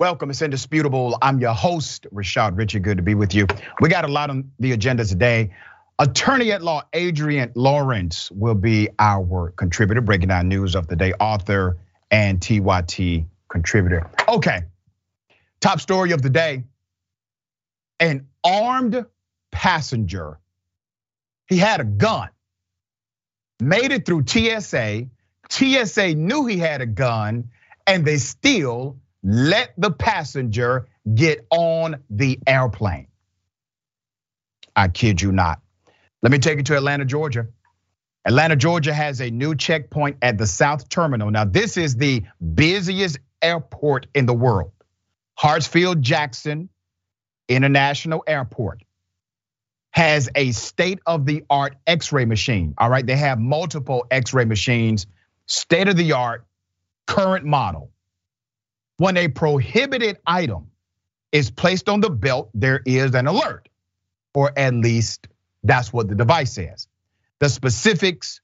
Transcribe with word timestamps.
Welcome, 0.00 0.30
it's 0.30 0.40
indisputable. 0.40 1.18
I'm 1.20 1.40
your 1.40 1.52
host, 1.52 2.06
Rashad 2.10 2.56
Richey. 2.56 2.78
Good 2.78 2.96
to 2.96 3.02
be 3.02 3.14
with 3.14 3.34
you. 3.34 3.46
We 3.82 3.90
got 3.90 4.06
a 4.06 4.08
lot 4.08 4.30
on 4.30 4.50
the 4.58 4.72
agenda 4.72 5.04
today. 5.04 5.50
Attorney 5.98 6.52
at 6.52 6.62
law 6.62 6.84
Adrienne 6.96 7.52
Lawrence 7.54 8.30
will 8.30 8.54
be 8.54 8.88
our 8.98 9.50
contributor, 9.50 10.00
breaking 10.00 10.28
down 10.28 10.48
news 10.48 10.74
of 10.74 10.86
the 10.86 10.96
day, 10.96 11.12
author 11.20 11.76
and 12.10 12.40
TYT 12.40 13.26
contributor. 13.50 14.10
Okay, 14.26 14.62
top 15.60 15.82
story 15.82 16.12
of 16.12 16.22
the 16.22 16.30
day 16.30 16.64
an 18.00 18.26
armed 18.42 19.04
passenger. 19.50 20.38
He 21.46 21.58
had 21.58 21.82
a 21.82 21.84
gun, 21.84 22.30
made 23.60 23.92
it 23.92 24.06
through 24.06 24.24
TSA. 24.26 25.08
TSA 25.50 26.14
knew 26.14 26.46
he 26.46 26.56
had 26.56 26.80
a 26.80 26.86
gun, 26.86 27.50
and 27.86 28.02
they 28.02 28.16
still 28.16 28.96
let 29.22 29.72
the 29.76 29.90
passenger 29.90 30.88
get 31.14 31.46
on 31.50 32.02
the 32.08 32.38
airplane. 32.46 33.08
I 34.74 34.88
kid 34.88 35.20
you 35.20 35.32
not. 35.32 35.60
Let 36.22 36.32
me 36.32 36.38
take 36.38 36.58
you 36.58 36.62
to 36.64 36.76
Atlanta, 36.76 37.04
Georgia. 37.04 37.46
Atlanta, 38.24 38.56
Georgia 38.56 38.92
has 38.92 39.20
a 39.20 39.30
new 39.30 39.54
checkpoint 39.54 40.18
at 40.22 40.36
the 40.36 40.46
South 40.46 40.88
Terminal. 40.88 41.30
Now, 41.30 41.44
this 41.44 41.76
is 41.76 41.96
the 41.96 42.24
busiest 42.54 43.18
airport 43.40 44.06
in 44.14 44.26
the 44.26 44.34
world. 44.34 44.72
Hartsfield 45.38 46.00
Jackson 46.00 46.68
International 47.48 48.22
Airport 48.26 48.82
has 49.92 50.28
a 50.34 50.52
state 50.52 51.00
of 51.06 51.26
the 51.26 51.44
art 51.50 51.76
x 51.86 52.12
ray 52.12 52.24
machine. 52.24 52.74
All 52.78 52.90
right, 52.90 53.04
they 53.04 53.16
have 53.16 53.38
multiple 53.38 54.06
x 54.10 54.32
ray 54.32 54.44
machines, 54.44 55.06
state 55.46 55.88
of 55.88 55.96
the 55.96 56.12
art, 56.12 56.44
current 57.06 57.44
model. 57.44 57.90
When 59.00 59.16
a 59.16 59.28
prohibited 59.28 60.18
item 60.26 60.66
is 61.32 61.50
placed 61.50 61.88
on 61.88 62.02
the 62.02 62.10
belt, 62.10 62.50
there 62.52 62.82
is 62.84 63.14
an 63.14 63.26
alert, 63.26 63.70
or 64.34 64.52
at 64.58 64.74
least 64.74 65.26
that's 65.62 65.90
what 65.90 66.08
the 66.08 66.14
device 66.14 66.52
says. 66.52 66.86
The 67.38 67.48
specifics, 67.48 68.42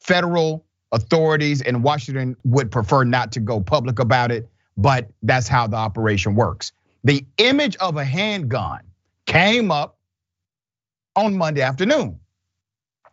federal 0.00 0.66
authorities 0.92 1.62
in 1.62 1.80
Washington 1.80 2.36
would 2.44 2.70
prefer 2.70 3.04
not 3.04 3.32
to 3.32 3.40
go 3.40 3.62
public 3.62 3.98
about 3.98 4.30
it, 4.30 4.46
but 4.76 5.08
that's 5.22 5.48
how 5.48 5.68
the 5.68 5.78
operation 5.78 6.34
works. 6.34 6.72
The 7.04 7.24
image 7.38 7.76
of 7.76 7.96
a 7.96 8.04
handgun 8.04 8.80
came 9.24 9.70
up 9.70 9.96
on 11.16 11.38
Monday 11.38 11.62
afternoon. 11.62 12.20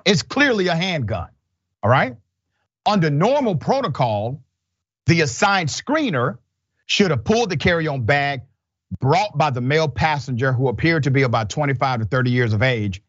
It's 0.03 0.23
clearly 0.23 0.67
a 0.67 0.75
handgun, 0.75 1.29
all 1.83 1.89
right? 1.89 2.17
Under 2.85 3.09
normal 3.09 3.55
protocol, 3.55 4.43
the 5.05 5.21
assigned 5.21 5.69
screener 5.69 6.37
should 6.91 7.09
have 7.09 7.23
pulled 7.23 7.49
the 7.49 7.55
carry 7.55 7.87
on 7.87 8.03
bag 8.03 8.41
brought 8.99 9.37
by 9.37 9.49
the 9.49 9.61
male 9.61 9.87
passenger 9.87 10.51
who 10.51 10.67
appeared 10.67 11.03
to 11.03 11.09
be 11.09 11.21
about 11.21 11.49
25 11.49 12.01
to 12.01 12.05
30 12.05 12.31
years 12.31 12.51
of 12.51 12.61
age. 12.61 13.01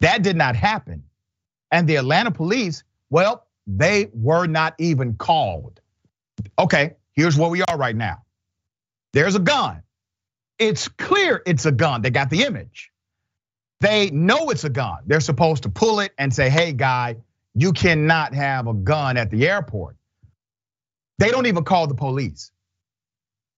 That 0.00 0.22
did 0.22 0.36
not 0.36 0.54
happen. 0.54 1.04
And 1.70 1.88
the 1.88 1.96
Atlanta 1.96 2.30
police, 2.30 2.84
well, 3.08 3.46
they 3.66 4.10
were 4.12 4.46
not 4.46 4.74
even 4.76 5.14
called. 5.14 5.80
Okay, 6.58 6.96
here's 7.14 7.38
where 7.38 7.48
we 7.48 7.62
are 7.62 7.78
right 7.78 7.96
now. 7.96 8.22
There's 9.14 9.34
a 9.34 9.40
gun. 9.40 9.82
It's 10.58 10.88
clear 10.88 11.42
it's 11.46 11.64
a 11.64 11.72
gun. 11.72 12.02
They 12.02 12.10
got 12.10 12.28
the 12.28 12.42
image. 12.42 12.92
They 13.80 14.10
know 14.10 14.50
it's 14.50 14.64
a 14.64 14.70
gun. 14.70 14.98
They're 15.06 15.20
supposed 15.20 15.62
to 15.62 15.70
pull 15.70 16.00
it 16.00 16.12
and 16.18 16.34
say, 16.34 16.50
hey, 16.50 16.74
guy, 16.74 17.16
you 17.54 17.72
cannot 17.72 18.34
have 18.34 18.66
a 18.66 18.74
gun 18.74 19.16
at 19.16 19.30
the 19.30 19.48
airport. 19.48 19.96
They 21.18 21.30
don't 21.30 21.46
even 21.46 21.64
call 21.64 21.86
the 21.86 21.94
police. 21.94 22.52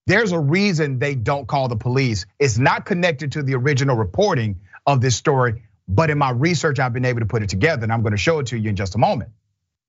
There's 0.06 0.32
a 0.32 0.38
reason 0.38 0.98
they 0.98 1.15
don't 1.15 1.48
call 1.48 1.69
the 1.69 1.76
police. 1.76 2.26
It's 2.38 2.59
not 2.59 2.84
connected 2.84 3.32
to 3.32 3.42
the 3.42 3.54
original 3.54 3.97
reporting 3.97 4.60
of 4.87 5.00
this 5.00 5.16
story, 5.16 5.62
but 5.88 6.10
in 6.10 6.19
my 6.19 6.31
research, 6.31 6.78
I've 6.78 6.92
been 6.92 7.06
able 7.06 7.20
to 7.20 7.26
put 7.26 7.42
it 7.42 7.48
together 7.48 7.84
and 7.84 7.92
I'm 7.92 8.03
gonna 8.03 8.19
show 8.19 8.38
it 8.41 8.47
to 8.48 8.59
you 8.59 8.69
in 8.69 8.76
just 8.76 8.94
a 8.94 8.98
moment. 8.98 9.31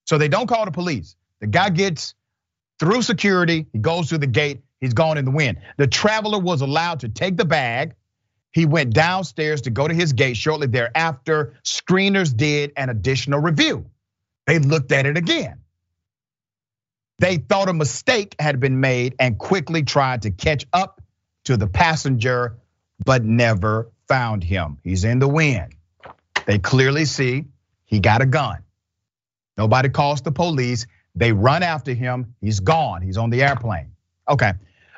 So 0.06 0.18
they 0.18 0.30
don't 0.30 0.48
call 0.48 0.66
the 0.66 0.72
police. 0.72 1.16
The 1.42 1.48
guy 1.48 1.70
gets 1.70 2.16
through 2.80 3.02
security, 3.02 3.68
he 3.74 3.80
goes 3.80 4.08
through 4.08 4.20
the 4.20 4.28
gate, 4.28 4.62
he's 4.80 4.94
gone 4.94 5.18
in 5.18 5.26
the 5.26 5.32
wind. 5.32 5.58
The 5.78 5.88
traveler 5.88 6.40
was 6.40 6.62
allowed 6.62 7.02
to 7.02 7.10
take 7.10 7.36
the 7.36 7.46
bag. 7.46 7.96
He 8.54 8.66
went 8.66 8.94
downstairs 8.94 9.62
to 9.64 9.70
go 9.70 9.86
to 9.86 9.94
his 9.94 10.14
gate 10.14 10.38
shortly 10.38 10.68
thereafter. 10.68 11.56
Screeners 11.66 12.36
did 12.36 12.72
an 12.78 12.90
additional 12.90 13.40
review. 13.40 13.86
They 14.48 14.60
looked 14.60 14.94
at 14.94 15.06
it 15.06 15.18
again. 15.18 15.60
They 17.20 17.38
thought 17.38 17.70
a 17.70 17.74
mistake 17.74 18.36
had 18.40 18.60
been 18.60 18.80
made 18.80 19.16
and 19.20 19.38
quickly 19.38 19.84
tried 19.84 20.24
to 20.24 20.32
catch 20.32 20.66
up 20.74 21.02
to 21.46 21.58
the 21.58 21.68
passenger, 21.68 22.58
but 23.06 23.24
never 23.24 23.92
found 24.08 24.44
him. 24.44 24.78
He's 24.84 25.04
in 25.04 25.20
the 25.20 25.28
wind. 25.28 25.76
They 26.46 26.60
clearly 26.60 27.06
see 27.06 27.46
he 27.86 28.00
got 28.00 28.22
a 28.22 28.26
gun. 28.26 28.58
Nobody 29.58 29.90
calls 29.90 30.22
the 30.22 30.32
police. 30.32 30.86
They 31.16 31.32
run 31.32 31.64
after 31.64 31.94
him. 31.94 32.36
He's 32.42 32.60
gone. 32.60 33.02
He's 33.02 33.18
on 33.18 33.30
the 33.30 33.44
airplane. 33.44 33.92
Okay. 34.30 34.54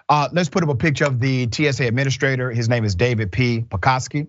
Uh, 0.09 0.29
let's 0.31 0.49
put 0.49 0.63
up 0.63 0.69
a 0.69 0.75
picture 0.75 1.05
of 1.05 1.19
the 1.19 1.47
TSA 1.51 1.85
administrator. 1.85 2.49
His 2.49 2.69
name 2.69 2.85
is 2.85 2.95
David 2.95 3.31
P. 3.31 3.61
Pekoske. 3.61 4.28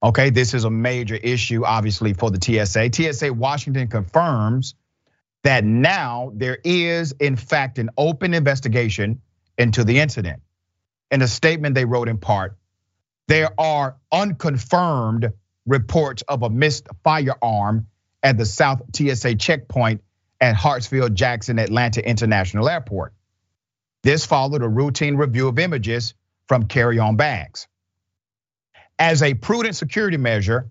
Okay, 0.00 0.30
this 0.30 0.54
is 0.54 0.64
a 0.64 0.70
major 0.70 1.16
issue, 1.16 1.64
obviously, 1.64 2.12
for 2.12 2.30
the 2.30 2.38
TSA. 2.40 2.90
TSA 2.92 3.32
Washington 3.32 3.88
confirms 3.88 4.74
that 5.44 5.64
now 5.64 6.32
there 6.34 6.58
is, 6.64 7.12
in 7.12 7.36
fact, 7.36 7.78
an 7.78 7.90
open 7.96 8.34
investigation 8.34 9.20
into 9.56 9.84
the 9.84 9.98
incident. 9.98 10.42
In 11.10 11.22
a 11.22 11.28
statement 11.28 11.74
they 11.74 11.84
wrote 11.84 12.08
in 12.08 12.18
part, 12.18 12.56
there 13.28 13.50
are 13.58 13.96
unconfirmed 14.10 15.32
reports 15.66 16.22
of 16.22 16.42
a 16.42 16.50
missed 16.50 16.88
firearm 17.04 17.86
at 18.22 18.36
the 18.36 18.46
South 18.46 18.82
TSA 18.94 19.36
checkpoint 19.36 20.02
at 20.40 20.56
Hartsfield 20.56 21.14
Jackson 21.14 21.58
Atlanta 21.58 22.06
International 22.06 22.68
Airport. 22.68 23.12
This 24.02 24.24
followed 24.24 24.62
a 24.62 24.68
routine 24.68 25.16
review 25.16 25.48
of 25.48 25.58
images 25.58 26.14
from 26.46 26.66
carry 26.66 26.98
on 26.98 27.16
bags. 27.16 27.68
As 28.98 29.22
a 29.22 29.34
prudent 29.34 29.76
security 29.76 30.16
measure, 30.16 30.70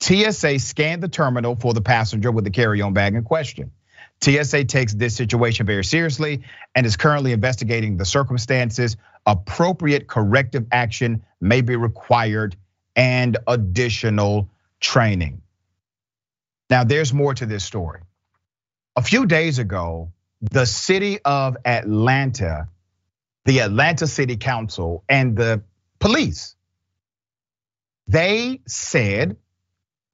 TSA 0.00 0.58
scanned 0.60 1.02
the 1.02 1.08
terminal 1.08 1.56
for 1.56 1.74
the 1.74 1.80
passenger 1.80 2.30
with 2.30 2.44
the 2.44 2.50
carry 2.50 2.80
on 2.80 2.92
bag 2.92 3.14
in 3.14 3.24
question. 3.24 3.72
TSA 4.20 4.64
takes 4.64 4.94
this 4.94 5.14
situation 5.14 5.66
very 5.66 5.84
seriously 5.84 6.42
and 6.74 6.84
is 6.86 6.96
currently 6.96 7.32
investigating 7.32 7.96
the 7.96 8.04
circumstances. 8.04 8.96
Appropriate 9.26 10.08
corrective 10.08 10.66
action 10.72 11.22
may 11.40 11.60
be 11.60 11.76
required 11.76 12.56
and 12.96 13.36
additional 13.46 14.50
training. 14.80 15.42
Now, 16.70 16.84
there's 16.84 17.14
more 17.14 17.34
to 17.34 17.46
this 17.46 17.64
story. 17.64 18.00
A 18.96 19.02
few 19.02 19.26
days 19.26 19.58
ago, 19.58 20.12
the 20.40 20.66
city 20.66 21.20
of 21.24 21.56
Atlanta, 21.64 22.68
the 23.44 23.60
Atlanta 23.60 24.06
City 24.06 24.36
Council, 24.36 25.04
and 25.08 25.36
the 25.36 25.62
police, 26.00 26.56
they 28.08 28.60
said, 28.66 29.36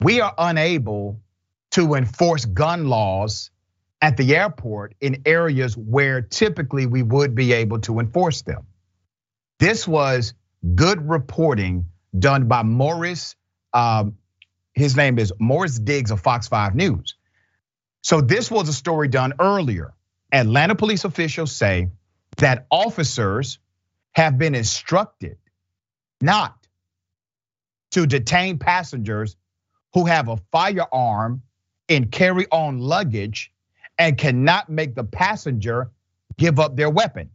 we 0.00 0.20
are 0.20 0.34
unable 0.36 1.20
to 1.70 1.94
enforce 1.94 2.44
gun 2.44 2.88
laws 2.88 3.50
at 4.04 4.18
the 4.18 4.36
airport 4.36 4.94
in 5.00 5.22
areas 5.24 5.78
where 5.78 6.20
typically 6.20 6.84
we 6.84 7.02
would 7.02 7.34
be 7.34 7.54
able 7.54 7.78
to 7.78 8.00
enforce 8.00 8.42
them. 8.42 8.66
This 9.58 9.88
was 9.88 10.34
good 10.74 11.08
reporting 11.08 11.86
done 12.18 12.46
by 12.46 12.64
Morris. 12.64 13.34
Um, 13.72 14.18
his 14.74 14.94
name 14.94 15.18
is 15.18 15.32
Morris 15.38 15.78
Diggs 15.78 16.10
of 16.10 16.20
Fox 16.20 16.48
5 16.48 16.74
News. 16.74 17.16
So 18.02 18.20
this 18.20 18.50
was 18.50 18.68
a 18.68 18.74
story 18.74 19.08
done 19.08 19.32
earlier. 19.40 19.94
Atlanta 20.30 20.74
police 20.74 21.06
officials 21.06 21.52
say 21.52 21.88
that 22.36 22.66
officers 22.70 23.58
have 24.12 24.36
been 24.36 24.54
instructed 24.54 25.38
not 26.20 26.54
to 27.92 28.06
detain 28.06 28.58
passengers 28.58 29.34
who 29.94 30.04
have 30.04 30.28
a 30.28 30.36
firearm 30.52 31.40
in 31.88 32.08
carry 32.08 32.46
on 32.50 32.80
luggage 32.80 33.50
and 33.98 34.18
cannot 34.18 34.68
make 34.68 34.94
the 34.94 35.04
passenger 35.04 35.90
give 36.36 36.58
up 36.58 36.76
their 36.76 36.90
weapon. 36.90 37.30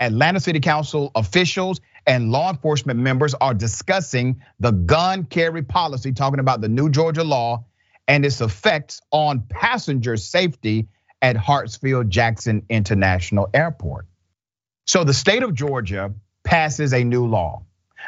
Atlanta 0.00 0.38
City 0.38 0.60
Council 0.60 1.10
officials 1.14 1.80
and 2.06 2.30
law 2.30 2.50
enforcement 2.50 3.00
members 3.00 3.34
are 3.34 3.52
discussing 3.52 4.40
the 4.60 4.70
gun 4.70 5.24
carry 5.24 5.62
policy, 5.62 6.12
talking 6.12 6.38
about 6.38 6.60
the 6.60 6.68
new 6.68 6.88
Georgia 6.88 7.24
law 7.24 7.64
and 8.06 8.24
its 8.24 8.40
effects 8.40 9.00
on 9.10 9.42
passenger 9.48 10.16
safety 10.16 10.88
at 11.20 11.36
Hartsfield 11.36 12.08
Jackson 12.08 12.64
International 12.68 13.50
Airport. 13.52 14.06
So 14.86 15.04
the 15.04 15.12
state 15.12 15.42
of 15.42 15.52
Georgia 15.54 16.14
passes 16.44 16.94
a 16.94 17.04
new 17.04 17.26
law. 17.26 17.64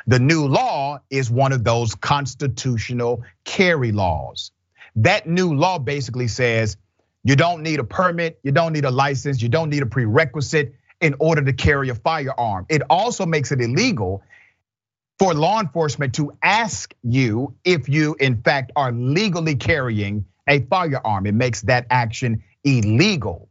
The 0.07 0.19
new 0.19 0.47
law 0.47 1.01
is 1.11 1.31
one 1.31 1.53
of 1.53 1.65
those 1.65 1.95
constitutional 1.95 3.25
carry 3.45 3.93
laws. 3.93 4.53
That 4.97 5.27
new 5.27 5.55
law 5.55 5.79
basically 5.79 6.29
says 6.29 6.77
you 7.25 7.37
don't 7.37 7.63
need 7.63 7.81
a 7.81 7.85
permit, 7.85 8.41
you 8.43 8.53
don't 8.53 8.73
need 8.73 8.85
a 8.85 8.91
license, 8.91 9.43
you 9.43 9.49
don't 9.49 9.71
need 9.71 9.83
a 9.83 9.87
prerequisite. 9.87 10.75
in 11.01 11.15
order 11.19 11.43
to 11.43 11.53
carry 11.53 11.89
a 11.89 11.95
firearm. 11.95 12.67
It 12.69 12.83
also 12.91 13.25
makes 13.25 13.53
it 13.53 13.61
illegal 13.61 14.23
for 15.19 15.35
law 15.35 15.61
enforcement 15.61 16.15
to 16.17 16.33
ask 16.43 16.95
you 17.03 17.55
if 17.65 17.89
you, 17.89 18.17
in 18.21 18.43
fact, 18.43 18.73
are 18.77 18.93
legally 18.93 19.57
carrying 19.57 20.27
a 20.49 20.61
firearm. 20.61 21.27
It 21.27 21.35
makes 21.35 21.63
that 21.63 21.87
action 21.91 22.43
illegal. 22.65 23.49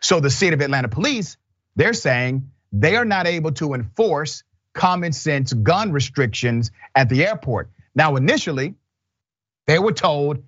So 0.00 0.20
the 0.20 0.30
city 0.30 0.54
of 0.54 0.60
Atlanta 0.60 0.88
police, 0.88 1.36
they're 1.76 1.94
saying 1.94 2.50
they 2.72 2.96
are 2.96 3.04
not 3.04 3.26
able 3.26 3.52
to 3.52 3.74
enforce 3.74 4.42
common 4.74 5.12
sense 5.12 5.52
gun 5.52 5.92
restrictions 5.92 6.70
at 6.94 7.08
the 7.08 7.26
airport. 7.26 7.70
Now, 7.94 8.16
initially, 8.16 8.74
they 9.66 9.78
were 9.78 9.92
told 9.92 10.44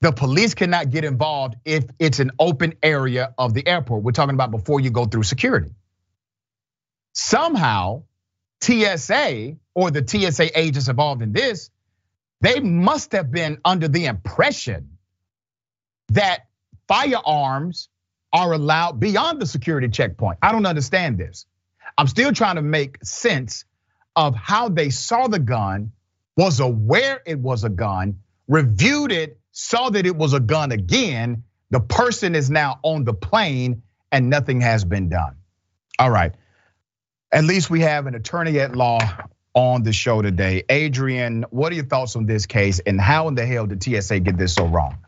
the 0.00 0.12
police 0.12 0.54
cannot 0.54 0.90
get 0.90 1.04
involved 1.04 1.56
if 1.64 1.84
it's 1.98 2.20
an 2.20 2.32
open 2.38 2.74
area 2.82 3.34
of 3.38 3.54
the 3.54 3.66
airport. 3.66 4.02
We're 4.02 4.12
talking 4.12 4.34
about 4.34 4.50
before 4.50 4.80
you 4.80 4.90
go 4.90 5.06
through 5.06 5.22
security. 5.22 5.74
Somehow, 7.14 8.02
TSA 8.60 9.56
or 9.74 9.90
the 9.90 10.06
TSA 10.06 10.58
agents 10.58 10.88
involved 10.88 11.22
in 11.22 11.32
this, 11.32 11.70
they 12.40 12.60
must 12.60 13.12
have 13.12 13.30
been 13.30 13.58
under 13.64 13.88
the 13.88 14.06
impression 14.06 14.98
that 16.08 16.46
firearms 16.88 17.88
are 18.32 18.52
allowed 18.52 19.00
beyond 19.00 19.40
the 19.40 19.46
security 19.46 19.88
checkpoint. 19.88 20.38
I 20.42 20.52
don't 20.52 20.66
understand 20.66 21.16
this. 21.16 21.46
I'm 21.96 22.06
still 22.06 22.32
trying 22.32 22.56
to 22.56 22.62
make 22.62 23.02
sense 23.02 23.64
of 24.14 24.34
how 24.34 24.68
they 24.68 24.90
saw 24.90 25.28
the 25.28 25.38
gun, 25.38 25.92
was 26.36 26.60
aware 26.60 27.22
it 27.24 27.38
was 27.38 27.64
a 27.64 27.70
gun, 27.70 28.18
reviewed 28.46 29.10
it, 29.10 29.40
saw 29.58 29.88
that 29.88 30.04
it 30.04 30.14
was 30.14 30.34
a 30.34 30.40
gun 30.40 30.70
again. 30.70 31.42
The 31.70 31.80
person 31.80 32.34
is 32.34 32.50
now 32.50 32.78
on 32.82 33.04
the 33.04 33.14
plane 33.14 33.82
and 34.12 34.28
nothing 34.28 34.60
has 34.60 34.84
been 34.84 35.08
done. 35.08 35.36
All 35.98 36.10
right. 36.10 36.34
At 37.32 37.44
least 37.44 37.70
we 37.70 37.80
have 37.80 38.06
an 38.06 38.14
attorney 38.14 38.60
at 38.60 38.76
law 38.76 39.00
on 39.54 39.82
the 39.82 39.94
show 39.94 40.20
today. 40.20 40.62
Adrienne, 40.70 41.46
what 41.48 41.72
are 41.72 41.74
your 41.74 41.86
thoughts 41.86 42.16
on 42.16 42.26
this 42.26 42.44
case 42.44 42.80
and 42.80 43.00
how 43.00 43.28
in 43.28 43.34
the 43.34 43.46
hell 43.46 43.66
did 43.66 43.82
TSA 43.82 44.20
get 44.20 44.36
this 44.36 44.54
so 44.54 44.66
wrong? 44.66 44.98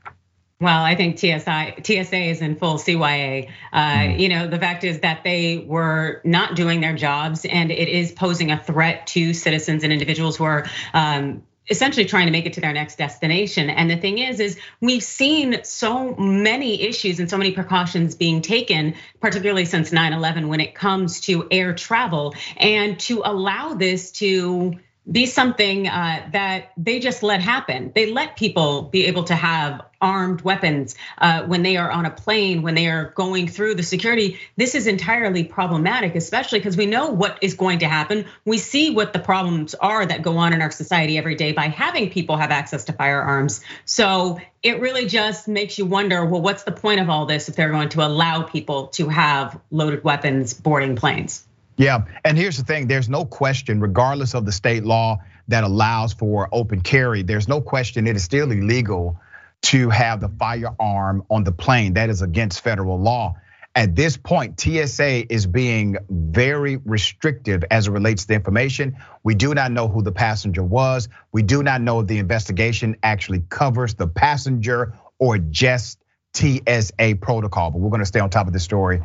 Well, 0.61 0.83
I 0.83 0.97
think 0.97 1.19
TSI, 1.19 1.83
TSA 1.85 2.17
is 2.17 2.41
in 2.41 2.57
full 2.57 2.79
CYA. 2.79 3.51
Uh, 3.71 3.81
mm. 3.81 4.19
You 4.19 4.31
know, 4.31 4.49
the 4.49 4.59
fact 4.59 4.83
is 4.83 5.01
that 5.01 5.25
they 5.25 5.59
were 5.59 6.23
not 6.25 6.57
doing 6.57 6.81
their 6.81 6.97
jobs, 6.97 7.45
and 7.45 7.71
it 7.71 7.89
is 7.89 8.11
posing 8.11 8.51
a 8.51 8.59
threat 8.59 9.07
to 9.09 9.35
citizens 9.35 9.85
and 9.85 9.93
individuals 9.93 10.37
who 10.37 10.45
are 10.45 10.67
um, 10.93 11.45
essentially 11.71 12.07
trying 12.07 12.27
to 12.27 12.33
make 12.33 12.47
it 12.47 12.55
to 12.55 12.61
their 12.61 12.73
next 12.73 12.97
destination. 12.97 13.71
And 13.71 13.91
the 13.91 13.97
thing 13.97 14.19
is, 14.19 14.41
is 14.41 14.59
we've 14.81 15.03
seen 15.03 15.61
so 15.65 16.15
many 16.17 16.83
issues 16.83 17.21
and 17.21 17.29
so 17.29 17.37
many 17.37 17.53
precautions 17.53 18.15
being 18.15 18.43
taken, 18.43 18.95
particularly 19.21 19.65
since 19.65 19.91
9/11, 19.91 20.49
when 20.49 20.61
it 20.61 20.75
comes 20.75 21.21
to 21.23 21.47
air 21.51 21.75
travel, 21.75 22.35
and 22.57 22.99
to 23.01 23.23
allow 23.25 23.75
this 23.75 24.11
to 24.13 24.75
be 25.11 25.27
something 25.27 25.89
uh, 25.89 26.29
that 26.33 26.73
they 26.77 27.01
just 27.01 27.23
let 27.23 27.41
happen. 27.41 27.93
They 27.95 28.13
let 28.13 28.37
people 28.37 28.83
be 28.83 29.07
able 29.07 29.25
to 29.25 29.35
have 29.35 29.83
armed 30.01 30.43
weapons 30.43 30.95
uh, 31.19 31.43
when 31.45 31.63
they 31.63 31.77
are 31.77 31.91
on 31.91 32.07
a 32.07 32.11
plane, 32.11 32.63
when 32.63 32.75
they 32.75 32.89
are 32.89 33.11
going 33.17 33.49
through 33.49 33.75
the 33.75 33.83
security. 33.83 34.39
This 34.57 34.75
is 34.75 34.87
entirely 34.87 35.45
problematic, 35.45 36.15
especially 36.15 36.59
because 36.59 36.77
we 36.77 36.87
know 36.87 37.09
what 37.11 37.39
is 37.43 37.55
going 37.55 37.81
to 37.81 37.89
happen. 37.89 38.27
We 38.45 38.59
see 38.59 38.91
what 38.91 39.13
the 39.13 39.19
problems 39.19 39.75
are 39.75 40.05
that 40.05 40.23
go 40.23 40.37
on 40.37 40.53
in 40.53 40.63
our 40.63 40.71
society 40.71 41.19
every 41.19 41.35
day 41.35 41.53
by 41.53 41.69
having 41.69 42.11
people 42.11 42.37
have 42.37 42.51
access 42.51 42.85
to 42.85 42.93
firearms. 42.93 43.63
So 43.87 44.39
it 44.63 44.81
really 44.81 45.07
just 45.07 45.49
makes 45.49 45.79
you 45.79 45.87
wonder 45.87 46.25
well, 46.27 46.43
what's 46.43 46.65
the 46.65 46.73
point 46.73 47.01
of 47.01 47.09
all 47.09 47.27
this 47.27 47.49
if 47.49 47.57
they're 47.57 47.71
going 47.71 47.89
to 47.91 48.07
allow 48.07 48.43
people 48.43 48.89
to 48.89 49.09
have 49.09 49.59
loaded 49.71 50.05
weapons 50.05 50.55
boarding 50.55 50.97
planes? 50.97 51.48
Yeah, 51.79 52.07
and 52.25 52.37
here's 52.37 52.57
the 52.57 52.65
thing 52.65 52.89
there's 52.89 53.09
no 53.09 53.25
question, 53.25 53.81
regardless 53.81 54.35
of 54.35 54.45
the 54.45 54.51
state 54.51 54.85
law 54.85 55.19
that 55.47 55.63
allows 55.63 56.13
for 56.13 56.49
open 56.51 56.81
carry, 56.81 57.23
there's 57.23 57.47
no 57.47 57.61
question 57.61 58.09
it 58.09 58.17
is 58.17 58.25
still 58.25 58.51
illegal 58.51 59.21
to 59.63 59.89
have 59.89 60.21
the 60.21 60.29
firearm 60.29 61.23
on 61.31 61.45
the 61.45 61.53
plane. 61.53 61.95
That 61.95 62.11
is 62.11 62.21
against 62.21 62.63
federal 62.63 63.01
law. 63.01 63.37
At 63.77 63.95
this 63.95 64.17
point, 64.17 64.61
TSA 64.61 65.33
is 65.33 65.47
being 65.47 65.99
very 66.11 66.79
restrictive 66.79 67.63
as 67.71 67.87
it 67.87 67.93
relates 67.93 68.23
to 68.23 68.29
the 68.29 68.35
information. 68.35 68.97
We 69.23 69.37
do 69.37 69.55
not 69.55 69.71
know 69.71 69.87
who 69.87 70.03
the 70.03 70.11
passenger 70.11 70.65
was. 70.65 71.09
We 71.31 71.43
do 71.43 71.63
not 71.63 71.81
know 71.81 72.01
if 72.01 72.09
the 72.09 72.19
investigation 72.19 72.97
actually 73.05 73.45
covers 73.49 73.95
the 73.95 74.09
passenger 74.09 74.95
or 75.21 75.39
just 75.39 76.03
TSA 76.35 77.19
protocol. 77.21 77.71
But 77.71 77.79
we're 77.79 77.91
gonna 77.91 78.05
stay 78.05 78.19
on 78.19 78.31
top 78.31 78.49
of 78.49 78.53
this 78.53 78.65
story 78.65 79.01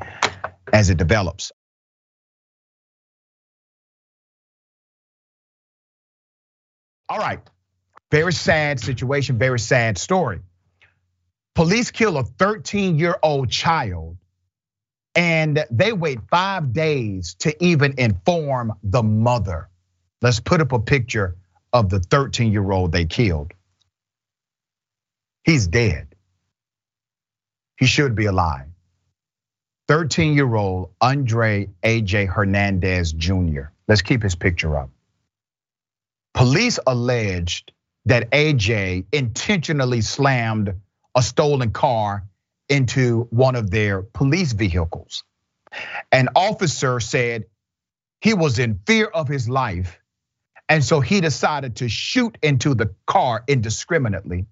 as 0.72 0.90
it 0.90 0.98
develops. 0.98 1.52
All 7.10 7.18
right. 7.18 7.40
Very 8.12 8.34
sad 8.34 8.80
situation, 8.80 9.38
very 9.38 9.60
sad 9.60 9.98
story. 9.98 10.40
Police 11.56 11.92
kill 11.92 12.18
a 12.18 12.24
13 12.24 12.98
year 12.98 13.18
old 13.22 13.50
child 13.50 14.18
and 15.16 15.66
they 15.70 15.94
wait 15.94 16.20
five 16.30 16.74
days 16.74 17.36
to 17.40 17.64
even 17.64 17.96
inform 17.98 18.74
the 18.84 19.04
mother. 19.04 19.70
Let's 20.22 20.40
put 20.40 20.62
up 20.62 20.72
a 20.72 20.80
picture 20.80 21.36
of 21.72 21.90
the 21.90 22.00
13 22.00 22.52
year 22.52 22.72
old 22.72 22.92
they 22.92 23.06
killed. 23.06 23.54
He's 25.44 25.68
dead. 25.68 26.16
He 27.78 27.86
should 27.86 28.16
be 28.16 28.26
alive. 28.26 28.68
13 29.88 30.34
year 30.34 30.56
old 30.56 30.92
Andre 31.02 31.70
AJ 31.84 32.28
Hernandez 32.28 33.12
Jr. 33.14 33.64
Let's 33.88 34.02
keep 34.02 34.24
his 34.24 34.36
picture 34.36 34.78
up. 34.78 34.90
Police 36.34 36.80
alleged 36.88 37.74
that 38.06 38.32
AJ 38.32 39.06
intentionally 39.14 40.02
slammed 40.02 40.76
a 41.16 41.24
stolen 41.24 41.72
car 41.72 42.26
into 42.70 43.28
one 43.32 43.56
of 43.56 43.72
their 43.72 44.04
police 44.04 44.54
vehicles. 44.54 45.24
An 46.12 46.30
officer 46.36 47.00
said 47.00 47.46
he 48.22 48.34
was 48.34 48.60
in 48.60 48.80
fear 48.88 49.08
of 49.08 49.28
his 49.28 49.50
life, 49.50 50.00
and 50.70 50.84
so 50.84 51.02
he 51.02 51.22
decided 51.22 51.78
to 51.78 51.90
shoot 51.90 52.38
into 52.44 52.76
the 52.76 52.96
car 53.08 53.44
indiscriminately 53.48 54.48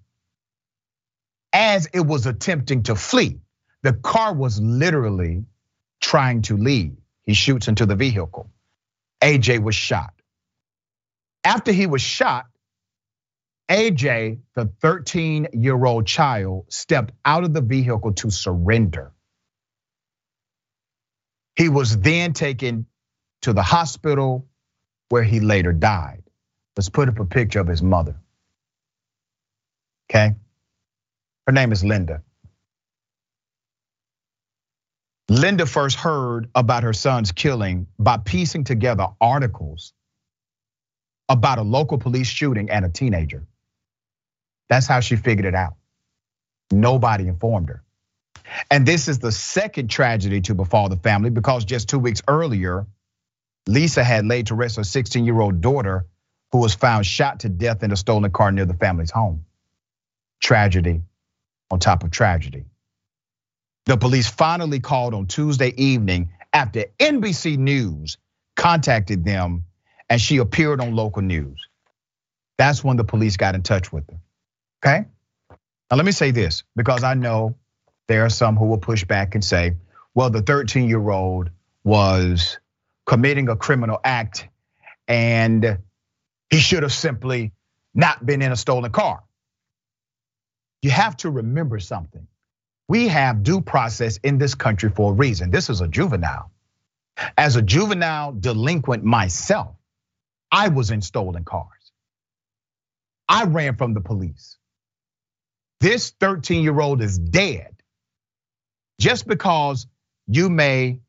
as 1.52 1.88
it 1.92 2.00
was 2.06 2.26
attempting 2.26 2.84
to 2.84 2.94
flee. 2.94 3.40
The 3.82 3.92
car 3.94 4.34
was 4.34 4.60
literally 4.60 5.44
trying 6.00 6.42
to 6.42 6.56
leave. 6.56 6.96
He 7.22 7.34
shoots 7.34 7.68
into 7.68 7.86
the 7.86 7.96
vehicle. 7.96 8.50
AJ 9.22 9.62
was 9.62 9.74
shot. 9.76 10.14
After 11.44 11.72
he 11.72 11.86
was 11.86 12.02
shot, 12.02 12.46
AJ, 13.70 14.40
the 14.54 14.70
13 14.80 15.48
year 15.54 15.84
old 15.84 16.06
child, 16.06 16.66
stepped 16.70 17.12
out 17.24 17.44
of 17.44 17.54
the 17.54 17.62
vehicle 17.62 18.12
to 18.14 18.30
surrender. 18.30 19.12
He 21.56 21.68
was 21.68 21.98
then 21.98 22.32
taken 22.32 22.86
to 23.42 23.52
the 23.52 23.62
hospital 23.62 24.46
where 25.08 25.22
he 25.22 25.40
later 25.40 25.72
died. 25.72 26.22
Let's 26.76 26.88
put 26.88 27.08
up 27.08 27.18
a 27.18 27.24
picture 27.24 27.60
of 27.60 27.66
his 27.68 27.82
mother. 27.82 28.16
Okay? 30.10 30.34
Her 31.46 31.52
name 31.52 31.72
is 31.72 31.84
Linda. 31.84 32.22
Linda 35.28 35.66
first 35.66 35.96
heard 35.96 36.48
about 36.54 36.82
her 36.82 36.92
son's 36.92 37.32
killing 37.32 37.86
by 37.98 38.18
piecing 38.18 38.64
together 38.64 39.08
articles 39.20 39.94
about 41.32 41.58
a 41.58 41.62
local 41.62 41.98
police 41.98 42.28
shooting 42.28 42.70
and 42.70 42.84
a 42.84 42.88
teenager. 42.88 43.44
That's 44.68 44.86
how 44.86 45.00
she 45.00 45.16
figured 45.16 45.46
it 45.46 45.54
out. 45.54 45.74
Nobody 46.70 47.26
informed 47.26 47.68
her. 47.70 47.82
And 48.70 48.86
this 48.86 49.08
is 49.08 49.18
the 49.18 49.32
second 49.32 49.88
tragedy 49.88 50.42
to 50.42 50.54
befall 50.54 50.88
the 50.88 50.96
family 50.96 51.30
because 51.30 51.64
just 51.64 51.88
two 51.88 51.98
weeks 51.98 52.22
earlier, 52.28 52.86
Lisa 53.66 54.04
had 54.04 54.26
laid 54.26 54.48
to 54.48 54.54
rest 54.54 54.76
her 54.76 54.84
16 54.84 55.24
year 55.24 55.40
old 55.40 55.60
daughter 55.60 56.06
who 56.50 56.58
was 56.58 56.74
found 56.74 57.06
shot 57.06 57.40
to 57.40 57.48
death 57.48 57.82
in 57.82 57.92
a 57.92 57.96
stolen 57.96 58.30
car 58.30 58.52
near 58.52 58.66
the 58.66 58.74
family's 58.74 59.10
home. 59.10 59.44
Tragedy 60.40 61.02
on 61.70 61.78
top 61.78 62.04
of 62.04 62.10
tragedy. 62.10 62.66
The 63.86 63.96
police 63.96 64.28
finally 64.28 64.80
called 64.80 65.14
on 65.14 65.26
Tuesday 65.26 65.72
evening 65.76 66.30
after 66.52 66.84
NBC 66.98 67.56
News 67.56 68.18
contacted 68.54 69.24
them 69.24 69.64
and 70.08 70.20
she 70.20 70.38
appeared 70.38 70.80
on 70.80 70.94
local 70.94 71.22
news. 71.22 71.66
That's 72.58 72.84
when 72.84 72.96
the 72.96 73.04
police 73.04 73.36
got 73.36 73.54
in 73.54 73.62
touch 73.62 73.92
with 73.92 74.08
her. 74.10 74.18
Okay? 74.84 75.06
Now, 75.90 75.96
let 75.96 76.06
me 76.06 76.12
say 76.12 76.30
this 76.30 76.64
because 76.76 77.04
I 77.04 77.14
know 77.14 77.56
there 78.08 78.24
are 78.24 78.30
some 78.30 78.56
who 78.56 78.66
will 78.66 78.78
push 78.78 79.04
back 79.04 79.34
and 79.34 79.44
say, 79.44 79.76
well, 80.14 80.30
the 80.30 80.42
13 80.42 80.88
year 80.88 81.10
old 81.10 81.50
was 81.84 82.58
committing 83.06 83.48
a 83.48 83.56
criminal 83.56 83.98
act 84.04 84.48
and 85.08 85.78
he 86.50 86.58
should 86.58 86.82
have 86.82 86.92
simply 86.92 87.52
not 87.94 88.24
been 88.24 88.42
in 88.42 88.52
a 88.52 88.56
stolen 88.56 88.92
car. 88.92 89.22
You 90.82 90.90
have 90.90 91.16
to 91.18 91.30
remember 91.30 91.78
something. 91.78 92.26
We 92.88 93.08
have 93.08 93.42
due 93.42 93.60
process 93.60 94.18
in 94.18 94.38
this 94.38 94.54
country 94.54 94.90
for 94.90 95.12
a 95.12 95.14
reason. 95.14 95.50
This 95.50 95.70
is 95.70 95.80
a 95.80 95.88
juvenile. 95.88 96.50
As 97.38 97.56
a 97.56 97.62
juvenile 97.62 98.32
delinquent 98.32 99.04
myself, 99.04 99.76
I 100.52 100.68
was 100.68 100.90
in 100.90 101.00
stolen 101.00 101.44
cars. 101.44 101.66
I 103.28 103.44
ran 103.44 103.76
from 103.76 103.94
the 103.94 104.02
police. 104.02 104.58
This 105.80 106.10
13 106.20 106.62
year 106.62 106.78
old 106.78 107.02
is 107.02 107.18
dead 107.18 107.74
just 109.00 109.26
because 109.26 109.86
you 110.28 110.50
may 110.50 111.00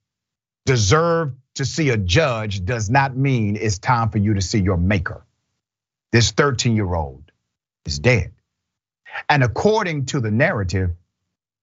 deserve 0.66 1.34
to 1.56 1.66
see 1.66 1.90
a 1.90 1.98
judge 1.98 2.66
does 2.66 2.90
not 2.90 3.16
mean 3.16 3.58
it's 3.58 3.78
time 3.78 4.10
for 4.10 4.18
you 4.18 4.34
to 4.36 4.42
see 4.42 4.60
your 4.60 4.78
maker. 4.78 5.26
This 6.12 6.32
13 6.32 6.76
year 6.76 6.94
old 6.94 7.32
is 7.86 8.00
dead. 8.00 8.32
And 9.30 9.44
according 9.44 10.06
to 10.08 10.22
the 10.22 10.32
narrative, 10.32 10.92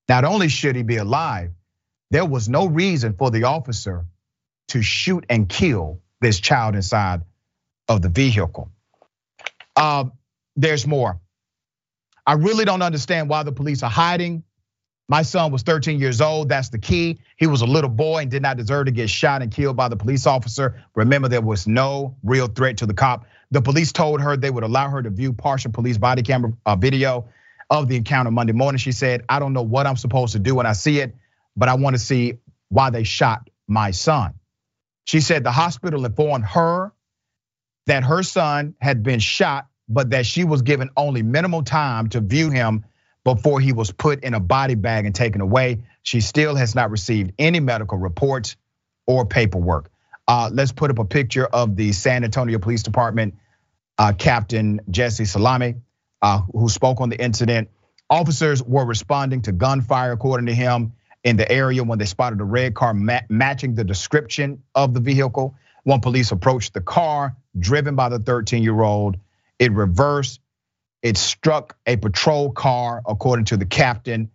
not 0.08 0.24
only 0.24 0.48
should 0.48 0.76
he 0.76 0.82
be 0.82 0.98
alive, 0.98 1.50
there 2.10 2.26
was 2.26 2.48
no 2.48 2.66
reason 2.66 3.14
for 3.14 3.30
the 3.30 3.44
officer 3.44 4.04
to 4.68 4.82
shoot 4.82 5.24
and 5.28 5.48
kill 5.48 6.00
this 6.20 6.38
child 6.38 6.76
inside 6.76 7.22
of 7.90 8.00
the 8.00 8.08
vehicle. 8.08 8.70
Uh, 9.74 10.04
there's 10.54 10.86
more. 10.86 11.20
I 12.24 12.34
really 12.34 12.64
don't 12.64 12.82
understand 12.82 13.28
why 13.28 13.42
the 13.42 13.50
police 13.50 13.82
are 13.82 13.90
hiding. 13.90 14.44
My 15.08 15.22
son 15.22 15.50
was 15.50 15.62
13 15.62 15.98
years 15.98 16.20
old. 16.20 16.48
That's 16.48 16.68
the 16.68 16.78
key. 16.78 17.18
He 17.36 17.48
was 17.48 17.62
a 17.62 17.66
little 17.66 17.90
boy 17.90 18.18
and 18.18 18.30
did 18.30 18.42
not 18.42 18.56
deserve 18.56 18.86
to 18.86 18.92
get 18.92 19.10
shot 19.10 19.42
and 19.42 19.50
killed 19.50 19.76
by 19.76 19.88
the 19.88 19.96
police 19.96 20.24
officer. 20.24 20.84
Remember, 20.94 21.26
there 21.28 21.40
was 21.40 21.66
no 21.66 22.16
real 22.22 22.46
threat 22.46 22.76
to 22.76 22.86
the 22.86 22.94
cop. 22.94 23.26
The 23.50 23.60
police 23.60 23.90
told 23.90 24.20
her 24.20 24.36
they 24.36 24.50
would 24.50 24.62
allow 24.62 24.88
her 24.88 25.02
to 25.02 25.10
view 25.10 25.32
partial 25.32 25.72
police 25.72 25.98
body 25.98 26.22
camera 26.22 26.52
uh, 26.64 26.76
video 26.76 27.28
of 27.70 27.88
the 27.88 27.96
encounter 27.96 28.30
Monday 28.30 28.52
morning. 28.52 28.78
She 28.78 28.92
said, 28.92 29.24
I 29.28 29.40
don't 29.40 29.52
know 29.52 29.62
what 29.62 29.88
I'm 29.88 29.96
supposed 29.96 30.34
to 30.34 30.38
do 30.38 30.54
when 30.54 30.66
I 30.66 30.74
see 30.74 31.00
it, 31.00 31.16
but 31.56 31.68
I 31.68 31.74
want 31.74 31.96
to 31.96 32.00
see 32.00 32.34
why 32.68 32.90
they 32.90 33.02
shot 33.02 33.50
my 33.66 33.90
son. 33.90 34.34
She 35.06 35.20
said 35.20 35.42
the 35.42 35.50
hospital 35.50 36.04
informed 36.04 36.44
her 36.44 36.92
that 37.86 38.04
her 38.04 38.22
son 38.22 38.74
had 38.80 39.02
been 39.02 39.20
shot, 39.20 39.66
but 39.88 40.10
that 40.10 40.26
she 40.26 40.44
was 40.44 40.62
given 40.62 40.90
only 40.96 41.22
minimal 41.22 41.62
time 41.62 42.08
to 42.10 42.20
view 42.20 42.50
him 42.50 42.84
before 43.24 43.60
he 43.60 43.72
was 43.72 43.92
put 43.92 44.24
in 44.24 44.34
a 44.34 44.40
body 44.40 44.74
bag 44.74 45.06
and 45.06 45.14
taken 45.14 45.40
away. 45.40 45.82
She 46.02 46.20
still 46.20 46.54
has 46.54 46.74
not 46.74 46.90
received 46.90 47.32
any 47.38 47.60
medical 47.60 47.98
reports 47.98 48.56
or 49.06 49.26
paperwork. 49.26 49.90
Uh, 50.26 50.48
let's 50.52 50.72
put 50.72 50.90
up 50.90 50.98
a 50.98 51.04
picture 51.04 51.44
of 51.44 51.76
the 51.76 51.92
San 51.92 52.24
Antonio 52.24 52.58
Police 52.58 52.82
Department 52.82 53.34
uh, 53.98 54.12
Captain 54.16 54.80
Jesse 54.88 55.24
Salame, 55.24 55.82
uh, 56.22 56.40
who 56.52 56.68
spoke 56.68 57.00
on 57.00 57.10
the 57.10 57.20
incident. 57.20 57.68
Officers 58.08 58.62
were 58.62 58.84
responding 58.84 59.42
to 59.42 59.52
gunfire, 59.52 60.12
according 60.12 60.46
to 60.46 60.54
him 60.54 60.92
in 61.22 61.36
the 61.36 61.50
area 61.50 61.84
when 61.84 61.98
they 61.98 62.06
spotted 62.06 62.40
a 62.40 62.44
red 62.44 62.74
car 62.74 62.94
matching 62.94 63.74
the 63.74 63.84
description 63.84 64.62
of 64.74 64.94
the 64.94 65.00
vehicle. 65.00 65.54
When 65.84 66.00
police 66.00 66.30
approached 66.32 66.74
the 66.74 66.80
car 66.80 67.36
driven 67.58 67.94
by 67.96 68.08
the 68.08 68.18
13 68.18 68.62
year 68.62 68.80
old, 68.80 69.16
it 69.58 69.72
reversed. 69.72 70.40
It 71.02 71.16
struck 71.16 71.76
a 71.86 71.96
patrol 71.96 72.50
car, 72.50 73.00
according 73.06 73.46
to 73.46 73.56
the 73.56 73.64
captain. 73.64 74.30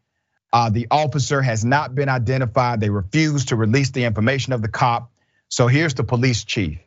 Uh, 0.52 0.70
the 0.70 0.88
officer 0.90 1.42
has 1.42 1.64
not 1.64 1.94
been 1.94 2.10
identified. 2.10 2.80
They 2.80 2.90
refused 2.90 3.50
to 3.50 3.56
release 3.56 3.92
the 3.92 4.06
information 4.06 4.54
of 4.54 4.62
the 4.62 4.68
cop. 4.68 5.12
So 5.50 5.68
here's 5.68 5.94
the 5.94 6.04
police 6.04 6.44
chief. 6.44 6.80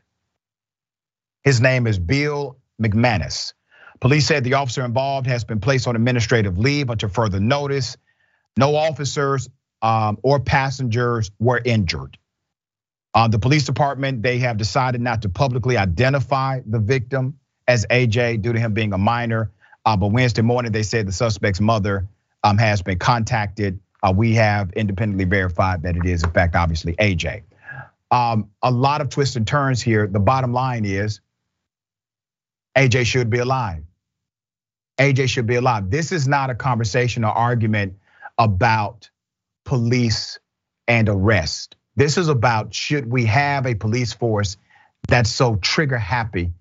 His 1.45 1.61
name 1.61 1.87
is 1.87 1.99
Bill 1.99 2.59
McManus. 2.83 3.53
Police 4.01 4.27
said 4.27 4.45
the 4.45 4.55
officer 4.55 4.85
involved 4.85 5.27
has 5.27 5.45
been 5.45 5.61
placed 5.61 5.87
on 5.87 5.97
administrative 5.97 6.59
leave 6.59 6.91
until 6.91 7.09
further 7.09 7.41
notice. 7.41 7.97
No 8.57 8.75
officers 8.77 9.49
um, 9.83 10.19
or 10.23 10.41
passengers 10.41 11.31
were 11.39 11.61
injured. 11.65 12.19
Uh, 13.19 13.27
the 13.27 13.41
police 13.41 13.65
department, 13.65 14.23
they 14.23 14.39
have 14.39 14.57
decided 14.57 15.01
not 15.01 15.23
to 15.23 15.29
publicly 15.29 15.77
identify 15.77 16.61
the 16.65 16.79
victim 16.79 17.37
as 17.67 17.85
AJ 17.91 18.43
due 18.43 18.53
to 18.53 18.61
him 18.61 18.75
being 18.75 18.93
a 18.93 18.99
minor. 18.99 19.51
Uh, 19.85 19.97
but 19.97 20.13
Wednesday 20.13 20.43
morning, 20.43 20.71
they 20.71 20.85
said 20.85 21.09
the 21.09 21.11
suspect's 21.11 21.61
mother 21.61 22.07
um, 22.45 22.59
has 22.59 22.81
been 22.81 22.97
contacted. 22.97 23.81
Uh, 24.05 24.15
we 24.17 24.35
have 24.35 24.73
independently 24.75 25.25
verified 25.25 25.83
that 25.83 25.97
it 25.97 26.07
is, 26.07 26.23
in 26.23 26.31
fact, 26.31 26.55
obviously 26.55 26.95
AJ. 26.95 27.43
Um, 28.13 28.51
a 28.63 28.71
lot 28.71 29.01
of 29.01 29.09
twists 29.09 29.35
and 29.35 29.45
turns 29.45 29.83
here. 29.83 30.07
The 30.07 30.21
bottom 30.21 30.53
line 30.53 30.85
is 30.85 31.21
AJ 32.77 33.05
should 33.07 33.31
be 33.31 33.39
alive. 33.39 33.83
AJ 34.97 35.29
should 35.29 35.49
be 35.49 35.57
alive. 35.57 35.91
This 35.91 36.13
is 36.13 36.29
not 36.29 36.51
a 36.51 36.55
conversation 36.55 37.25
or 37.25 37.33
argument 37.33 37.95
about 38.39 39.11
police 39.65 40.39
and 40.87 41.09
arrest. 41.09 41.75
This 41.99 42.17
is 42.17 42.29
about 42.29 42.73
should 42.73 43.11
we 43.11 43.25
have 43.25 43.67
a 43.67 43.75
police 43.75 44.13
force 44.13 44.57
that's 45.09 45.29
so 45.29 45.57
trigger 45.57 45.99
happy 45.99 46.53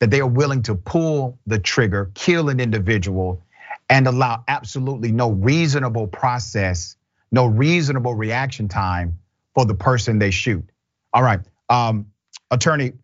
that 0.00 0.10
they 0.10 0.20
are 0.20 0.26
willing 0.26 0.62
to 0.62 0.74
pull 0.74 1.38
the 1.46 1.58
trigger, 1.58 2.10
kill 2.14 2.48
an 2.48 2.60
individual, 2.60 3.42
and 3.90 4.06
allow 4.06 4.42
absolutely 4.48 5.12
no 5.12 5.32
reasonable 5.32 6.06
process, 6.06 6.96
no 7.30 7.44
reasonable 7.44 8.14
reaction 8.14 8.68
time 8.68 9.18
for 9.54 9.66
the 9.66 9.74
person 9.74 10.18
they 10.18 10.30
shoot. 10.30 10.64
All 11.12 11.22
right, 11.22 11.40
um, 11.68 12.06
Attorney 12.50 12.94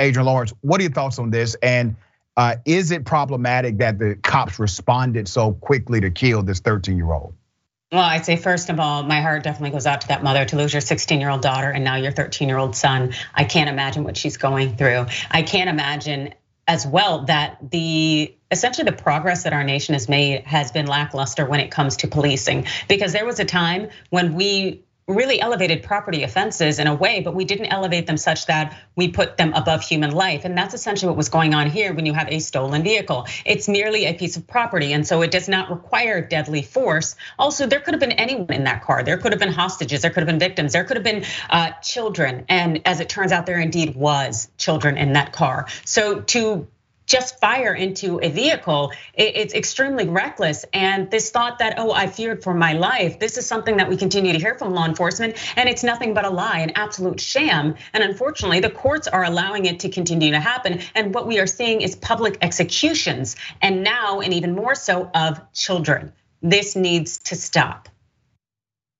Adrienne 0.00 0.26
Lawrence, 0.26 0.52
what 0.60 0.78
are 0.80 0.84
your 0.84 0.92
thoughts 0.92 1.18
on 1.18 1.30
this? 1.30 1.56
And 1.56 1.96
uh, 2.36 2.56
is 2.64 2.92
it 2.92 3.04
problematic 3.04 3.78
that 3.78 3.98
the 3.98 4.14
cops 4.22 4.60
responded 4.60 5.26
so 5.26 5.54
quickly 5.54 6.00
to 6.00 6.12
kill 6.12 6.44
this 6.44 6.60
13 6.60 6.96
year 6.96 7.12
old? 7.12 7.34
Well, 7.92 8.02
I'd 8.02 8.24
say 8.24 8.36
first 8.36 8.70
of 8.70 8.80
all, 8.80 9.02
my 9.04 9.20
heart 9.20 9.44
definitely 9.44 9.70
goes 9.70 9.86
out 9.86 10.00
to 10.02 10.08
that 10.08 10.22
mother 10.22 10.44
to 10.46 10.56
lose 10.56 10.72
your 10.72 10.80
16 10.80 11.20
year 11.20 11.30
old 11.30 11.42
daughter 11.42 11.70
and 11.70 11.84
now 11.84 11.96
your 11.96 12.12
13 12.12 12.48
year 12.48 12.58
old 12.58 12.74
son. 12.74 13.14
I 13.34 13.44
can't 13.44 13.70
imagine 13.70 14.04
what 14.04 14.16
she's 14.16 14.36
going 14.36 14.76
through. 14.76 15.06
I 15.30 15.42
can't 15.42 15.70
imagine 15.70 16.34
as 16.66 16.86
well 16.86 17.24
that 17.26 17.58
the 17.70 18.34
essentially 18.50 18.84
the 18.84 18.96
progress 18.96 19.42
that 19.42 19.52
our 19.52 19.64
nation 19.64 19.94
has 19.94 20.08
made 20.08 20.42
has 20.44 20.72
been 20.72 20.86
lackluster 20.86 21.44
when 21.46 21.60
it 21.60 21.70
comes 21.70 21.96
to 21.98 22.08
policing 22.08 22.66
because 22.88 23.12
there 23.12 23.26
was 23.26 23.38
a 23.38 23.44
time 23.44 23.88
when 24.10 24.34
we 24.34 24.83
really 25.06 25.40
elevated 25.40 25.82
property 25.82 26.22
offenses 26.22 26.78
in 26.78 26.86
a 26.86 26.94
way, 26.94 27.20
but 27.20 27.34
we 27.34 27.44
didn't 27.44 27.66
elevate 27.66 28.06
them 28.06 28.16
such 28.16 28.46
that 28.46 28.78
we 28.96 29.08
put 29.08 29.36
them 29.36 29.52
above 29.52 29.82
human 29.82 30.10
life. 30.12 30.44
And 30.44 30.56
that's 30.56 30.72
essentially 30.72 31.08
what 31.08 31.16
was 31.16 31.28
going 31.28 31.52
on 31.52 31.68
here 31.68 31.92
when 31.92 32.06
you 32.06 32.14
have 32.14 32.28
a 32.28 32.38
stolen 32.38 32.82
vehicle. 32.82 33.26
It's 33.44 33.68
merely 33.68 34.06
a 34.06 34.14
piece 34.14 34.36
of 34.36 34.46
property, 34.46 34.92
and 34.92 35.06
so 35.06 35.20
it 35.22 35.30
does 35.30 35.48
not 35.48 35.70
require 35.70 36.20
deadly 36.26 36.62
force. 36.62 37.16
Also, 37.38 37.66
there 37.66 37.80
could 37.80 37.92
have 37.92 38.00
been 38.00 38.12
anyone 38.12 38.52
in 38.52 38.64
that 38.64 38.82
car. 38.82 39.02
There 39.02 39.18
could 39.18 39.32
have 39.32 39.40
been 39.40 39.52
hostages, 39.52 40.00
there 40.02 40.10
could 40.10 40.22
have 40.22 40.28
been 40.28 40.38
victims, 40.38 40.72
there 40.72 40.84
could 40.84 40.96
have 40.96 41.04
been 41.04 41.24
uh, 41.50 41.72
children. 41.82 42.46
And 42.48 42.80
as 42.86 43.00
it 43.00 43.08
turns 43.10 43.32
out, 43.32 43.44
there 43.44 43.60
indeed 43.60 43.94
was 43.94 44.48
children 44.56 44.96
in 44.96 45.12
that 45.12 45.32
car. 45.32 45.66
So 45.84 46.20
to 46.20 46.66
just 47.06 47.38
fire 47.38 47.74
into 47.74 48.18
a 48.22 48.30
vehicle, 48.30 48.92
it's 49.14 49.54
extremely 49.54 50.08
reckless. 50.08 50.64
And 50.72 51.10
this 51.10 51.30
thought 51.30 51.58
that, 51.58 51.74
oh, 51.78 51.92
I 51.92 52.06
feared 52.06 52.42
for 52.42 52.54
my 52.54 52.72
life, 52.72 53.18
this 53.18 53.36
is 53.36 53.46
something 53.46 53.76
that 53.76 53.88
we 53.88 53.96
continue 53.96 54.32
to 54.32 54.38
hear 54.38 54.56
from 54.56 54.72
law 54.72 54.86
enforcement, 54.86 55.36
and 55.56 55.68
it's 55.68 55.84
nothing 55.84 56.14
but 56.14 56.24
a 56.24 56.30
lie, 56.30 56.60
an 56.60 56.72
absolute 56.76 57.20
sham. 57.20 57.74
And 57.92 58.02
unfortunately, 58.02 58.60
the 58.60 58.70
courts 58.70 59.06
are 59.06 59.24
allowing 59.24 59.66
it 59.66 59.80
to 59.80 59.88
continue 59.88 60.30
to 60.30 60.40
happen. 60.40 60.80
And 60.94 61.14
what 61.14 61.26
we 61.26 61.38
are 61.38 61.46
seeing 61.46 61.82
is 61.82 61.94
public 61.96 62.38
executions, 62.40 63.36
and 63.60 63.82
now, 63.82 64.20
and 64.20 64.32
even 64.32 64.54
more 64.54 64.74
so, 64.74 65.10
of 65.14 65.40
children. 65.52 66.12
This 66.42 66.76
needs 66.76 67.18
to 67.18 67.36
stop. 67.36 67.88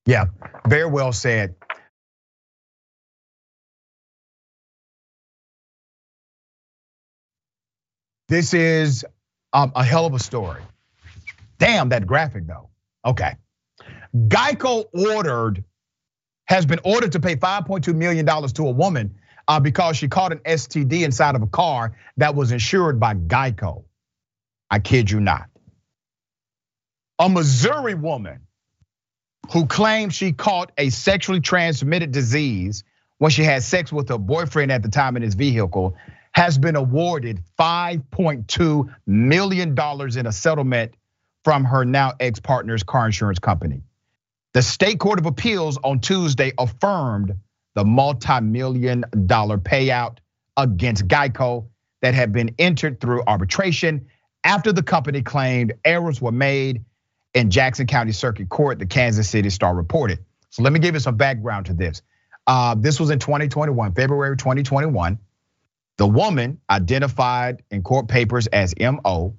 Yeah, 0.06 0.26
very 0.66 0.86
well 0.86 1.12
said. 1.12 1.54
This 8.34 8.52
is 8.52 9.06
um, 9.52 9.70
a 9.76 9.84
hell 9.84 10.06
of 10.06 10.12
a 10.12 10.18
story. 10.18 10.60
Damn, 11.60 11.90
that 11.90 12.04
graphic 12.04 12.48
though. 12.48 12.68
Okay. 13.04 13.36
Geico 14.12 14.86
ordered, 14.92 15.62
has 16.46 16.66
been 16.66 16.80
ordered 16.82 17.12
to 17.12 17.20
pay 17.20 17.36
$5.2 17.36 17.94
million 17.94 18.26
to 18.26 18.66
a 18.66 18.70
woman 18.72 19.14
uh, 19.46 19.60
because 19.60 19.96
she 19.96 20.08
caught 20.08 20.32
an 20.32 20.38
STD 20.38 21.04
inside 21.04 21.36
of 21.36 21.42
a 21.42 21.46
car 21.46 21.96
that 22.16 22.34
was 22.34 22.50
insured 22.50 22.98
by 22.98 23.14
Geico. 23.14 23.84
I 24.68 24.80
kid 24.80 25.12
you 25.12 25.20
not. 25.20 25.48
A 27.20 27.28
Missouri 27.28 27.94
woman 27.94 28.40
who 29.52 29.66
claimed 29.66 30.12
she 30.12 30.32
caught 30.32 30.72
a 30.76 30.90
sexually 30.90 31.40
transmitted 31.40 32.10
disease 32.10 32.82
when 33.18 33.30
she 33.30 33.44
had 33.44 33.62
sex 33.62 33.92
with 33.92 34.08
her 34.08 34.18
boyfriend 34.18 34.72
at 34.72 34.82
the 34.82 34.88
time 34.88 35.14
in 35.14 35.22
his 35.22 35.34
vehicle 35.36 35.94
has 36.34 36.58
been 36.58 36.76
awarded 36.76 37.40
$5.2 37.58 38.94
million 39.06 39.76
in 40.18 40.26
a 40.26 40.32
settlement 40.32 40.94
from 41.44 41.64
her 41.64 41.84
now 41.84 42.12
ex 42.18 42.40
partner's 42.40 42.82
car 42.82 43.06
insurance 43.06 43.38
company. 43.38 43.82
The 44.52 44.62
state 44.62 44.98
court 44.98 45.18
of 45.18 45.26
appeals 45.26 45.78
on 45.82 46.00
Tuesday 46.00 46.52
affirmed 46.58 47.34
the 47.74 47.84
multi 47.84 48.40
million 48.40 49.04
dollar 49.26 49.58
payout 49.58 50.18
against 50.56 51.06
Geico 51.06 51.66
that 52.02 52.14
had 52.14 52.32
been 52.32 52.54
entered 52.58 53.00
through 53.00 53.22
arbitration 53.26 54.06
after 54.44 54.72
the 54.72 54.82
company 54.82 55.22
claimed 55.22 55.74
errors 55.84 56.20
were 56.20 56.32
made 56.32 56.84
in 57.32 57.50
Jackson 57.50 57.86
County 57.86 58.12
Circuit 58.12 58.48
Court, 58.48 58.78
the 58.78 58.86
Kansas 58.86 59.28
City 59.28 59.50
Star 59.50 59.74
reported. 59.74 60.18
So 60.50 60.62
let 60.62 60.72
me 60.72 60.78
give 60.78 60.94
you 60.94 61.00
some 61.00 61.16
background 61.16 61.66
to 61.66 61.74
this. 61.74 62.02
Uh, 62.46 62.74
this 62.78 63.00
was 63.00 63.10
in 63.10 63.18
2021, 63.18 63.94
February 63.94 64.36
2021. 64.36 65.18
The 65.96 66.06
woman, 66.06 66.60
identified 66.68 67.62
in 67.70 67.82
court 67.82 68.08
papers 68.08 68.46
as 68.48 68.74
MO, 68.80 69.36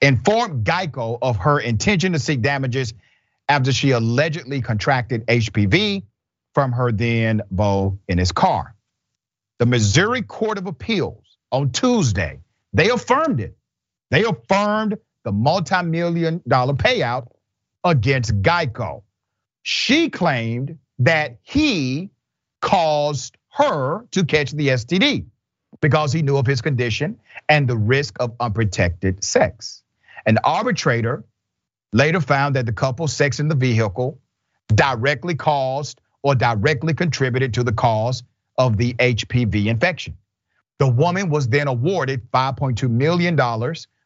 informed 0.00 0.64
Geico 0.64 1.18
of 1.22 1.36
her 1.36 1.60
intention 1.60 2.12
to 2.12 2.18
seek 2.18 2.42
damages 2.42 2.92
after 3.48 3.72
she 3.72 3.92
allegedly 3.92 4.60
contracted 4.60 5.26
HPV 5.26 6.02
from 6.54 6.72
her 6.72 6.90
then 6.90 7.42
beau 7.50 7.98
in 8.08 8.18
his 8.18 8.32
car. 8.32 8.74
The 9.58 9.66
Missouri 9.66 10.22
Court 10.22 10.58
of 10.58 10.66
Appeals 10.66 11.38
on 11.52 11.70
Tuesday, 11.70 12.40
they 12.72 12.90
affirmed 12.90 13.40
it. 13.40 13.56
They 14.10 14.24
affirmed 14.24 14.98
the 15.24 15.32
multi-million 15.32 16.42
dollar 16.48 16.74
payout 16.74 17.28
against 17.84 18.42
Geico. 18.42 19.02
She 19.62 20.10
claimed 20.10 20.78
that 20.98 21.38
he 21.42 22.10
caused 22.60 23.36
her 23.50 24.04
to 24.10 24.24
catch 24.24 24.50
the 24.50 24.68
STD 24.68 25.26
because 25.82 26.12
he 26.12 26.22
knew 26.22 26.38
of 26.38 26.46
his 26.46 26.62
condition 26.62 27.18
and 27.50 27.68
the 27.68 27.76
risk 27.76 28.16
of 28.20 28.32
unprotected 28.40 29.22
sex. 29.22 29.82
An 30.24 30.38
arbitrator 30.44 31.24
later 31.92 32.20
found 32.20 32.56
that 32.56 32.64
the 32.64 32.72
couple's 32.72 33.12
sex 33.12 33.40
in 33.40 33.48
the 33.48 33.54
vehicle 33.54 34.18
directly 34.68 35.34
caused 35.34 36.00
or 36.22 36.34
directly 36.34 36.94
contributed 36.94 37.52
to 37.52 37.62
the 37.62 37.72
cause 37.72 38.22
of 38.56 38.76
the 38.76 38.94
HPV 38.94 39.66
infection. 39.66 40.16
The 40.78 40.88
woman 40.88 41.28
was 41.28 41.48
then 41.48 41.68
awarded 41.68 42.30
$5.2 42.32 42.88
million 42.88 43.36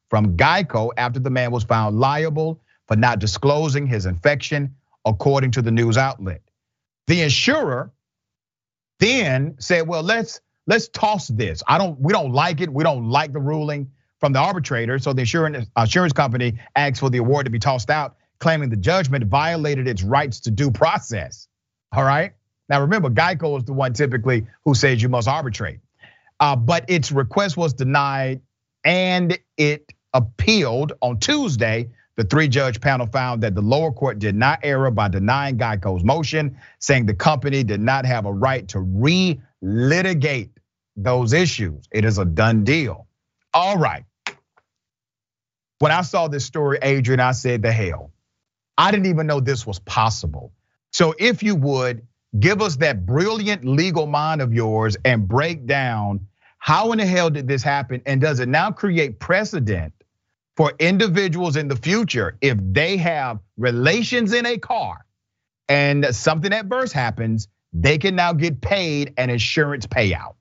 from 0.08 0.36
Geico 0.36 0.90
after 0.96 1.20
the 1.20 1.30
man 1.30 1.50
was 1.50 1.64
found 1.64 2.00
liable 2.00 2.60
for 2.88 2.96
not 2.96 3.18
disclosing 3.18 3.86
his 3.86 4.06
infection, 4.06 4.74
according 5.04 5.50
to 5.52 5.62
the 5.62 5.70
news 5.70 5.98
outlet. 5.98 6.40
The 7.06 7.22
insurer 7.22 7.92
then 8.98 9.56
said, 9.58 9.86
well, 9.86 10.02
let's 10.02 10.40
let's 10.66 10.88
toss 10.88 11.28
this. 11.28 11.62
I 11.66 11.78
don't, 11.78 11.98
we 12.00 12.12
don't 12.12 12.32
like 12.32 12.60
it. 12.60 12.72
We 12.72 12.84
don't 12.84 13.08
like 13.08 13.32
the 13.32 13.40
ruling 13.40 13.90
from 14.20 14.32
the 14.32 14.38
arbitrator. 14.38 14.98
So 14.98 15.12
the 15.12 15.20
insurance 15.20 15.68
insurance 15.76 16.12
company 16.12 16.58
asked 16.74 17.00
for 17.00 17.10
the 17.10 17.18
award 17.18 17.46
to 17.46 17.50
be 17.50 17.58
tossed 17.58 17.90
out, 17.90 18.16
claiming 18.38 18.70
the 18.70 18.76
judgment 18.76 19.24
violated 19.24 19.86
its 19.88 20.02
rights 20.02 20.40
to 20.40 20.50
due 20.50 20.70
process. 20.70 21.48
All 21.92 22.04
right. 22.04 22.32
Now 22.68 22.80
remember, 22.80 23.10
Geico 23.10 23.58
is 23.58 23.64
the 23.64 23.72
one 23.72 23.92
typically 23.92 24.46
who 24.64 24.74
says 24.74 25.02
you 25.02 25.08
must 25.08 25.28
arbitrate. 25.28 25.80
Uh, 26.40 26.56
but 26.56 26.84
its 26.88 27.12
request 27.12 27.56
was 27.56 27.72
denied 27.72 28.40
and 28.84 29.38
it 29.56 29.92
appealed 30.12 30.92
on 31.00 31.18
Tuesday. 31.18 31.90
The 32.16 32.24
three 32.24 32.48
judge 32.48 32.80
panel 32.80 33.06
found 33.06 33.42
that 33.42 33.54
the 33.54 33.60
lower 33.60 33.92
court 33.92 34.18
did 34.18 34.34
not 34.34 34.60
err 34.62 34.90
by 34.90 35.08
denying 35.08 35.58
Geico's 35.58 36.02
motion, 36.02 36.58
saying 36.78 37.06
the 37.06 37.14
company 37.14 37.62
did 37.62 37.80
not 37.80 38.06
have 38.06 38.24
a 38.24 38.32
right 38.32 38.66
to 38.68 38.80
re 38.80 39.40
litigate 39.60 40.55
those 40.96 41.32
issues. 41.32 41.88
It 41.92 42.04
is 42.04 42.18
a 42.18 42.24
done 42.24 42.64
deal. 42.64 43.06
All 43.54 43.78
right. 43.78 44.04
When 45.78 45.92
I 45.92 46.02
saw 46.02 46.28
this 46.28 46.44
story, 46.44 46.78
Adrienne, 46.82 47.20
I 47.20 47.32
said, 47.32 47.62
the 47.62 47.72
hell. 47.72 48.12
I 48.78 48.90
didn't 48.90 49.06
even 49.06 49.26
know 49.26 49.40
this 49.40 49.66
was 49.66 49.78
possible. 49.80 50.52
So 50.92 51.14
if 51.18 51.42
you 51.42 51.54
would, 51.56 52.06
give 52.38 52.62
us 52.62 52.76
that 52.76 53.06
brilliant 53.06 53.64
legal 53.64 54.06
mind 54.06 54.42
of 54.42 54.52
yours 54.52 54.96
and 55.04 55.26
break 55.28 55.66
down 55.66 56.26
how 56.58 56.90
in 56.92 56.98
the 56.98 57.06
hell 57.06 57.30
did 57.30 57.46
this 57.46 57.62
happen? 57.62 58.02
And 58.06 58.20
does 58.20 58.40
it 58.40 58.48
now 58.48 58.72
create 58.72 59.20
precedent 59.20 59.92
for 60.56 60.72
individuals 60.80 61.56
in 61.56 61.68
the 61.68 61.76
future 61.76 62.36
if 62.40 62.58
they 62.60 62.96
have 62.96 63.38
relations 63.56 64.32
in 64.32 64.46
a 64.46 64.58
car 64.58 65.04
and 65.68 66.06
something 66.14 66.52
adverse 66.52 66.90
happens, 66.92 67.46
they 67.72 67.98
can 67.98 68.16
now 68.16 68.32
get 68.32 68.60
paid 68.60 69.14
an 69.16 69.30
insurance 69.30 69.86
payout? 69.86 70.34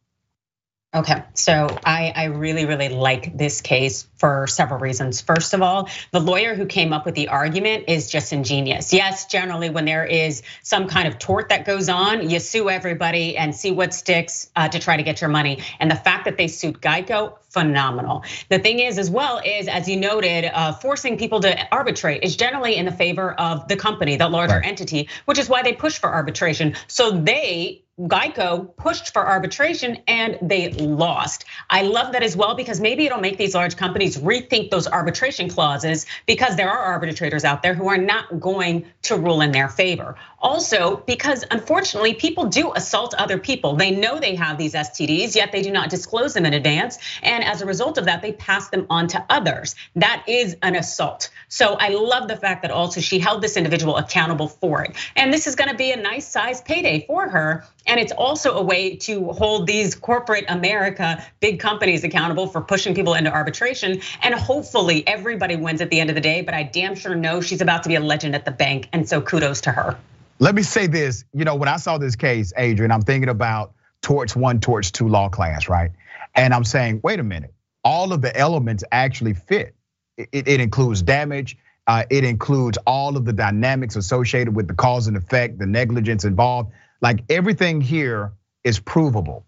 Okay, 0.95 1.23
so 1.33 1.77
I, 1.83 2.13
I 2.15 2.23
really, 2.25 2.65
really 2.65 2.87
like 2.87 3.37
this 3.37 3.59
case 3.59 4.07
for 4.15 4.47
several 4.47 4.79
reasons. 4.79 5.19
First 5.19 5.53
of 5.53 5.61
all, 5.61 5.89
the 6.11 6.21
lawyer 6.21 6.55
who 6.55 6.65
came 6.65 6.93
up 6.93 7.05
with 7.05 7.15
the 7.15 7.27
argument 7.27 7.85
is 7.89 8.09
just 8.09 8.31
ingenious. 8.31 8.93
Yes, 8.93 9.25
generally, 9.25 9.69
when 9.69 9.83
there 9.83 10.05
is 10.05 10.41
some 10.63 10.87
kind 10.87 11.09
of 11.09 11.19
tort 11.19 11.49
that 11.49 11.65
goes 11.65 11.89
on, 11.89 12.29
you 12.29 12.39
sue 12.39 12.69
everybody 12.69 13.35
and 13.35 13.53
see 13.53 13.71
what 13.71 13.93
sticks 13.93 14.49
uh, 14.55 14.69
to 14.69 14.79
try 14.79 14.95
to 14.95 15.03
get 15.03 15.19
your 15.19 15.29
money. 15.29 15.61
And 15.81 15.91
the 15.91 15.95
fact 15.95 16.25
that 16.25 16.37
they 16.37 16.47
sued 16.47 16.79
Geico, 16.79 17.39
phenomenal. 17.49 18.23
The 18.47 18.59
thing 18.59 18.79
is, 18.79 18.97
as 18.97 19.09
well, 19.09 19.41
is 19.43 19.67
as 19.67 19.89
you 19.89 19.97
noted, 19.97 20.45
uh, 20.45 20.71
forcing 20.73 21.17
people 21.17 21.41
to 21.41 21.73
arbitrate 21.73 22.23
is 22.23 22.37
generally 22.37 22.77
in 22.77 22.85
the 22.85 22.91
favor 22.93 23.33
of 23.33 23.67
the 23.67 23.75
company, 23.75 24.15
the 24.15 24.29
larger 24.29 24.55
right. 24.55 24.65
entity, 24.65 25.09
which 25.25 25.39
is 25.39 25.49
why 25.49 25.61
they 25.61 25.73
push 25.73 25.97
for 25.97 26.09
arbitration. 26.09 26.75
So 26.87 27.11
they 27.11 27.84
Geico 27.97 28.75
pushed 28.75 29.13
for 29.13 29.25
arbitration 29.25 29.99
and 30.05 30.37
they 30.41 30.69
lost. 30.71 31.45
I 31.69 31.83
love 31.83 32.11
that 32.11 32.23
as 32.23 32.35
well 32.35 32.53
because 32.53 32.81
maybe 32.81 33.05
it'll 33.05 33.21
make 33.21 33.37
these 33.37 33.55
large 33.55 33.77
companies 33.77 34.17
rethink 34.17 34.69
those 34.69 34.85
arbitration 34.85 35.49
clauses 35.49 36.05
because 36.25 36.57
there 36.57 36.69
are 36.69 36.77
arbitrators 36.77 37.45
out 37.45 37.63
there 37.63 37.73
who 37.73 37.87
are 37.87 37.97
not 37.97 38.41
going 38.41 38.85
to 39.03 39.15
rule 39.15 39.39
in 39.39 39.53
their 39.53 39.69
favor. 39.69 40.17
Also, 40.39 40.97
because 41.07 41.45
unfortunately, 41.51 42.13
people 42.13 42.45
do 42.47 42.73
assault 42.75 43.13
other 43.13 43.37
people. 43.37 43.77
They 43.77 43.91
know 43.91 44.19
they 44.19 44.35
have 44.35 44.57
these 44.57 44.73
STDs, 44.73 45.33
yet 45.33 45.53
they 45.53 45.61
do 45.61 45.71
not 45.71 45.89
disclose 45.89 46.33
them 46.33 46.45
in 46.45 46.53
advance. 46.53 46.99
And 47.23 47.45
as 47.45 47.61
a 47.61 47.65
result 47.65 47.97
of 47.97 48.05
that, 48.05 48.21
they 48.21 48.33
pass 48.33 48.67
them 48.67 48.85
on 48.89 49.07
to 49.07 49.25
others. 49.29 49.73
That 49.95 50.21
is 50.27 50.57
an 50.61 50.75
assault. 50.75 51.29
So 51.47 51.75
I 51.79 51.89
love 51.89 52.27
the 52.27 52.35
fact 52.35 52.61
that 52.63 52.71
also 52.71 52.99
she 52.99 53.19
held 53.19 53.41
this 53.41 53.55
individual 53.55 53.95
accountable 53.95 54.49
for 54.49 54.83
it. 54.83 54.95
And 55.15 55.33
this 55.33 55.47
is 55.47 55.55
gonna 55.55 55.73
be 55.73 55.93
a 55.93 55.97
nice 55.97 56.27
size 56.27 56.59
payday 56.61 57.05
for 57.07 57.29
her. 57.29 57.65
And 57.87 57.99
it's 57.99 58.11
also 58.11 58.57
a 58.57 58.63
way 58.63 58.95
to 58.97 59.31
hold 59.31 59.67
these 59.67 59.95
corporate 59.95 60.45
America 60.47 61.23
big 61.39 61.59
companies 61.59 62.03
accountable 62.03 62.47
for 62.47 62.61
pushing 62.61 62.95
people 62.95 63.13
into 63.13 63.31
arbitration. 63.31 64.01
And 64.23 64.33
hopefully 64.35 65.07
everybody 65.07 65.55
wins 65.55 65.81
at 65.81 65.89
the 65.89 65.99
end 65.99 66.09
of 66.09 66.15
the 66.15 66.21
day. 66.21 66.41
But 66.41 66.53
I 66.53 66.63
damn 66.63 66.95
sure 66.95 67.15
know 67.15 67.41
she's 67.41 67.61
about 67.61 67.83
to 67.83 67.89
be 67.89 67.95
a 67.95 67.99
legend 67.99 68.35
at 68.35 68.45
the 68.45 68.51
bank. 68.51 68.89
And 68.93 69.07
so 69.07 69.21
kudos 69.21 69.61
to 69.61 69.71
her. 69.71 69.97
Let 70.39 70.55
me 70.55 70.63
say 70.63 70.87
this. 70.87 71.23
You 71.33 71.45
know, 71.45 71.55
when 71.55 71.69
I 71.69 71.77
saw 71.77 71.97
this 71.97 72.15
case, 72.15 72.51
Adrienne, 72.57 72.91
I'm 72.91 73.01
thinking 73.01 73.29
about 73.29 73.73
torts 74.01 74.35
one, 74.35 74.59
torts 74.59 74.91
two 74.91 75.07
law 75.07 75.29
class, 75.29 75.69
right? 75.69 75.91
And 76.35 76.53
I'm 76.53 76.63
saying, 76.63 77.01
wait 77.03 77.19
a 77.19 77.23
minute, 77.23 77.53
all 77.83 78.11
of 78.11 78.21
the 78.21 78.35
elements 78.35 78.83
actually 78.91 79.33
fit. 79.33 79.75
It, 80.17 80.47
it 80.47 80.59
includes 80.59 81.01
damage, 81.01 81.57
uh, 81.87 82.03
it 82.09 82.23
includes 82.23 82.77
all 82.85 83.15
of 83.15 83.25
the 83.25 83.33
dynamics 83.33 83.95
associated 83.95 84.55
with 84.55 84.67
the 84.67 84.73
cause 84.73 85.07
and 85.07 85.15
effect, 85.15 85.59
the 85.59 85.65
negligence 85.65 86.25
involved. 86.25 86.71
Like 87.05 87.23
everything 87.29 87.81
here 87.81 88.33
is 88.63 88.79
provable. 88.79 89.45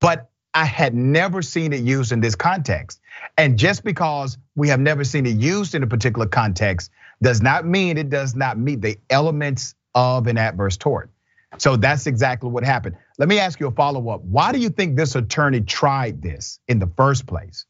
But 0.00 0.30
I 0.54 0.64
had 0.64 0.94
never 0.94 1.42
seen 1.42 1.74
it 1.74 1.82
used 1.82 2.12
in 2.12 2.22
this 2.22 2.34
context. 2.34 3.02
And 3.36 3.58
just 3.58 3.84
because 3.84 4.38
we 4.56 4.68
have 4.68 4.80
never 4.80 5.04
seen 5.04 5.26
it 5.26 5.36
used 5.36 5.74
in 5.74 5.82
a 5.82 5.86
particular 5.86 6.26
context 6.26 6.90
does 7.20 7.42
not 7.42 7.66
mean 7.66 7.98
it 7.98 8.08
does 8.08 8.34
not 8.34 8.56
meet 8.56 8.80
the 8.80 8.96
elements 9.10 9.74
of 9.94 10.28
an 10.28 10.38
adverse 10.38 10.78
tort. 10.78 11.10
So 11.58 11.76
that's 11.76 12.06
exactly 12.06 12.48
what 12.48 12.64
happened. 12.64 12.96
Let 13.18 13.28
me 13.28 13.38
ask 13.38 13.60
you 13.60 13.66
a 13.66 13.70
follow 13.70 14.08
up. 14.08 14.22
Why 14.22 14.52
do 14.52 14.58
you 14.58 14.70
think 14.70 14.96
this 14.96 15.14
attorney 15.14 15.60
tried 15.60 16.22
this 16.22 16.58
in 16.68 16.78
the 16.78 16.90
first 16.96 17.26
place? 17.26 17.66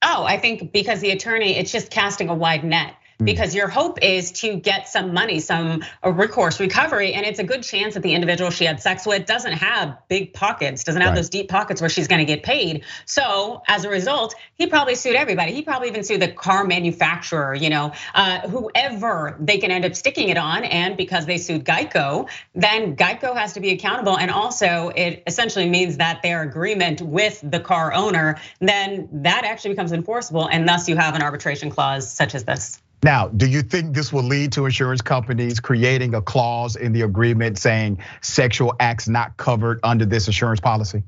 Oh, 0.00 0.22
I 0.22 0.38
think 0.38 0.72
because 0.72 1.00
the 1.00 1.10
attorney, 1.10 1.56
it's 1.56 1.72
just 1.72 1.90
casting 1.90 2.28
a 2.28 2.34
wide 2.34 2.62
net. 2.62 2.94
Mm. 3.20 3.26
because 3.26 3.54
your 3.54 3.68
hope 3.68 4.02
is 4.02 4.32
to 4.32 4.56
get 4.56 4.88
some 4.88 5.14
money, 5.14 5.38
some 5.38 5.84
recourse 6.04 6.58
recovery. 6.58 7.12
And 7.12 7.24
it's 7.24 7.38
a 7.38 7.44
good 7.44 7.62
chance 7.62 7.94
that 7.94 8.02
the 8.02 8.12
individual 8.12 8.50
she 8.50 8.64
had 8.64 8.80
sex 8.80 9.06
with 9.06 9.26
doesn't 9.26 9.52
have 9.52 9.96
big 10.08 10.32
pockets, 10.32 10.82
doesn't 10.82 11.00
have 11.00 11.10
right. 11.10 11.16
those 11.16 11.28
deep 11.28 11.48
pockets 11.48 11.80
where 11.80 11.90
she's 11.90 12.08
gonna 12.08 12.24
get 12.24 12.42
paid. 12.42 12.84
So 13.04 13.62
as 13.68 13.84
a 13.84 13.88
result, 13.88 14.34
he 14.54 14.66
probably 14.66 14.96
sued 14.96 15.14
everybody. 15.14 15.52
He 15.52 15.62
probably 15.62 15.88
even 15.88 16.02
sued 16.02 16.22
the 16.22 16.28
car 16.28 16.64
manufacturer, 16.64 17.54
you 17.54 17.70
know, 17.70 17.92
uh, 18.14 18.40
whoever 18.48 19.36
they 19.38 19.58
can 19.58 19.70
end 19.70 19.84
up 19.84 19.94
sticking 19.94 20.28
it 20.28 20.36
on. 20.36 20.64
And 20.64 20.96
because 20.96 21.26
they 21.26 21.38
sued 21.38 21.64
Geico, 21.64 22.28
then 22.54 22.96
Geico 22.96 23.36
has 23.36 23.52
to 23.52 23.60
be 23.60 23.70
accountable. 23.70 24.18
And 24.18 24.30
also, 24.30 24.90
it 24.96 25.22
essentially 25.28 25.68
means 25.68 25.98
that 25.98 26.22
their 26.22 26.42
agreement 26.42 27.00
with 27.00 27.40
the 27.44 27.60
car 27.60 27.92
owner, 27.92 28.40
then 28.60 29.08
that 29.12 29.44
actually 29.44 29.70
becomes 29.70 29.92
enforceable. 29.92 30.48
And 30.48 30.68
thus, 30.68 30.88
you 30.88 30.96
have 30.96 31.14
an 31.14 31.22
arbitration 31.22 31.70
clause 31.70 32.12
such 32.12 32.34
as 32.34 32.44
this. 32.44 32.80
Now, 33.04 33.28
do 33.28 33.46
you 33.46 33.60
think 33.60 33.94
this 33.94 34.14
will 34.14 34.22
lead 34.22 34.52
to 34.52 34.64
insurance 34.64 35.02
companies 35.02 35.60
creating 35.60 36.14
a 36.14 36.22
clause 36.22 36.74
in 36.74 36.94
the 36.94 37.02
agreement 37.02 37.58
saying 37.58 37.98
sexual 38.22 38.74
acts 38.80 39.06
not 39.06 39.36
covered 39.36 39.78
under 39.82 40.06
this 40.06 40.26
insurance 40.26 40.58
policy? 40.58 41.02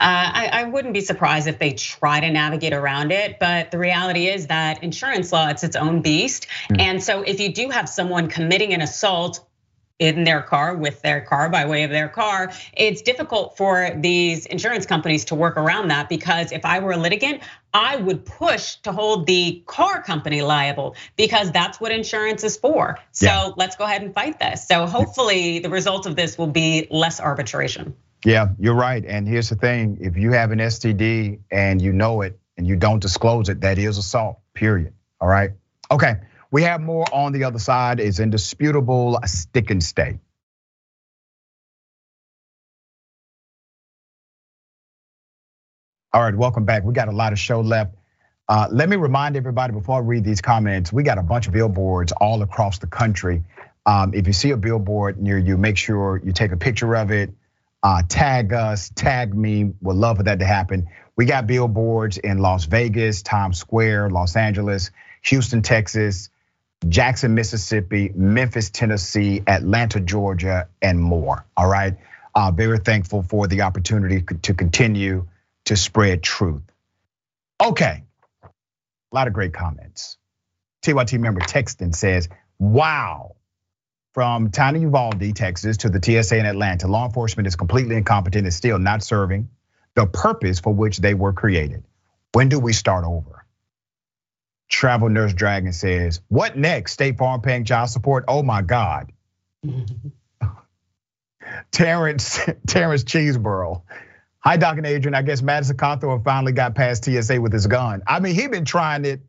Uh, 0.00 0.30
I, 0.32 0.50
I, 0.52 0.64
wouldn't 0.64 0.94
be 0.94 1.02
surprised 1.02 1.46
if 1.46 1.58
they 1.58 1.72
try 1.72 2.20
to 2.20 2.30
navigate 2.30 2.72
around 2.72 3.12
it, 3.12 3.38
but 3.38 3.70
the 3.70 3.78
reality 3.78 4.26
is 4.26 4.46
that 4.46 4.82
insurance 4.82 5.30
law, 5.30 5.48
it's 5.48 5.64
its 5.64 5.76
own 5.76 6.00
beast. 6.00 6.46
Mm. 6.70 6.80
And 6.80 7.02
so 7.02 7.22
if 7.22 7.40
you 7.40 7.52
do 7.52 7.68
have 7.68 7.88
someone 7.88 8.28
committing 8.28 8.72
an 8.72 8.80
assault 8.80 9.47
in 9.98 10.24
their 10.24 10.42
car 10.42 10.76
with 10.76 11.02
their 11.02 11.20
car 11.20 11.48
by 11.48 11.66
way 11.66 11.82
of 11.82 11.90
their 11.90 12.08
car. 12.08 12.52
It's 12.76 13.02
difficult 13.02 13.56
for 13.56 13.90
these 13.96 14.46
insurance 14.46 14.86
companies 14.86 15.24
to 15.26 15.34
work 15.34 15.56
around 15.56 15.88
that 15.88 16.08
because 16.08 16.52
if 16.52 16.64
I 16.64 16.78
were 16.78 16.92
a 16.92 16.96
litigant, 16.96 17.42
I 17.74 17.96
would 17.96 18.24
push 18.24 18.76
to 18.76 18.92
hold 18.92 19.26
the 19.26 19.62
car 19.66 20.02
company 20.02 20.42
liable 20.42 20.94
because 21.16 21.50
that's 21.50 21.80
what 21.80 21.92
insurance 21.92 22.44
is 22.44 22.56
for. 22.56 22.98
So 23.12 23.26
yeah. 23.26 23.50
let's 23.56 23.76
go 23.76 23.84
ahead 23.84 24.02
and 24.02 24.14
fight 24.14 24.38
this. 24.38 24.66
So 24.66 24.86
hopefully 24.86 25.58
the 25.58 25.70
result 25.70 26.06
of 26.06 26.16
this 26.16 26.38
will 26.38 26.46
be 26.46 26.86
less 26.90 27.20
arbitration. 27.20 27.94
Yeah, 28.24 28.48
you're 28.58 28.74
right. 28.74 29.04
And 29.04 29.28
here's 29.28 29.48
the 29.48 29.56
thing 29.56 29.98
if 30.00 30.16
you 30.16 30.32
have 30.32 30.50
an 30.50 30.58
STD 30.58 31.40
and 31.50 31.80
you 31.82 31.92
know 31.92 32.22
it 32.22 32.38
and 32.56 32.66
you 32.66 32.76
don't 32.76 33.00
disclose 33.00 33.48
it, 33.48 33.60
that 33.60 33.78
is 33.78 33.98
assault, 33.98 34.38
period. 34.54 34.92
All 35.20 35.28
right. 35.28 35.50
Okay. 35.90 36.16
We 36.50 36.62
have 36.62 36.80
more 36.80 37.06
on 37.12 37.32
the 37.32 37.44
other 37.44 37.58
side. 37.58 38.00
It's 38.00 38.20
indisputable 38.20 39.18
stick 39.26 39.70
and 39.70 39.82
stay. 39.82 40.18
All 46.12 46.22
right, 46.22 46.34
welcome 46.34 46.64
back. 46.64 46.84
We 46.84 46.92
got 46.94 47.08
a 47.08 47.12
lot 47.12 47.32
of 47.32 47.38
show 47.38 47.60
left. 47.60 47.94
Uh, 48.48 48.66
let 48.72 48.88
me 48.88 48.96
remind 48.96 49.36
everybody 49.36 49.74
before 49.74 49.96
I 49.98 50.00
read 50.00 50.24
these 50.24 50.40
comments, 50.40 50.92
we 50.92 51.04
got 51.04 51.18
a 51.18 51.22
bunch 51.22 51.46
of 51.46 51.52
billboards 51.52 52.12
all 52.12 52.42
across 52.42 52.78
the 52.78 52.88
country. 52.88 53.44
Um, 53.86 54.14
if 54.14 54.26
you 54.26 54.32
see 54.32 54.50
a 54.50 54.56
billboard 54.56 55.20
near 55.22 55.38
you, 55.38 55.58
make 55.58 55.76
sure 55.76 56.20
you 56.24 56.32
take 56.32 56.52
a 56.52 56.56
picture 56.56 56.96
of 56.96 57.12
it, 57.12 57.30
uh, 57.82 58.02
tag 58.08 58.52
us, 58.54 58.90
tag 58.94 59.34
me. 59.34 59.72
We'd 59.82 59.94
love 59.96 60.16
for 60.16 60.24
that 60.24 60.40
to 60.40 60.46
happen. 60.46 60.88
We 61.14 61.26
got 61.26 61.46
billboards 61.46 62.18
in 62.18 62.38
Las 62.38 62.64
Vegas, 62.64 63.22
Times 63.22 63.58
Square, 63.58 64.10
Los 64.10 64.34
Angeles, 64.34 64.90
Houston, 65.22 65.62
Texas, 65.62 66.30
Jackson, 66.86 67.34
Mississippi, 67.34 68.12
Memphis, 68.14 68.70
Tennessee, 68.70 69.42
Atlanta, 69.46 70.00
Georgia, 70.00 70.68
and 70.80 71.00
more. 71.00 71.44
All 71.56 71.68
right. 71.68 71.96
Uh, 72.34 72.50
very 72.50 72.78
thankful 72.78 73.22
for 73.22 73.48
the 73.48 73.62
opportunity 73.62 74.22
to 74.42 74.54
continue 74.54 75.26
to 75.64 75.76
spread 75.76 76.22
truth. 76.22 76.62
Okay, 77.60 78.04
a 79.10 79.14
lot 79.14 79.26
of 79.26 79.32
great 79.32 79.52
comments. 79.52 80.16
TYT 80.82 81.18
member 81.18 81.40
Texton 81.40 81.94
says, 81.94 82.28
wow. 82.58 83.34
From 84.14 84.50
Tiny 84.50 84.80
Uvalde, 84.80 85.34
Texas 85.34 85.78
to 85.78 85.88
the 85.90 86.00
TSA 86.02 86.38
in 86.38 86.46
Atlanta, 86.46 86.88
law 86.88 87.06
enforcement 87.06 87.46
is 87.46 87.56
completely 87.56 87.96
incompetent 87.96 88.44
and 88.44 88.54
still 88.54 88.78
not 88.78 89.02
serving 89.02 89.48
the 89.94 90.06
purpose 90.06 90.60
for 90.60 90.72
which 90.72 90.98
they 90.98 91.14
were 91.14 91.32
created. 91.32 91.84
When 92.32 92.48
do 92.48 92.58
we 92.58 92.72
start 92.72 93.04
over? 93.04 93.37
Travel 94.68 95.08
Nurse 95.08 95.32
Dragon 95.32 95.72
says, 95.72 96.20
what 96.28 96.56
next? 96.56 96.92
State 96.92 97.18
Farm 97.18 97.40
paying 97.40 97.64
child 97.64 97.90
support? 97.90 98.24
Oh 98.28 98.42
my 98.42 98.62
God. 98.62 99.12
Terrence, 101.70 102.40
Terrence 102.66 103.04
Cheeseborough 103.04 103.82
Hi, 104.40 104.56
Doc 104.56 104.78
and 104.78 104.86
Adrienne. 104.86 105.14
I 105.14 105.22
guess 105.22 105.42
Madison 105.42 105.76
Cawthorn 105.76 106.22
finally 106.24 106.52
got 106.52 106.74
past 106.74 107.04
TSA 107.04 107.40
with 107.40 107.52
his 107.52 107.66
gun. 107.66 108.02
I 108.06 108.20
mean, 108.20 108.34
he'd 108.34 108.50
been 108.50 108.64
trying 108.64 109.04
it 109.04 109.20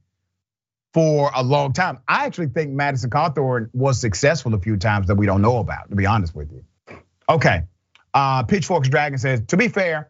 for 0.94 1.32
a 1.36 1.44
long 1.44 1.74
time. 1.74 2.00
I 2.08 2.26
actually 2.26 2.48
think 2.48 2.72
Madison 2.72 3.10
Cawthorn 3.10 3.70
was 3.74 4.00
successful 4.00 4.54
a 4.54 4.60
few 4.60 4.78
times 4.78 5.08
that 5.08 5.16
we 5.16 5.26
don't 5.26 5.42
know 5.42 5.58
about, 5.58 5.90
to 5.90 5.96
be 5.96 6.06
honest 6.06 6.36
with 6.36 6.52
you. 6.52 6.64
Okay, 7.28 7.64
uh, 8.14 8.44
Pitchforks 8.44 8.88
Dragon 8.88 9.18
says, 9.18 9.42
to 9.48 9.58
be 9.58 9.68
fair, 9.68 10.10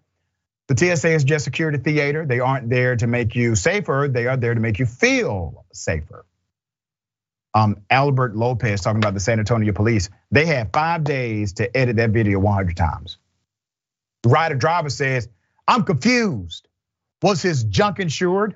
the 0.70 0.78
TSA 0.78 1.10
is 1.10 1.24
just 1.24 1.46
security 1.46 1.80
theater. 1.80 2.28
They 2.28 2.40
aren't 2.40 2.70
there 2.70 2.96
to 2.96 3.08
make 3.08 3.36
you 3.36 3.56
safer. 3.56 4.08
They 4.10 4.28
are 4.28 4.38
there 4.38 4.54
to 4.54 4.60
make 4.60 4.78
you 4.78 4.86
feel 4.86 5.66
safer. 5.74 6.28
Um, 7.56 7.78
Albert 7.90 8.36
Lopez 8.36 8.82
talking 8.82 9.00
about 9.00 9.16
the 9.16 9.20
San 9.20 9.40
Antonio 9.40 9.74
police. 9.74 10.12
They 10.30 10.46
had 10.46 10.72
five 10.72 11.04
days 11.04 11.54
to 11.54 11.76
edit 11.76 11.96
that 11.96 12.12
video 12.12 12.38
100 12.38 12.78
times. 12.78 13.18
Rider 14.24 14.54
driver 14.54 14.92
says, 14.92 15.28
I'm 15.68 15.86
confused. 15.86 16.68
Was 17.24 17.42
his 17.42 17.64
junk 17.64 18.00
insured? 18.00 18.56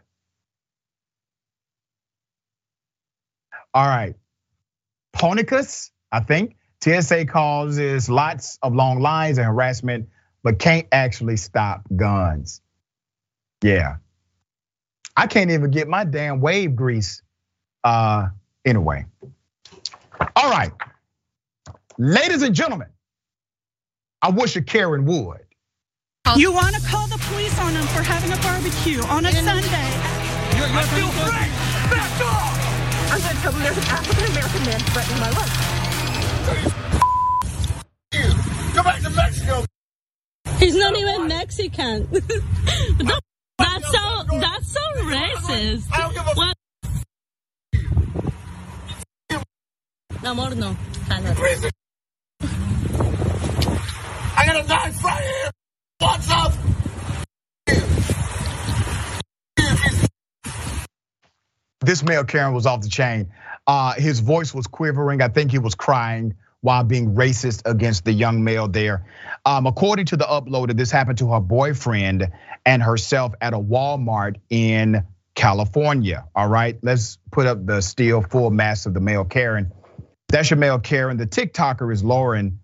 All 3.73 3.88
right. 3.88 4.15
Ponicus, 5.15 5.89
I 6.12 6.19
think. 6.19 6.58
TSA 6.84 7.26
causes 7.26 8.08
lots 8.08 8.60
of 8.62 8.76
long 8.76 8.99
lines 8.99 9.39
and 9.39 9.47
harassment, 9.47 10.10
but 10.43 10.60
can't 10.60 10.88
actually 10.91 11.38
stop 11.38 11.84
guns. 11.95 12.62
Yeah. 13.63 13.97
I 15.15 15.27
can't 15.27 15.51
even 15.51 15.71
get 15.71 15.88
my 15.88 16.03
damn 16.03 16.41
wave 16.41 16.75
grease. 16.75 17.21
Uh, 17.84 18.29
anyway. 18.65 19.06
All 20.36 20.49
right. 20.49 20.71
Ladies 21.97 22.41
and 22.41 22.56
gentlemen, 22.56 22.89
I 24.21 24.29
wish 24.29 24.56
a 24.56 24.62
Karen 24.62 25.06
would. 25.06 25.39
You 26.36 26.51
want 26.51 26.75
to 26.75 26.82
call 26.88 27.08
the 27.08 27.17
police 27.29 27.58
on 27.60 27.73
them 27.73 27.86
for 27.88 28.01
having 28.01 28.32
a 28.32 28.38
barbecue 28.38 29.01
on 29.03 29.25
a 29.25 29.32
Sunday? 29.32 29.91
You're, 30.58 30.67
you're 30.67 30.77
I 30.77 30.84
feel 30.95 31.10
free. 31.10 31.51
Back 31.91 32.21
off! 32.21 32.63
I'm 33.12 33.19
going 33.21 33.36
to 33.36 33.41
tell 33.41 33.51
them 33.51 33.62
there's 33.62 33.77
an 33.77 33.84
African 33.84 34.25
American 34.32 34.65
man 34.65 34.79
threatening 34.79 35.19
my 35.19 35.29
life. 35.29 35.73
You. 38.13 38.73
Go 38.73 38.84
back 38.84 39.01
to 39.01 39.10
Mexico. 39.10 39.65
He's 40.63 40.76
not 40.78 40.97
even 40.97 41.28
Mexican. 41.28 42.08
that's 43.58 43.91
so 43.91 44.23
that's 44.39 44.71
so 44.71 44.80
racist. 44.99 45.91
I 45.91 45.99
don't 45.99 46.13
give 46.13 46.26
a 46.26 46.34
what? 46.36 46.56
Amor, 50.23 50.23
no. 50.23 50.36
More, 50.36 50.56
no. 50.56 50.78
I 51.10 51.19
got 54.45 54.63
a 54.63 54.65
knife 54.65 55.04
right 55.04 55.21
here. 55.21 55.52
What's 55.99 56.32
up? 56.32 56.54
This 61.82 62.04
male 62.04 62.23
Karen 62.23 62.54
was 62.54 62.65
off 62.65 62.80
the 62.82 62.88
chain. 62.88 63.34
Uh, 63.67 63.95
his 63.95 64.21
voice 64.21 64.54
was 64.54 64.67
quivering. 64.67 65.21
I 65.21 65.28
think 65.28 65.52
he 65.52 65.60
was 65.60 65.76
crying 65.76 66.36
while 66.63 66.84
being 66.84 67.13
racist 67.13 67.62
against 67.65 68.06
the 68.06 68.13
young 68.13 68.43
male 68.43 68.69
there. 68.69 69.06
Um, 69.45 69.67
according 69.67 70.06
to 70.08 70.17
the 70.17 70.23
uploader, 70.23 70.76
this 70.76 70.91
happened 70.91 71.17
to 71.17 71.32
her 71.34 71.41
boyfriend 71.41 72.32
and 72.65 72.82
herself 72.82 73.34
at 73.41 73.54
a 73.54 73.60
Walmart 73.60 74.38
in 74.49 75.04
California. 75.36 76.26
All 76.34 76.47
right, 76.47 76.80
let's 76.82 77.17
put 77.32 77.47
up 77.47 77.65
the 77.65 77.82
still 77.82 78.21
full 78.21 78.49
mass 78.49 78.86
of 78.86 78.93
the 78.93 79.02
male 79.02 79.26
Karen. 79.26 79.73
That's 80.30 80.49
your 80.49 80.58
male 80.58 80.80
Karen. 80.80 81.17
The 81.17 81.28
TikToker 81.28 81.91
is 81.91 82.02
Lauren 82.02 82.60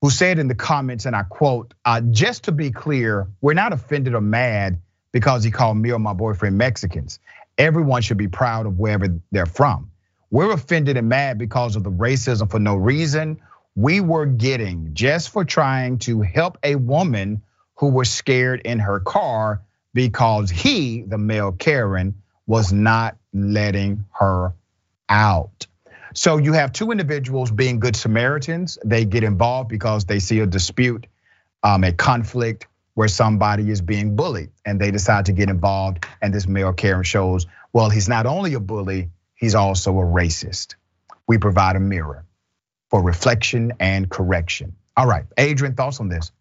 who 0.00 0.10
said 0.10 0.38
in 0.38 0.48
the 0.48 0.54
comments, 0.54 1.06
and 1.06 1.14
I 1.14 1.24
quote, 1.24 1.74
uh, 1.84 2.00
just 2.00 2.44
to 2.44 2.52
be 2.52 2.70
clear, 2.70 3.28
we're 3.40 3.54
not 3.54 3.72
offended 3.72 4.14
or 4.14 4.20
mad 4.20 4.80
because 5.12 5.42
he 5.42 5.50
called 5.50 5.76
me 5.76 5.90
or 5.90 5.98
my 5.98 6.12
boyfriend 6.12 6.56
Mexicans. 6.56 7.18
Everyone 7.58 8.02
should 8.02 8.16
be 8.16 8.28
proud 8.28 8.66
of 8.66 8.78
wherever 8.78 9.08
they're 9.32 9.46
from. 9.46 9.90
We're 10.30 10.52
offended 10.52 10.96
and 10.96 11.08
mad 11.08 11.38
because 11.38 11.76
of 11.76 11.84
the 11.84 11.90
racism 11.90 12.50
for 12.50 12.58
no 12.58 12.76
reason 12.76 13.40
we 13.78 14.00
were 14.00 14.26
getting 14.26 14.92
just 14.92 15.30
for 15.30 15.44
trying 15.44 15.98
to 15.98 16.20
help 16.20 16.58
a 16.64 16.74
woman 16.74 17.42
who 17.76 17.90
was 17.90 18.10
scared 18.10 18.60
in 18.64 18.80
her 18.80 18.98
car 18.98 19.62
because 19.94 20.50
he, 20.50 21.02
the 21.02 21.16
male 21.16 21.52
Karen, 21.52 22.20
was 22.44 22.72
not 22.72 23.16
letting 23.32 24.04
her 24.10 24.52
out. 25.08 25.68
So 26.12 26.38
you 26.38 26.54
have 26.54 26.72
two 26.72 26.90
individuals 26.90 27.52
being 27.52 27.78
good 27.78 27.94
Samaritans. 27.94 28.78
They 28.84 29.04
get 29.04 29.22
involved 29.22 29.68
because 29.68 30.06
they 30.06 30.18
see 30.18 30.40
a 30.40 30.46
dispute, 30.46 31.06
um, 31.62 31.84
a 31.84 31.92
conflict 31.92 32.66
where 32.94 33.06
somebody 33.06 33.70
is 33.70 33.80
being 33.80 34.16
bullied, 34.16 34.50
and 34.66 34.80
they 34.80 34.90
decide 34.90 35.26
to 35.26 35.32
get 35.32 35.48
involved. 35.48 36.04
And 36.20 36.34
this 36.34 36.48
male 36.48 36.72
Karen 36.72 37.04
shows, 37.04 37.46
well, 37.72 37.90
he's 37.90 38.08
not 38.08 38.26
only 38.26 38.54
a 38.54 38.60
bully, 38.60 39.10
he's 39.38 39.54
also 39.54 39.92
a 39.98 40.04
racist. 40.04 40.74
We 41.26 41.38
provide 41.38 41.76
a 41.76 41.80
mirror 41.80 42.26
for 42.90 43.02
reflection 43.02 43.72
and 43.80 44.10
correction. 44.10 44.76
All 44.96 45.06
right, 45.06 45.24
Adrian, 45.38 45.74
thoughts 45.74 46.00
on 46.00 46.08
this? 46.08 46.32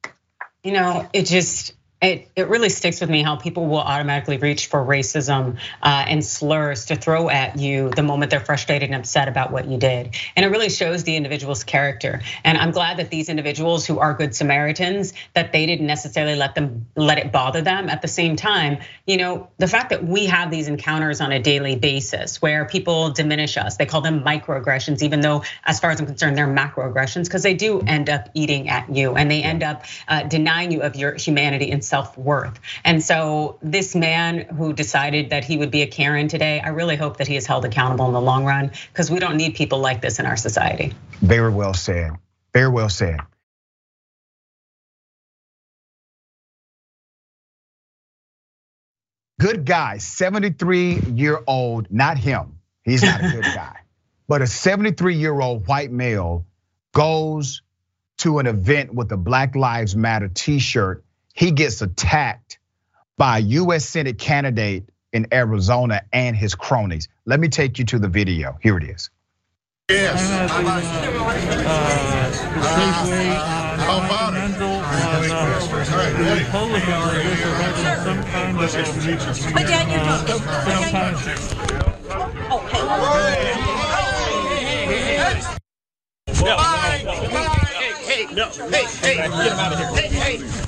You 0.63 0.73
know, 0.73 1.07
it 1.13 1.25
just 1.27 1.73
it, 2.01 2.29
it 2.35 2.47
really 2.47 2.69
sticks 2.69 3.01
with 3.01 3.09
me 3.09 3.23
how 3.23 3.37
people 3.37 3.65
will 3.65 3.79
automatically 3.79 4.37
reach 4.37 4.67
for 4.67 4.85
racism 4.85 5.57
uh, 5.81 6.05
and 6.07 6.23
slurs 6.23 6.85
to 6.85 6.95
throw 6.95 7.27
at 7.27 7.57
you 7.57 7.89
the 7.89 8.03
moment 8.03 8.29
they're 8.29 8.39
frustrated 8.39 8.89
and 8.89 8.95
upset 8.95 9.27
about 9.27 9.51
what 9.51 9.67
you 9.67 9.79
did. 9.79 10.15
And 10.35 10.45
it 10.45 10.49
really 10.49 10.69
shows 10.69 11.03
the 11.05 11.15
individual's 11.15 11.63
character. 11.63 12.21
And 12.43 12.55
I'm 12.59 12.69
glad 12.69 12.97
that 12.97 13.09
these 13.09 13.29
individuals 13.29 13.83
who 13.87 13.97
are 13.97 14.13
good 14.13 14.35
Samaritans, 14.35 15.13
that 15.33 15.51
they 15.51 15.65
didn't 15.65 15.87
necessarily 15.87 16.35
let 16.35 16.53
them 16.53 16.85
let 16.95 17.17
it 17.17 17.31
bother 17.31 17.61
them. 17.61 17.89
At 17.89 18.03
the 18.03 18.07
same 18.07 18.35
time, 18.35 18.77
you 19.07 19.17
know, 19.17 19.49
the 19.57 19.67
fact 19.67 19.89
that 19.89 20.05
we 20.05 20.27
have 20.27 20.51
these 20.51 20.67
encounters 20.67 21.19
on 21.19 21.31
a 21.31 21.41
daily 21.41 21.77
basis 21.77 22.39
where 22.43 22.65
people 22.65 23.09
diminish 23.09 23.57
us, 23.57 23.77
they 23.77 23.87
call 23.87 24.01
them 24.01 24.23
microaggressions, 24.23 25.01
even 25.01 25.21
though 25.21 25.43
as 25.63 25.79
far 25.79 25.89
as 25.89 25.99
I'm 25.99 26.05
concerned, 26.05 26.37
they're 26.37 26.45
macroaggressions 26.45 27.23
because 27.23 27.41
they 27.41 27.55
do 27.55 27.79
end 27.81 28.07
up 28.07 28.29
eating 28.35 28.69
at 28.69 28.95
you 28.95 29.15
and 29.15 29.31
they 29.31 29.41
end 29.41 29.63
up 29.63 29.85
uh, 30.07 30.21
denying 30.23 30.71
you 30.71 30.83
of 30.83 30.95
your 30.95 31.15
humanity 31.15 31.71
and 31.71 31.86
self 31.87 32.17
worth. 32.17 32.59
And 32.83 33.01
so, 33.01 33.57
this 33.61 33.95
man 33.95 34.39
who 34.55 34.73
decided 34.73 35.29
that 35.31 35.43
he 35.43 35.57
would 35.57 35.71
be 35.71 35.81
a 35.81 35.87
Karen 35.87 36.27
today, 36.27 36.59
I 36.59 36.69
really 36.69 36.95
hope 36.95 37.17
that 37.17 37.27
he 37.27 37.35
is 37.35 37.45
held 37.45 37.65
accountable 37.65 38.07
in 38.07 38.13
the 38.13 38.21
long 38.21 38.45
run 38.45 38.71
because 38.91 39.09
we 39.09 39.19
don't 39.19 39.37
need 39.37 39.55
people 39.55 39.79
like 39.79 40.01
this 40.01 40.19
in 40.19 40.25
our 40.25 40.37
society. 40.37 40.93
Very 41.21 41.51
well 41.51 41.73
said. 41.73 42.11
Very 42.53 42.69
well 42.69 42.89
said. 42.89 43.19
Good 49.39 49.65
guy, 49.65 49.99
73 49.99 50.99
year 51.13 51.39
old, 51.45 51.91
not 51.91 52.17
him. 52.17 52.59
He's 52.83 53.03
not 53.03 53.23
a 53.23 53.29
good 53.29 53.43
guy. 53.55 53.81
But 54.27 54.41
a 54.41 54.47
73 54.47 55.15
year 55.15 55.39
old 55.39 55.67
white 55.67 55.91
male 55.91 56.45
goes 56.93 57.61
to 58.19 58.39
an 58.39 58.47
event 58.47 58.93
with 58.93 59.11
a 59.11 59.17
Black 59.17 59.55
Lives 59.55 59.95
Matter 59.95 60.27
t 60.27 60.59
shirt. 60.59 61.03
He 61.37 61.51
gets 61.51 61.83
attacked 61.83 62.57
by 63.15 63.37
a 63.37 63.41
US 63.41 63.85
Senate 63.85 64.17
candidate 64.17 64.89
in 65.13 65.27
Arizona 65.31 66.01
and 66.11 66.35
his 66.35 66.55
cronies. 66.55 67.09
Let 67.25 67.39
me 67.39 67.47
take 67.47 67.77
you 67.77 67.85
to 67.85 67.99
the 67.99 68.07
video. 68.07 68.57
Here 68.59 68.75
it 68.75 68.83
is. 68.83 69.11
Yes. 69.87 70.19
Uh, 70.19 70.47
how 73.77 73.97
about 74.03 74.33
it? 74.33 74.57
Put 79.53 79.67
down 79.67 79.89
your 79.91 79.99
drunk. 79.99 80.27
Put 80.27 80.65
down 80.65 80.81
your 80.81 81.21
Oh, 82.49 82.65
Hey, 87.77 88.25
hey, 88.25 88.33
no. 88.33 88.49
Hey, 88.49 88.85
hey, 89.01 89.15
get 89.17 89.29
him 89.29 89.59
out 89.59 89.73
of 89.73 89.79
here. 89.79 89.87
Hey, 89.95 90.07
hey. 90.07 90.37
Hey, 90.37 90.66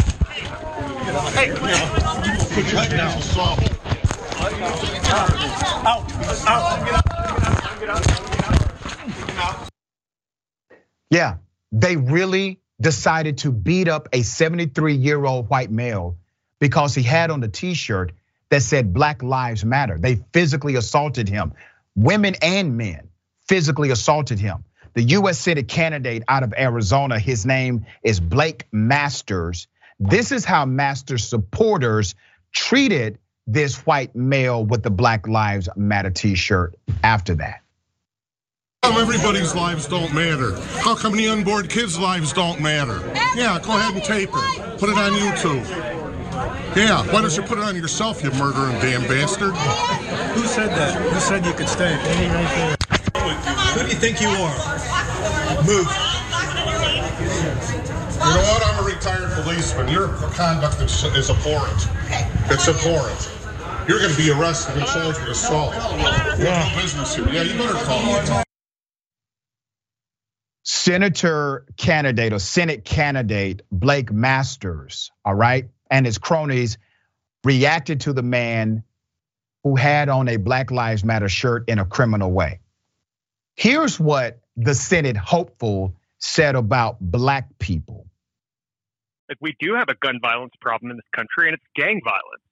Yeah, 11.10 11.38
they 11.72 11.96
really 11.96 12.60
decided 12.80 13.40
to 13.40 13.52
beat 13.52 13.88
up 13.88 14.10
a 14.14 14.22
73 14.22 14.96
year 14.96 15.24
old 15.26 15.50
white 15.50 15.72
male 15.72 16.18
because 16.60 16.94
he 16.96 17.04
had 17.04 17.32
on 17.32 17.40
the 17.40 17.48
t 17.48 17.74
shirt 17.74 18.12
that 18.50 18.62
said 18.62 18.94
Black 18.94 19.24
Lives 19.24 19.66
Matter. 19.66 19.98
They 19.98 20.16
physically 20.34 20.76
assaulted 20.76 21.30
him. 21.30 21.54
Women 21.96 22.36
and 22.42 22.78
men 22.78 23.10
physically 23.48 23.90
assaulted 23.92 24.40
him. 24.40 24.64
The 24.94 25.04
US 25.04 25.40
Senate 25.40 25.68
candidate 25.68 26.24
out 26.28 26.44
of 26.44 26.54
Arizona, 26.58 27.20
his 27.20 27.46
name 27.46 27.86
is 28.04 28.20
Blake 28.20 28.66
Masters. 28.72 29.68
This 30.00 30.32
is 30.32 30.46
how 30.46 30.66
master 30.66 31.18
supporters 31.18 32.16
treated 32.54 33.20
this 33.46 33.86
white 33.86 34.16
male 34.16 34.64
with 34.64 34.82
the 34.82 34.90
Black 34.90 35.28
Lives 35.28 35.68
Matter 35.76 36.10
t 36.10 36.36
shirt 36.36 36.76
after 37.04 37.36
that. 37.36 37.62
How 38.84 38.98
everybody's 38.98 39.54
lives 39.54 39.88
don't 39.88 40.14
matter? 40.14 40.56
How 40.80 40.96
come 40.96 41.18
the 41.18 41.28
unborn 41.28 41.68
kids' 41.68 42.00
lives 42.00 42.32
don't 42.32 42.62
matter? 42.62 43.00
Yeah, 43.36 43.60
go 43.62 43.76
ahead 43.76 43.94
and 43.94 44.04
tape 44.04 44.30
it. 44.32 44.80
Put 44.80 44.90
it 44.90 44.98
on 44.98 45.12
YouTube. 45.12 45.68
Yeah, 46.78 47.04
why 47.12 47.22
don't 47.22 47.36
you 47.36 47.44
put 47.44 47.58
it 47.58 47.64
on 47.66 47.76
yourself, 47.76 48.24
you 48.24 48.32
murdering 48.32 48.80
damn 48.80 49.02
bastard? 49.02 49.54
Who 49.54 50.48
said 50.48 50.70
that? 50.70 50.96
Who 51.12 51.20
said 51.20 51.46
you 51.46 51.52
could 51.54 51.68
stay? 51.68 51.94
Who 53.74 53.82
do 53.82 53.88
you 53.90 54.00
think 54.00 54.22
you 54.22 54.30
are? 54.30 55.66
Move. 55.66 56.09
You 58.30 58.36
know 58.36 58.42
what? 58.42 58.64
I'm 58.68 58.84
a 58.84 58.88
retired 58.88 59.32
policeman. 59.32 59.88
Your 59.88 60.08
conduct 60.34 60.82
is, 60.82 61.04
is 61.04 61.32
abhorrent. 61.32 61.88
It's 62.52 62.68
abhorrent. 62.68 63.32
You're 63.88 63.98
going 63.98 64.12
to 64.12 64.18
be 64.18 64.30
arrested 64.30 64.78
and 64.78 64.86
charged 64.86 65.20
with 65.20 65.30
assault. 65.30 65.74
Yeah. 65.74 66.70
No 66.70 66.82
business 66.82 67.16
here. 67.16 67.28
Yeah, 67.28 67.42
you 67.42 67.58
better 67.58 67.74
call. 67.74 68.44
Senator 70.64 71.66
candidate 71.76 72.32
or 72.32 72.38
Senate 72.38 72.86
candidate 72.86 73.64
Blake 73.72 74.12
Masters, 74.12 75.12
all 75.26 75.34
right, 75.34 75.68
and 75.90 76.06
his 76.06 76.20
cronies 76.20 76.78
reacted 77.44 78.02
to 78.02 78.14
the 78.14 78.22
man 78.22 78.84
who 79.64 79.76
had 79.76 80.08
on 80.10 80.28
a 80.28 80.38
Black 80.38 80.70
Lives 80.70 81.04
Matter 81.04 81.30
shirt 81.30 81.68
in 81.68 81.80
a 81.80 81.86
criminal 81.86 82.32
way. 82.32 82.60
Here's 83.56 84.00
what 84.00 84.40
the 84.56 84.76
Senate 84.76 85.18
hopeful 85.18 85.96
said 86.20 86.56
about 86.56 86.98
black 87.00 87.58
people. 87.58 88.06
Like 89.30 89.38
we 89.40 89.56
do 89.60 89.76
have 89.76 89.90
a 89.90 89.96
gun 89.96 90.20
violence 90.22 90.54
problem 90.60 90.90
in 90.92 90.98
this 90.98 91.06
country, 91.16 91.48
and 91.48 91.54
it's 91.54 91.64
gang 91.76 92.02
violence, 92.04 92.44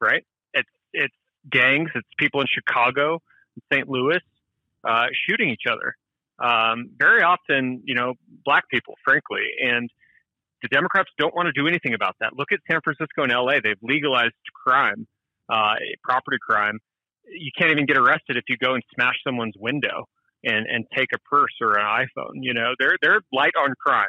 right? 0.00 0.24
It's 0.54 0.68
it's 0.92 1.14
gangs, 1.50 1.90
it's 1.94 2.08
people 2.18 2.40
in 2.40 2.46
Chicago, 2.52 3.20
St. 3.72 3.88
Louis, 3.88 4.20
uh, 4.82 5.06
shooting 5.28 5.50
each 5.50 5.64
other. 5.70 5.94
Um, 6.38 6.90
very 6.98 7.22
often, 7.22 7.82
you 7.84 7.94
know, 7.94 8.14
black 8.44 8.68
people, 8.68 8.94
frankly, 9.04 9.42
and 9.62 9.90
the 10.62 10.68
Democrats 10.68 11.10
don't 11.18 11.34
want 11.34 11.46
to 11.46 11.52
do 11.52 11.68
anything 11.68 11.94
about 11.94 12.16
that. 12.20 12.34
Look 12.34 12.52
at 12.52 12.60
San 12.70 12.80
Francisco 12.82 13.22
and 13.22 13.32
LA; 13.32 13.60
they've 13.62 13.78
legalized 13.82 14.34
crime, 14.54 15.06
uh, 15.50 15.74
property 16.02 16.38
crime. 16.40 16.78
You 17.28 17.50
can't 17.56 17.70
even 17.72 17.86
get 17.86 17.98
arrested 17.98 18.36
if 18.36 18.44
you 18.48 18.56
go 18.56 18.74
and 18.74 18.82
smash 18.94 19.16
someone's 19.22 19.54
window 19.58 20.08
and 20.44 20.66
and 20.66 20.86
take 20.96 21.08
a 21.14 21.18
purse 21.18 21.52
or 21.60 21.78
an 21.78 21.84
iPhone. 21.84 22.36
You 22.40 22.54
know, 22.54 22.72
they're 22.78 22.96
they're 23.02 23.20
light 23.32 23.52
on 23.58 23.74
crime. 23.78 24.08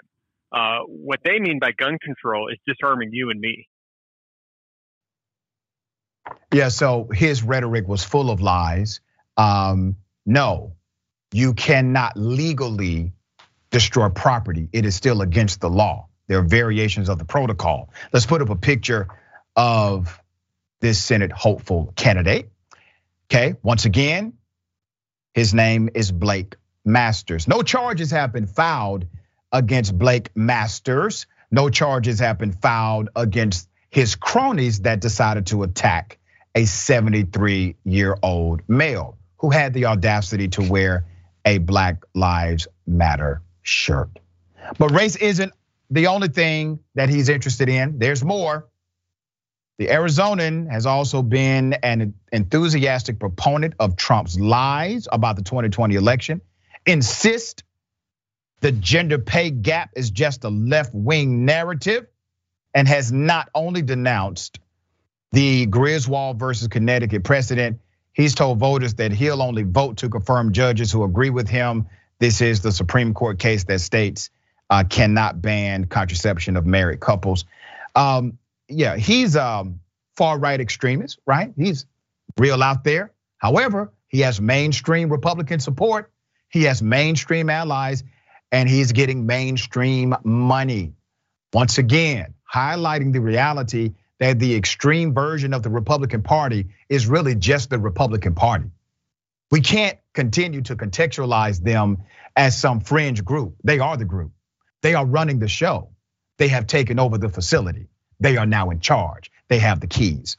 Uh, 0.51 0.79
what 0.87 1.19
they 1.23 1.39
mean 1.39 1.59
by 1.59 1.71
gun 1.71 1.97
control 2.03 2.49
is 2.49 2.57
disarming 2.65 3.09
you 3.11 3.29
and 3.29 3.39
me. 3.39 3.67
Yeah, 6.53 6.69
so 6.69 7.09
his 7.11 7.43
rhetoric 7.43 7.87
was 7.87 8.03
full 8.03 8.29
of 8.29 8.41
lies. 8.41 9.01
Um, 9.35 9.97
no, 10.25 10.73
you 11.31 11.53
cannot 11.53 12.13
legally 12.15 13.13
destroy 13.71 14.09
property. 14.09 14.69
It 14.71 14.85
is 14.85 14.95
still 14.95 15.21
against 15.21 15.61
the 15.61 15.69
law. 15.69 16.07
There 16.27 16.39
are 16.39 16.43
variations 16.43 17.09
of 17.09 17.19
the 17.19 17.25
protocol. 17.25 17.89
Let's 18.11 18.25
put 18.25 18.41
up 18.41 18.49
a 18.49 18.55
picture 18.55 19.07
of 19.55 20.21
this 20.81 21.01
Senate 21.01 21.31
hopeful 21.31 21.93
candidate. 21.95 22.49
Okay, 23.29 23.55
once 23.61 23.85
again, 23.85 24.33
his 25.33 25.53
name 25.53 25.89
is 25.93 26.11
Blake 26.11 26.55
Masters. 26.85 27.47
No 27.47 27.61
charges 27.61 28.11
have 28.11 28.31
been 28.31 28.47
filed 28.47 29.05
against 29.51 29.97
Blake 29.97 30.29
Masters. 30.35 31.25
No 31.51 31.69
charges 31.69 32.19
have 32.19 32.37
been 32.37 32.51
filed 32.51 33.09
against 33.15 33.69
his 33.89 34.15
cronies 34.15 34.81
that 34.81 34.99
decided 34.99 35.47
to 35.47 35.63
attack 35.63 36.17
a 36.55 36.65
73 36.65 37.75
year 37.85 38.17
old 38.21 38.61
male 38.67 39.17
who 39.37 39.49
had 39.49 39.73
the 39.73 39.85
audacity 39.85 40.47
to 40.49 40.63
wear 40.63 41.05
a 41.45 41.59
Black 41.59 42.03
Lives 42.13 42.67
Matter 42.85 43.41
shirt. 43.61 44.09
But 44.77 44.91
race 44.91 45.15
isn't 45.15 45.53
the 45.89 46.07
only 46.07 46.27
thing 46.27 46.79
that 46.95 47.09
he's 47.09 47.29
interested 47.29 47.69
in. 47.69 47.99
There's 47.99 48.23
more. 48.23 48.67
The 49.77 49.87
Arizonan 49.87 50.69
has 50.71 50.85
also 50.85 51.21
been 51.21 51.73
an 51.73 52.15
enthusiastic 52.31 53.19
proponent 53.19 53.75
of 53.79 53.95
Trump's 53.95 54.39
lies 54.39 55.07
about 55.11 55.35
the 55.35 55.43
2020 55.43 55.95
election, 55.95 56.41
insist 56.85 57.63
the 58.61 58.71
gender 58.71 59.17
pay 59.17 59.49
gap 59.49 59.91
is 59.95 60.09
just 60.11 60.43
a 60.43 60.49
left 60.49 60.93
wing 60.93 61.45
narrative, 61.45 62.07
and 62.73 62.87
has 62.87 63.11
not 63.11 63.49
only 63.55 63.81
denounced 63.81 64.59
the 65.31 65.65
Griswold 65.65 66.39
versus 66.39 66.67
Connecticut 66.67 67.23
precedent, 67.23 67.79
he's 68.13 68.35
told 68.35 68.59
voters 68.59 68.95
that 68.95 69.11
he'll 69.11 69.41
only 69.41 69.63
vote 69.63 69.97
to 69.97 70.09
confirm 70.09 70.53
judges 70.53 70.91
who 70.91 71.03
agree 71.03 71.29
with 71.29 71.49
him. 71.49 71.87
This 72.19 72.41
is 72.41 72.61
the 72.61 72.71
Supreme 72.71 73.13
Court 73.13 73.39
case 73.39 73.63
that 73.65 73.79
states 73.79 74.29
uh, 74.69 74.83
cannot 74.89 75.41
ban 75.41 75.85
contraception 75.85 76.57
of 76.57 76.65
married 76.65 76.99
couples. 76.99 77.45
Um, 77.95 78.37
yeah, 78.67 78.97
he's 78.97 79.35
um 79.35 79.79
far 80.15 80.37
right 80.39 80.59
extremist, 80.59 81.19
right? 81.25 81.53
He's 81.55 81.85
real 82.37 82.61
out 82.61 82.83
there. 82.83 83.11
However, 83.37 83.93
he 84.07 84.21
has 84.21 84.41
mainstream 84.41 85.09
Republican 85.09 85.59
support. 85.59 86.11
He 86.49 86.63
has 86.63 86.81
mainstream 86.81 87.49
allies, 87.49 88.03
and 88.51 88.69
he's 88.69 88.91
getting 88.91 89.25
mainstream 89.25 90.15
money. 90.23 90.93
Once 91.53 91.77
again, 91.77 92.33
highlighting 92.53 93.13
the 93.13 93.21
reality 93.21 93.93
that 94.19 94.39
the 94.39 94.55
extreme 94.55 95.13
version 95.13 95.53
of 95.53 95.63
the 95.63 95.69
Republican 95.69 96.23
Party 96.23 96.67
is 96.89 97.07
really 97.07 97.35
just 97.35 97.69
the 97.69 97.79
Republican 97.79 98.35
Party. 98.35 98.71
We 99.51 99.61
can't 99.61 99.97
continue 100.13 100.61
to 100.63 100.75
contextualize 100.75 101.63
them 101.63 101.99
as 102.35 102.59
some 102.59 102.81
fringe 102.81 103.23
group. 103.23 103.55
They 103.63 103.79
are 103.79 103.95
the 103.95 104.05
group. 104.05 104.31
They 104.81 104.93
are 104.93 105.05
running 105.05 105.39
the 105.39 105.47
show. 105.47 105.89
They 106.37 106.49
have 106.49 106.67
taken 106.67 106.99
over 106.99 107.17
the 107.17 107.29
facility. 107.29 107.87
They 108.19 108.37
are 108.37 108.45
now 108.45 108.69
in 108.71 108.79
charge. 108.79 109.31
They 109.47 109.59
have 109.59 109.79
the 109.79 109.87
keys. 109.87 110.37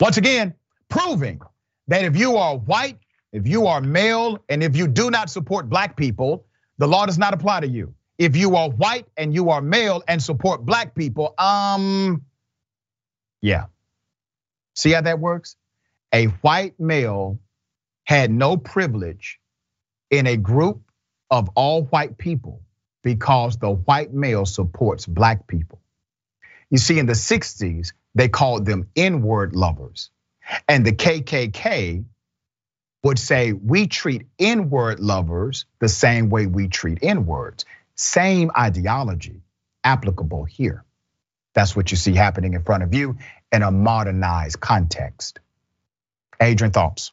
Once 0.00 0.16
again, 0.16 0.54
proving 0.88 1.40
that 1.88 2.04
if 2.04 2.16
you 2.16 2.36
are 2.36 2.56
white, 2.56 2.98
if 3.32 3.46
you 3.46 3.66
are 3.66 3.80
male, 3.80 4.38
and 4.48 4.62
if 4.62 4.76
you 4.76 4.86
do 4.86 5.10
not 5.10 5.28
support 5.28 5.68
black 5.68 5.96
people, 5.96 6.46
the 6.78 6.88
law 6.88 7.06
does 7.06 7.18
not 7.18 7.34
apply 7.34 7.60
to 7.60 7.68
you. 7.68 7.94
If 8.18 8.36
you 8.36 8.56
are 8.56 8.70
white 8.70 9.06
and 9.16 9.34
you 9.34 9.50
are 9.50 9.62
male 9.62 10.02
and 10.08 10.22
support 10.22 10.64
black 10.66 10.94
people, 10.94 11.34
um, 11.38 12.22
Yeah. 13.40 13.66
See 14.74 14.92
how 14.92 15.02
that 15.02 15.20
works? 15.20 15.56
A 16.14 16.26
white 16.26 16.80
male 16.80 17.40
had 18.04 18.30
no 18.30 18.56
privilege 18.56 19.40
in 20.10 20.26
a 20.26 20.36
group 20.36 20.82
of 21.30 21.50
all 21.56 21.84
white 21.84 22.18
people 22.18 22.62
because 23.02 23.58
the 23.58 23.70
white 23.70 24.12
male 24.14 24.46
supports 24.46 25.06
black 25.06 25.46
people. 25.46 25.80
You 26.70 26.78
see, 26.78 26.98
in 26.98 27.06
the 27.06 27.14
60s, 27.14 27.92
they 28.14 28.28
called 28.28 28.66
them 28.66 28.88
N 28.96 29.22
word 29.22 29.54
lovers. 29.54 30.10
And 30.68 30.86
the 30.86 30.92
KKK 30.92 32.04
would 33.02 33.18
say, 33.18 33.52
we 33.52 33.86
treat 33.86 34.26
inward 34.38 35.00
lovers 35.00 35.66
the 35.78 35.88
same 35.88 36.30
way 36.30 36.46
we 36.46 36.68
treat 36.68 36.98
inwards. 37.02 37.64
Same 37.94 38.50
ideology 38.56 39.42
applicable 39.84 40.44
here. 40.44 40.84
That's 41.54 41.74
what 41.74 41.90
you 41.90 41.96
see 41.96 42.14
happening 42.14 42.54
in 42.54 42.62
front 42.62 42.82
of 42.82 42.94
you 42.94 43.18
in 43.52 43.62
a 43.62 43.70
modernized 43.70 44.60
context. 44.60 45.40
Adrienne, 46.40 46.72
thoughts? 46.72 47.12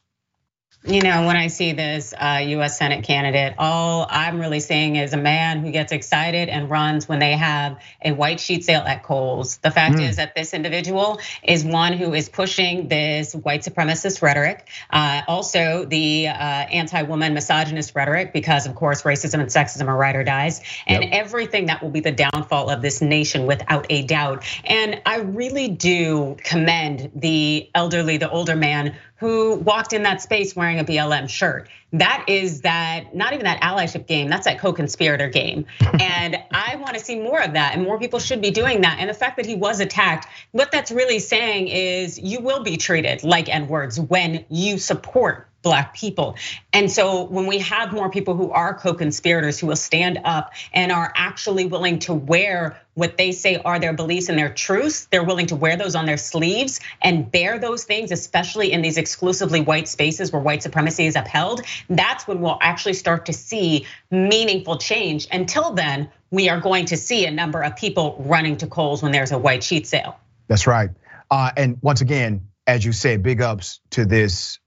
You 0.86 1.02
know, 1.02 1.26
when 1.26 1.36
I 1.36 1.48
see 1.48 1.72
this 1.72 2.14
uh, 2.16 2.38
US 2.44 2.78
Senate 2.78 3.02
candidate, 3.02 3.54
all 3.58 4.06
I'm 4.08 4.38
really 4.38 4.60
seeing 4.60 4.94
is 4.94 5.12
a 5.12 5.16
man 5.16 5.58
who 5.58 5.72
gets 5.72 5.90
excited 5.90 6.48
and 6.48 6.70
runs 6.70 7.08
when 7.08 7.18
they 7.18 7.32
have 7.32 7.82
a 8.04 8.12
white 8.12 8.38
sheet 8.38 8.64
sale 8.64 8.82
at 8.82 9.02
Kohl's. 9.02 9.56
The 9.56 9.72
fact 9.72 9.96
mm. 9.96 10.08
is 10.08 10.14
that 10.16 10.36
this 10.36 10.54
individual 10.54 11.18
is 11.42 11.64
one 11.64 11.94
who 11.94 12.14
is 12.14 12.28
pushing 12.28 12.86
this 12.86 13.34
white 13.34 13.62
supremacist 13.62 14.22
rhetoric, 14.22 14.68
uh, 14.90 15.22
also 15.26 15.86
the 15.86 16.28
uh, 16.28 16.32
anti-woman 16.32 17.34
misogynist 17.34 17.96
rhetoric, 17.96 18.32
because 18.32 18.68
of 18.68 18.76
course 18.76 19.02
racism 19.02 19.40
and 19.40 19.48
sexism 19.48 19.88
are 19.88 19.96
right 19.96 20.14
or 20.14 20.22
dies, 20.22 20.60
and 20.86 21.02
yep. 21.02 21.12
everything 21.14 21.66
that 21.66 21.82
will 21.82 21.90
be 21.90 22.00
the 22.00 22.12
downfall 22.12 22.70
of 22.70 22.80
this 22.80 23.02
nation 23.02 23.46
without 23.46 23.86
a 23.90 24.04
doubt. 24.04 24.44
And 24.64 25.02
I 25.04 25.18
really 25.18 25.66
do 25.66 26.36
commend 26.44 27.10
the 27.16 27.68
elderly, 27.74 28.18
the 28.18 28.30
older 28.30 28.54
man 28.54 28.94
who 29.18 29.56
walked 29.56 29.92
in 29.92 30.02
that 30.02 30.20
space 30.20 30.54
wearing 30.54 30.78
a 30.78 30.84
BLM 30.84 31.28
shirt. 31.28 31.68
That 31.92 32.24
is 32.28 32.62
that, 32.62 33.14
not 33.14 33.32
even 33.32 33.44
that 33.44 33.60
allyship 33.62 34.06
game, 34.06 34.28
that's 34.28 34.44
that 34.44 34.58
co 34.58 34.72
conspirator 34.72 35.28
game. 35.28 35.66
and 36.00 36.36
I 36.52 36.76
wanna 36.76 36.98
see 36.98 37.18
more 37.18 37.40
of 37.40 37.54
that, 37.54 37.74
and 37.74 37.82
more 37.82 37.98
people 37.98 38.18
should 38.18 38.42
be 38.42 38.50
doing 38.50 38.82
that. 38.82 38.98
And 38.98 39.08
the 39.08 39.14
fact 39.14 39.36
that 39.36 39.46
he 39.46 39.54
was 39.54 39.80
attacked, 39.80 40.26
what 40.52 40.70
that's 40.70 40.90
really 40.90 41.18
saying 41.18 41.68
is 41.68 42.18
you 42.18 42.40
will 42.40 42.62
be 42.62 42.76
treated 42.76 43.24
like 43.24 43.48
N 43.48 43.68
words 43.68 43.98
when 43.98 44.44
you 44.50 44.78
support 44.78 45.48
black 45.62 45.94
people. 45.94 46.36
And 46.72 46.88
so 46.88 47.24
when 47.24 47.46
we 47.46 47.58
have 47.58 47.92
more 47.92 48.08
people 48.08 48.36
who 48.36 48.52
are 48.52 48.72
co-conspirators 48.72 49.58
who 49.58 49.66
will 49.66 49.74
stand 49.74 50.20
up 50.24 50.52
and 50.72 50.92
are 50.92 51.12
actually 51.16 51.66
willing 51.66 51.98
to 52.00 52.14
wear 52.14 52.80
what 52.96 53.18
they 53.18 53.30
say 53.30 53.56
are 53.58 53.78
their 53.78 53.92
beliefs 53.92 54.30
and 54.30 54.38
their 54.38 54.48
truths, 54.48 55.06
they're 55.10 55.22
willing 55.22 55.46
to 55.46 55.54
wear 55.54 55.76
those 55.76 55.94
on 55.94 56.06
their 56.06 56.16
sleeves 56.16 56.80
and 57.02 57.30
bear 57.30 57.58
those 57.58 57.84
things, 57.84 58.10
especially 58.10 58.72
in 58.72 58.80
these 58.80 58.96
exclusively 58.96 59.60
white 59.60 59.86
spaces 59.86 60.32
where 60.32 60.40
white 60.40 60.62
supremacy 60.62 61.04
is 61.04 61.14
upheld. 61.14 61.60
That's 61.90 62.26
when 62.26 62.40
we'll 62.40 62.58
actually 62.62 62.94
start 62.94 63.26
to 63.26 63.34
see 63.34 63.84
meaningful 64.10 64.78
change. 64.78 65.28
Until 65.30 65.74
then, 65.74 66.08
we 66.30 66.48
are 66.48 66.58
going 66.58 66.86
to 66.86 66.96
see 66.96 67.26
a 67.26 67.30
number 67.30 67.60
of 67.60 67.76
people 67.76 68.16
running 68.26 68.56
to 68.56 68.66
Kohl's 68.66 69.02
when 69.02 69.12
there's 69.12 69.30
a 69.30 69.38
white 69.38 69.62
sheet 69.62 69.86
sale. 69.86 70.18
That's 70.48 70.66
right. 70.66 70.88
Uh, 71.30 71.50
and 71.54 71.76
once 71.82 72.00
again, 72.00 72.48
as 72.66 72.82
you 72.82 72.92
said, 72.92 73.22
big 73.22 73.42
ups 73.42 73.80
to 73.90 74.06
this 74.06 74.58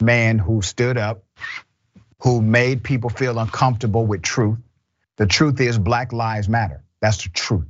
man 0.00 0.38
who 0.38 0.62
stood 0.62 0.96
up, 0.96 1.24
who 2.20 2.40
made 2.40 2.84
people 2.84 3.10
feel 3.10 3.36
uncomfortable 3.40 4.06
with 4.06 4.22
truth. 4.22 4.58
The 5.16 5.26
truth 5.26 5.60
is, 5.60 5.76
Black 5.76 6.12
Lives 6.12 6.48
Matter. 6.48 6.83
That's 7.04 7.22
the 7.22 7.28
truth. 7.28 7.66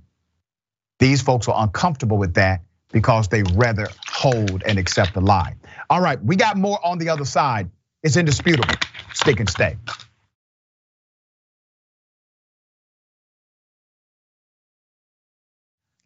These 1.01 1.21
folks 1.21 1.49
are 1.49 1.61
uncomfortable 1.61 2.19
with 2.19 2.35
that 2.35 2.61
because 2.93 3.27
they 3.27 3.43
rather 3.43 3.89
hold 4.09 4.63
and 4.65 4.79
accept 4.79 5.15
the 5.15 5.21
lie. 5.21 5.57
All 5.91 6.01
right, 6.01 6.23
we 6.23 6.37
got 6.37 6.57
more 6.57 6.79
on 6.87 6.99
the 6.99 7.09
other 7.09 7.25
side. 7.25 7.69
It's 8.05 8.17
indisputable. 8.17 8.77
Stick 9.13 9.41
and 9.41 9.51
stay. 9.51 9.77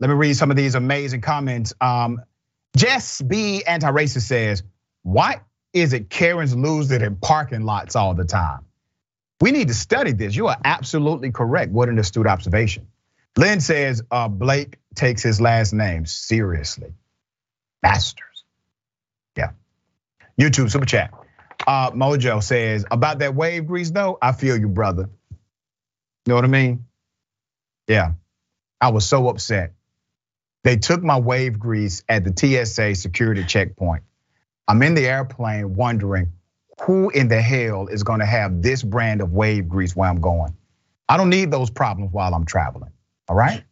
Let 0.01 0.09
me 0.09 0.15
read 0.17 0.33
some 0.33 0.51
of 0.51 0.57
these 0.57 0.75
amazing 0.75 1.21
comments. 1.21 1.75
Um, 1.83 2.23
Jess 2.79 3.21
B. 3.21 3.63
Anti-racist 3.63 4.23
says, 4.23 4.63
why 5.03 5.43
is 5.75 5.93
it 5.93 6.09
Karens 6.09 6.57
lose 6.57 6.91
it 6.93 7.03
in 7.03 7.17
parking 7.17 7.65
lots 7.65 7.95
all 7.95 8.15
the 8.15 8.25
time? 8.25 8.65
We 9.43 9.51
need 9.51 9.69
to 9.69 9.75
study 9.75 10.13
this. 10.13 10.35
You 10.35 10.47
are 10.49 10.57
absolutely 10.65 11.31
correct. 11.31 11.73
What 11.73 11.91
an 11.91 11.99
astute 11.99 12.27
observation. 12.27 12.87
Lynn 13.39 13.61
says 13.61 14.03
uh, 14.11 14.27
Blake 14.27 14.79
takes 14.97 15.23
his 15.23 15.41
last 15.41 15.73
name 15.73 16.07
seriously. 16.07 16.93
Masters. 17.85 18.43
Yeah. 19.37 19.51
YouTube 20.37 20.73
super 20.73 20.87
chat. 20.87 21.15
Uh, 21.65 21.93
Mojo 21.93 22.43
says 22.43 22.85
about 22.91 23.21
that 23.21 23.37
wave 23.37 23.69
grease 23.69 23.93
though. 23.93 24.19
I 24.21 24.33
feel 24.33 24.57
you, 24.57 24.67
brother. 24.67 25.09
You 25.31 26.31
know 26.31 26.35
what 26.35 26.43
I 26.43 26.49
mean? 26.49 26.87
Yeah. 27.87 28.15
I 28.81 28.91
was 28.91 29.07
so 29.07 29.29
upset. 29.29 29.73
They 30.65 30.77
took 30.77 31.05
my 31.05 31.21
wave 31.21 31.61
grease 31.61 32.03
at 32.09 32.25
the 32.25 32.35
TSA 32.37 32.97
security 32.97 33.45
checkpoint. 33.45 34.03
I'm 34.67 34.83
in 34.83 34.95
the 34.95 35.07
airplane 35.07 35.75
wondering 35.75 36.33
who 36.83 37.11
in 37.11 37.29
the 37.29 37.41
hell 37.41 37.87
is 37.87 38.03
gonna 38.03 38.27
have 38.27 38.63
this 38.63 38.83
brand 38.83 39.21
of 39.21 39.31
wave 39.31 39.69
grease 39.69 39.95
where 39.95 40.11
I'm 40.11 40.21
going. 40.21 40.57
I 41.09 41.17
don't 41.17 41.31
need 41.31 41.53
those 41.53 41.71
problems 41.71 42.13
while 42.13 42.35
I'm 42.35 42.45
traveling. 42.45 42.91
All 43.29 43.37
right? 43.37 43.65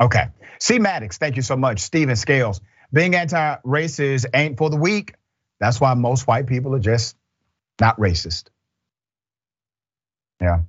Okay. 0.00 0.26
C 0.58 0.78
Maddox, 0.78 1.18
thank 1.18 1.36
you 1.36 1.42
so 1.42 1.56
much. 1.56 1.80
Steven 1.80 2.16
Scales, 2.16 2.60
being 2.92 3.14
anti-racist 3.14 4.26
ain't 4.34 4.58
for 4.58 4.70
the 4.70 4.76
weak. 4.76 5.14
That's 5.60 5.80
why 5.80 5.94
most 5.94 6.26
white 6.26 6.46
people 6.46 6.74
are 6.74 6.80
just 6.80 7.16
not 7.80 7.98
racist. 7.98 8.44
Yeah. 10.40 10.62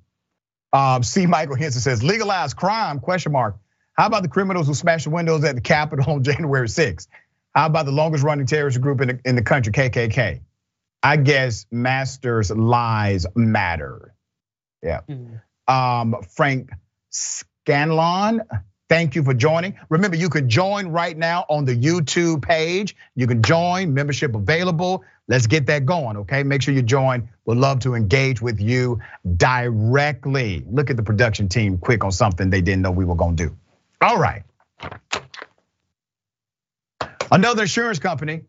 Um, 0.73 1.03
C. 1.03 1.25
Michael 1.25 1.55
Henson 1.55 1.81
says, 1.81 2.03
legalize 2.03 2.53
crime, 2.53 2.99
question 2.99 3.31
mark. 3.31 3.57
How 3.93 4.05
about 4.05 4.23
the 4.23 4.29
criminals 4.29 4.67
who 4.67 4.73
smashed 4.73 5.05
the 5.05 5.09
windows 5.09 5.43
at 5.43 5.55
the 5.55 5.61
Capitol 5.61 6.13
on 6.13 6.23
January 6.23 6.67
6th? 6.67 7.07
How 7.55 7.65
about 7.65 7.85
the 7.85 7.91
longest 7.91 8.23
running 8.23 8.45
terrorist 8.45 8.79
group 8.79 9.01
in 9.01 9.07
the, 9.07 9.19
in 9.25 9.35
the 9.35 9.41
country, 9.41 9.73
KKK? 9.73 10.41
I 11.01 11.17
guess 11.17 11.65
Masters' 11.71 12.51
lies 12.51 13.25
matter. 13.35 14.13
Yeah. 14.83 15.01
Mm. 15.09 15.41
Um, 15.67 16.21
Frank 16.29 16.69
Scanlon, 17.67 18.43
thank 18.87 19.13
you 19.13 19.23
for 19.23 19.33
joining. 19.33 19.77
Remember, 19.89 20.15
you 20.15 20.29
can 20.29 20.49
join 20.49 20.87
right 20.87 21.17
now 21.17 21.45
on 21.49 21.65
the 21.65 21.75
YouTube 21.75 22.41
page. 22.41 22.95
You 23.13 23.27
can 23.27 23.43
join, 23.43 23.93
membership 23.93 24.35
available. 24.35 25.03
Let's 25.27 25.47
get 25.47 25.65
that 25.65 25.85
going, 25.85 26.15
okay? 26.15 26.43
Make 26.43 26.61
sure 26.61 26.73
you 26.73 26.81
join. 26.81 27.27
We'd 27.45 27.57
love 27.57 27.79
to 27.79 27.93
engage 27.95 28.41
with 28.41 28.61
you 28.61 29.01
directly. 29.35 30.63
Look 30.71 30.89
at 30.89 30.95
the 30.95 31.03
production 31.03 31.49
team 31.49 31.77
quick 31.77 32.05
on 32.05 32.13
something 32.13 32.49
they 32.49 32.61
didn't 32.61 32.83
know 32.83 32.91
we 32.91 33.03
were 33.03 33.15
gonna 33.15 33.35
do. 33.35 33.53
All 33.99 34.17
right. 34.17 34.43
Another 37.29 37.63
insurance 37.63 37.99
company. 37.99 38.43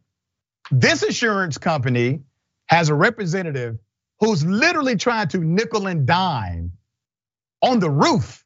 This 0.70 1.02
insurance 1.02 1.58
company 1.58 2.20
has 2.66 2.88
a 2.88 2.94
representative 2.94 3.80
who's 4.20 4.44
literally 4.44 4.94
trying 4.94 5.26
to 5.30 5.38
nickel 5.38 5.88
and 5.88 6.06
dime 6.06 6.70
on 7.60 7.80
the 7.80 7.90
roof. 7.90 8.44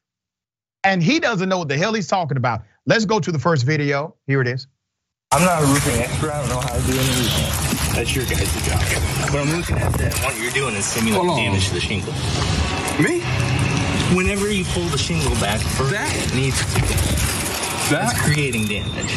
And 0.83 1.01
he 1.01 1.19
doesn't 1.19 1.47
know 1.47 1.59
what 1.59 1.69
the 1.69 1.77
hell 1.77 1.93
he's 1.93 2.07
talking 2.07 2.37
about. 2.37 2.61
Let's 2.85 3.05
go 3.05 3.19
to 3.19 3.31
the 3.31 3.39
first 3.39 3.65
video. 3.65 4.15
Here 4.27 4.41
it 4.41 4.47
is. 4.47 4.67
I'm 5.31 5.41
not 5.43 5.63
a 5.63 5.65
roofing 5.65 5.95
expert. 6.01 6.31
I 6.31 6.39
don't 6.41 6.49
know 6.49 6.59
how 6.59 6.75
to 6.75 6.81
do 6.81 6.91
any 6.91 7.07
roofing. 7.07 7.95
That's 7.95 8.15
your 8.15 8.25
guys' 8.25 8.51
job. 8.67 8.81
But 9.31 9.41
I'm 9.41 9.57
looking 9.57 9.77
at 9.77 9.93
that. 9.93 10.13
What 10.19 10.37
you're 10.39 10.51
doing 10.51 10.75
is 10.75 10.85
simulating 10.85 11.35
damage 11.35 11.67
to 11.69 11.73
the 11.75 11.79
shingle. 11.79 12.13
Me? 13.01 13.21
Whenever 14.15 14.51
you 14.51 14.65
pull 14.65 14.85
the 14.89 14.97
shingle 14.97 15.31
back, 15.39 15.59
that 15.89 16.11
it 16.15 16.35
needs 16.35 16.59
that's 17.89 18.19
creating 18.21 18.65
damage. 18.65 19.13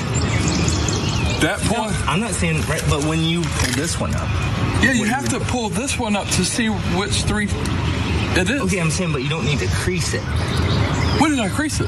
That 1.41 1.59
point? 1.61 1.93
No, 1.93 2.05
I'm 2.07 2.21
not 2.21 2.33
saying 2.33 2.63
right, 2.63 2.83
but 2.89 3.05
when 3.05 3.21
you 3.21 3.43
pull 3.43 3.73
this 3.75 4.01
one 4.01 4.15
up. 4.15 4.29
Yeah, 4.83 4.93
you 4.93 5.05
have 5.05 5.29
to 5.31 5.41
pull 5.41 5.69
this 5.69 5.99
one 5.99 6.17
up 6.17 6.27
to 6.29 6.45
see 6.45 6.69
which 6.69 7.23
three 7.23 7.47
it 7.47 8.51
is. 8.51 8.61
Okay, 8.63 8.81
I'm 8.81 8.91
saying, 8.91 9.13
but 9.13 9.23
you 9.23 9.29
don't 9.29 9.45
need 9.45 9.59
to 9.61 9.69
crease 9.69 10.15
it. 10.15 10.23
When 11.21 11.31
did 11.31 11.41
I 11.41 11.49
crease 11.49 11.81
it? 11.81 11.87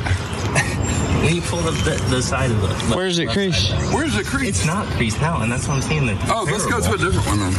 when 1.22 1.34
you 1.34 1.42
pull 1.42 1.60
up 1.60 1.74
the, 1.84 2.02
the 2.10 2.22
side 2.22 2.50
of 2.50 2.60
the. 2.60 2.68
Left, 2.68 2.96
Where's 2.96 3.18
it 3.18 3.28
creased? 3.28 3.72
Where's 3.92 4.16
it 4.16 4.26
creased? 4.26 4.60
It's 4.60 4.66
not 4.66 4.86
creased 4.86 5.20
now, 5.20 5.42
and 5.42 5.52
that's 5.52 5.68
what 5.68 5.74
I'm 5.74 5.82
saying. 5.82 6.06
They're 6.06 6.18
oh, 6.28 6.46
let's 6.50 6.66
go 6.66 6.80
to 6.80 6.92
a 6.92 6.98
different 6.98 7.26
one 7.26 7.40
then. 7.40 7.52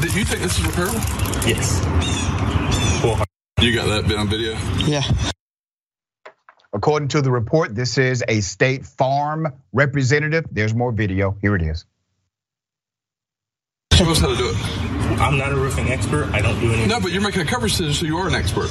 Did 0.00 0.14
you 0.14 0.24
think 0.24 0.42
this 0.42 0.58
is 0.58 0.64
repairable? 0.64 1.46
Yes. 1.46 1.84
You 3.60 3.74
got 3.74 3.86
that 3.88 4.08
bit 4.08 4.18
on 4.18 4.28
video? 4.28 4.52
Yeah. 4.86 5.02
According 6.72 7.08
to 7.08 7.22
the 7.22 7.30
report, 7.30 7.74
this 7.74 7.98
is 7.98 8.22
a 8.28 8.40
State 8.40 8.86
Farm 8.86 9.52
representative. 9.72 10.46
There's 10.50 10.74
more 10.74 10.92
video. 10.92 11.36
Here 11.42 11.56
it 11.56 11.62
is. 11.62 11.84
Show 13.94 14.10
us 14.10 14.20
how 14.20 14.28
to 14.28 14.36
do 14.36 14.50
it. 14.54 14.97
I'm 15.20 15.36
not 15.36 15.52
a 15.52 15.56
roofing 15.56 15.88
expert. 15.88 16.30
I 16.32 16.40
don't 16.40 16.58
do 16.60 16.72
any. 16.72 16.86
No, 16.86 17.00
but 17.00 17.10
you're 17.12 17.22
making 17.22 17.42
a 17.42 17.44
coverage 17.44 17.72
decision, 17.72 17.92
so 17.94 18.06
you 18.06 18.16
are 18.18 18.28
an 18.28 18.34
expert. 18.34 18.70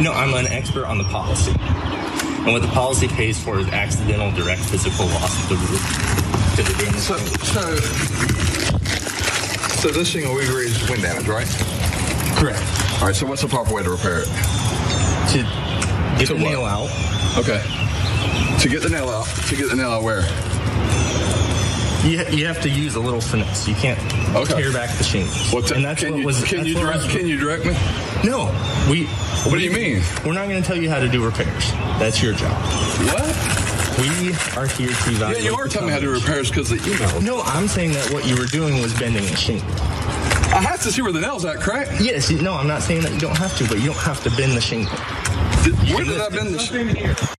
No, 0.00 0.12
I'm 0.12 0.32
an 0.34 0.46
expert 0.46 0.86
on 0.86 0.98
the 0.98 1.04
policy. 1.04 1.52
And 1.52 2.52
what 2.52 2.62
the 2.62 2.68
policy 2.68 3.08
pays 3.08 3.38
for 3.42 3.58
is 3.58 3.68
accidental 3.68 4.30
direct 4.32 4.62
physical 4.62 5.06
loss 5.06 5.42
of 5.44 5.48
the 5.50 5.54
roof 5.56 6.56
to 6.56 6.62
the 6.62 6.72
damage. 6.82 7.00
So, 7.00 7.16
so, 7.16 7.76
so 9.80 9.88
this 9.90 10.08
shingle 10.08 10.34
we 10.34 10.42
agree 10.44 10.66
is 10.66 10.88
wind 10.90 11.02
damage, 11.02 11.28
right? 11.28 11.46
Correct. 12.36 12.62
All 13.00 13.06
right. 13.08 13.14
So 13.14 13.26
what's 13.26 13.42
the 13.42 13.48
proper 13.48 13.74
way 13.74 13.82
to 13.82 13.90
repair 13.90 14.20
it? 14.20 14.26
To 14.26 15.38
get 16.18 16.26
To 16.28 16.34
the 16.34 16.42
what? 16.42 16.50
nail 16.50 16.64
out, 16.64 16.90
Okay. 17.38 17.62
To 18.60 18.68
get 18.68 18.82
the 18.82 18.88
nail 18.90 19.08
out. 19.08 19.26
To 19.26 19.56
get 19.56 19.68
the 19.70 19.76
nail 19.76 19.90
out 19.90 20.02
where? 20.02 20.22
You, 22.04 22.22
you 22.30 22.46
have 22.46 22.60
to 22.62 22.68
use 22.68 22.94
a 22.96 23.00
little 23.00 23.20
finesse. 23.20 23.68
You 23.68 23.74
can't 23.74 23.98
Okay. 24.34 24.54
tear 24.54 24.72
back 24.72 24.96
the 24.98 25.04
shingles. 25.04 25.52
What? 25.52 25.70
and 25.70 25.84
that's 25.84 26.02
can 26.02 26.12
what 26.12 26.20
you 26.20 26.26
was. 26.26 26.42
can 26.44 26.58
that's 26.58 26.68
you 26.68 26.74
direct 26.74 27.02
was- 27.04 27.12
can 27.12 27.26
you 27.28 27.38
direct 27.38 27.64
me? 27.66 27.72
No, 28.24 28.46
we. 28.90 29.06
What 29.48 29.58
do 29.58 29.64
you 29.64 29.70
mean? 29.72 30.02
We're 30.24 30.32
not 30.34 30.48
going 30.48 30.60
to 30.62 30.66
tell 30.66 30.76
you 30.76 30.88
how 30.90 30.98
to 31.00 31.08
do 31.08 31.24
repairs. 31.24 31.70
That's 31.98 32.22
your 32.22 32.32
job. 32.34 32.52
What? 33.10 33.26
We 33.98 34.32
are 34.58 34.66
here 34.66 34.88
to 34.90 35.10
Yeah, 35.12 35.36
you 35.38 35.54
are 35.54 35.68
telling 35.68 35.88
me 35.88 35.92
how 35.92 35.98
to 35.98 36.06
do 36.06 36.12
repairs 36.12 36.48
because 36.48 36.70
of 36.72 36.82
the 36.82 36.90
email. 36.94 37.20
No, 37.20 37.42
I'm 37.42 37.68
saying 37.68 37.92
that 37.92 38.10
what 38.12 38.26
you 38.26 38.36
were 38.36 38.46
doing 38.46 38.80
was 38.80 38.98
bending 38.98 39.22
a 39.24 39.36
shingle. 39.36 39.68
I 40.54 40.60
have 40.62 40.80
to 40.82 40.92
see 40.92 41.02
where 41.02 41.12
the 41.12 41.20
nail's 41.20 41.44
at, 41.44 41.60
correct? 41.60 42.00
Yes, 42.00 42.30
no, 42.30 42.54
I'm 42.54 42.66
not 42.68 42.82
saying 42.82 43.02
that 43.02 43.12
you 43.12 43.18
don't 43.20 43.36
have 43.36 43.56
to, 43.58 43.68
but 43.68 43.78
you 43.80 43.86
don't 43.86 43.96
have 43.98 44.22
to 44.24 44.30
bend 44.30 44.52
the 44.52 44.60
shingle. 44.60 44.96
Did, 45.64 45.74
where 45.94 46.04
did 46.04 46.20
I 46.20 46.28
bend 46.30 46.54
the 46.54 46.58
sh- 46.58 47.31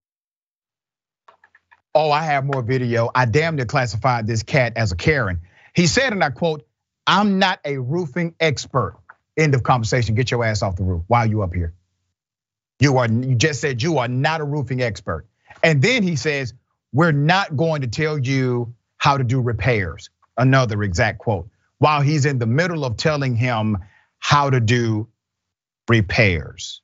Oh, 1.95 2.11
I 2.11 2.23
have 2.23 2.45
more 2.45 2.61
video. 2.61 3.11
I 3.13 3.25
damn 3.25 3.55
near 3.55 3.65
classified 3.65 4.25
this 4.25 4.43
cat 4.43 4.73
as 4.77 4.91
a 4.91 4.95
Karen. 4.95 5.41
He 5.75 5.87
said, 5.87 6.13
and 6.13 6.23
I 6.23 6.31
quote, 6.31 6.65
I'm 7.05 7.39
not 7.39 7.59
a 7.65 7.77
roofing 7.77 8.35
expert. 8.39 8.97
End 9.37 9.53
of 9.55 9.63
conversation. 9.63 10.15
Get 10.15 10.31
your 10.31 10.43
ass 10.43 10.61
off 10.61 10.75
the 10.75 10.83
roof. 10.83 11.03
Why 11.07 11.19
are 11.19 11.27
you 11.27 11.41
up 11.43 11.53
here? 11.53 11.73
You 12.79 12.97
are 12.97 13.07
you 13.07 13.35
just 13.35 13.61
said 13.61 13.81
you 13.81 13.97
are 13.99 14.07
not 14.07 14.41
a 14.41 14.43
roofing 14.43 14.81
expert. 14.81 15.27
And 15.63 15.81
then 15.81 16.03
he 16.03 16.15
says, 16.15 16.53
We're 16.91 17.11
not 17.11 17.55
going 17.55 17.81
to 17.81 17.87
tell 17.87 18.17
you 18.17 18.73
how 18.97 19.17
to 19.17 19.23
do 19.23 19.41
repairs. 19.41 20.09
Another 20.37 20.81
exact 20.83 21.19
quote. 21.19 21.49
While 21.77 22.01
he's 22.01 22.25
in 22.25 22.39
the 22.39 22.45
middle 22.47 22.85
of 22.85 22.97
telling 22.97 23.35
him 23.35 23.77
how 24.19 24.49
to 24.49 24.59
do 24.59 25.07
repairs. 25.87 26.81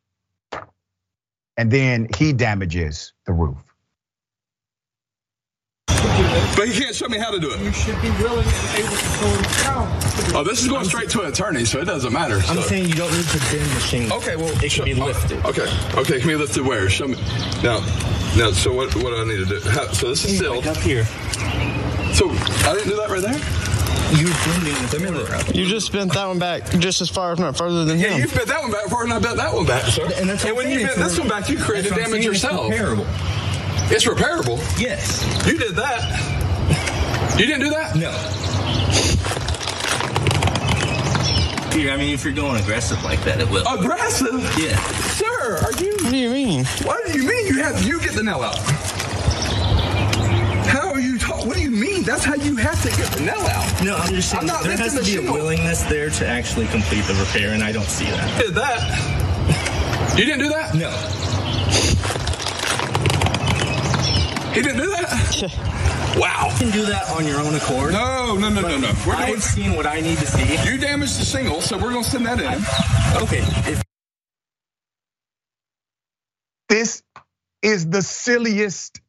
And 1.58 1.72
then 1.72 2.08
he 2.18 2.34
damages 2.34 3.14
the 3.26 3.34
roof. 3.34 3.58
But 6.56 6.68
he 6.68 6.80
can't 6.80 6.96
show 6.96 7.08
me 7.08 7.18
how 7.18 7.32
to 7.32 7.40
do 7.40 7.52
it. 7.54 7.60
You 7.62 7.72
should 7.72 8.02
be 8.02 8.10
willing 8.22 8.46
and 8.46 8.78
able 8.78 8.90
to 8.96 9.20
go 9.20 9.42
down. 9.64 9.88
Oh, 10.36 10.44
this 10.44 10.62
is 10.62 10.68
going 10.68 10.86
straight 10.86 11.10
to 11.12 11.22
an 11.22 11.28
attorney, 11.28 11.66
so 11.66 11.80
it 11.80 11.86
doesn't 11.86 12.12
matter. 12.12 12.36
I'm 12.48 12.56
So- 12.58 12.62
saying 12.62 12.90
you 12.90 12.96
don't 12.96 13.12
need 13.16 13.26
to 13.28 13.38
bend 13.40 13.72
the 13.72 13.80
shingle. 13.80 14.18
Okay, 14.18 14.36
well, 14.36 14.50
it 14.64 14.72
can 14.72 14.86
be 14.86 14.96
show- 14.96 15.06
lifted. 15.06 15.46
Okay, 15.46 15.68
okay, 15.96 16.20
can 16.20 16.28
be 16.28 16.36
lifted 16.36 16.66
where? 16.66 16.90
Show 16.90 17.08
me. 17.08 17.18
Now, 17.64 17.80
now, 18.36 18.52
so 18.52 18.74
what? 18.74 18.94
What 18.96 19.12
do 19.12 19.22
I 19.22 19.24
need 19.26 19.38
to 19.38 19.60
do? 19.60 19.60
How, 19.70 19.92
so 19.92 20.10
this 20.10 20.26
is 20.26 20.40
sealed. 20.40 20.66
Like 20.66 20.78
up 20.78 20.84
here. 20.84 21.06
So 22.14 22.30
I 22.30 22.74
didn't 22.74 22.90
do 22.90 22.96
that 22.98 23.10
right 23.10 23.22
there. 23.22 23.40
You're 24.20 24.30
the 24.30 24.98
corner 25.06 25.36
up. 25.36 25.56
You 25.56 25.68
just 25.68 25.92
bent 25.92 26.12
that 26.14 26.28
one 26.28 26.40
back 26.40 26.68
just 26.80 27.00
as 27.00 27.10
far, 27.10 27.32
if 27.32 27.40
not 27.40 27.56
further 27.56 27.86
than 27.86 28.00
Yeah, 28.00 28.10
him. 28.10 28.22
you 28.22 28.28
bent 28.28 28.48
that 28.48 28.62
one 28.62 28.72
back 28.72 28.86
far, 28.90 29.04
and 29.04 29.14
I 29.14 29.20
bent 29.20 29.38
that 29.38 29.54
one 29.54 29.66
back, 29.68 29.86
sir. 29.86 30.10
And 30.18 30.28
that's 30.30 30.44
what 30.44 30.56
when 30.56 30.72
you 30.72 30.80
bent 30.86 30.96
this 30.98 31.20
one 31.20 31.28
back, 31.28 31.48
you 31.48 31.58
created 31.58 31.92
That's 31.92 31.98
what 32.02 32.06
I'm 32.08 32.12
damage 32.12 32.26
yourself. 32.26 32.72
repairable. 32.74 33.06
It's 33.92 34.06
repairable. 34.06 34.60
Yes. 34.80 35.26
You 35.48 35.58
did 35.58 35.76
that. 35.76 37.40
You 37.40 37.46
didn't 37.46 37.62
do 37.62 37.70
that. 37.72 37.96
No. 37.96 38.12
Here, 41.76 41.92
I 41.92 41.98
mean, 41.98 42.14
if 42.14 42.24
you're 42.24 42.34
going 42.34 42.62
aggressive 42.62 43.04
like 43.04 43.24
that, 43.24 43.40
it 43.42 43.50
will. 43.50 43.66
Aggressive. 43.68 44.34
Yeah. 44.58 44.78
Sir, 45.14 45.60
are 45.64 45.72
you? 45.84 45.90
What 46.04 46.12
do 46.12 46.18
you 46.18 46.30
mean? 46.30 46.66
What 46.84 47.06
do 47.06 47.20
you 47.20 47.28
mean 47.28 47.48
you 47.48 47.64
have 47.64 47.84
you 47.86 48.00
get 48.00 48.14
the 48.14 48.24
nail 48.24 48.42
out? 48.42 48.58
How 50.68 50.92
are 50.92 51.00
you 51.00 51.18
talking? 51.18 51.48
What 51.48 51.58
do 51.58 51.64
you 51.64 51.72
mean? 51.72 52.04
That's 52.04 52.24
how 52.24 52.36
you 52.36 52.56
have 52.58 52.82
to 52.84 52.90
get 52.90 53.12
the 53.12 53.22
nail 53.22 53.40
out. 53.40 53.84
No, 53.84 53.96
I'm 53.96 54.14
just 54.14 54.30
saying 54.30 54.42
I'm 54.42 54.48
not 54.48 54.64
there 54.64 54.78
has 54.78 54.94
to 54.94 55.00
lifting 55.00 55.22
be 55.22 55.26
the 55.26 55.32
a 55.32 55.34
willingness 55.34 55.84
there 55.84 56.10
to 56.10 56.28
actually 56.28 56.68
complete 56.68 57.06
the 57.06 57.16
repair, 57.16 57.54
and 57.54 57.64
I 57.64 57.72
don't 57.72 57.88
see 57.88 58.06
that. 58.06 58.42
Did 58.42 58.56
that. 58.56 60.18
You 60.18 60.26
didn't 60.26 60.40
do 60.40 60.50
that. 60.50 60.76
No. 60.76 60.90
He 64.54 64.62
didn't 64.62 64.78
do 64.78 64.90
that. 64.92 65.66
Wow. 66.18 66.50
You 66.52 66.58
can 66.58 66.72
do 66.72 66.86
that 66.88 67.08
on 67.12 67.26
your 67.26 67.40
own 67.40 67.56
accord. 67.56 67.94
No, 67.94 68.36
no, 68.36 68.50
no, 68.50 68.62
no, 68.62 68.78
no. 68.78 68.94
We're 69.08 69.16
doing. 69.16 69.36
I've 69.36 69.44
seen 69.44 69.76
what 69.76 69.86
I 69.86 70.02
need 70.02 70.18
to 70.18 70.26
see. 70.26 70.70
You 70.70 70.78
damaged 70.78 71.20
the 71.20 71.24
shingle, 71.24 71.62
so 71.62 71.78
we're 71.78 71.94
gonna 71.94 72.04
send 72.04 72.26
that 72.26 72.40
in. 72.42 73.24
Okay. 73.24 73.40
If 73.72 73.84
This 76.68 77.04
is 77.62 77.88
the 77.90 78.02
silliest 78.02 79.00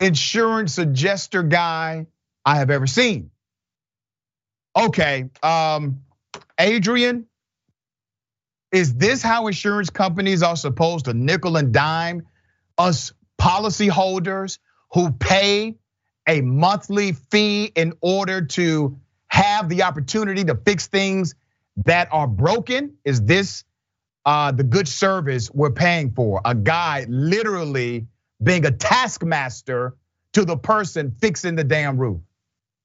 insurance 0.00 0.76
adjuster 0.78 1.44
guy 1.44 2.06
I 2.44 2.56
have 2.56 2.70
ever 2.70 2.86
seen. 2.86 3.30
Okay, 4.76 5.30
um, 5.42 6.02
Adrienne, 6.60 7.26
is 8.72 8.94
this 8.94 9.22
how 9.22 9.46
insurance 9.46 9.90
companies 9.90 10.42
are 10.42 10.56
supposed 10.56 11.06
to 11.06 11.14
nickel 11.14 11.56
and 11.56 11.72
dime 11.72 12.26
us 12.78 13.12
policyholders 13.40 14.58
who 14.92 15.10
pay 15.12 15.76
a 16.28 16.40
monthly 16.40 17.12
fee 17.12 17.72
in 17.74 17.92
order 18.00 18.42
to 18.42 18.98
have 19.28 19.68
the 19.68 19.82
opportunity 19.82 20.44
to 20.44 20.54
fix 20.54 20.86
things 20.86 21.34
that 21.84 22.08
are 22.12 22.26
broken? 22.26 22.96
Is 23.04 23.22
this 23.22 23.64
uh, 24.26 24.52
the 24.52 24.64
good 24.64 24.88
service 24.88 25.50
we're 25.50 25.70
paying 25.70 26.10
for. 26.12 26.40
A 26.44 26.54
guy 26.54 27.06
literally 27.08 28.06
being 28.42 28.66
a 28.66 28.70
taskmaster 28.70 29.96
to 30.32 30.44
the 30.44 30.56
person 30.56 31.14
fixing 31.20 31.56
the 31.56 31.64
damn 31.64 31.98
roof. 31.98 32.20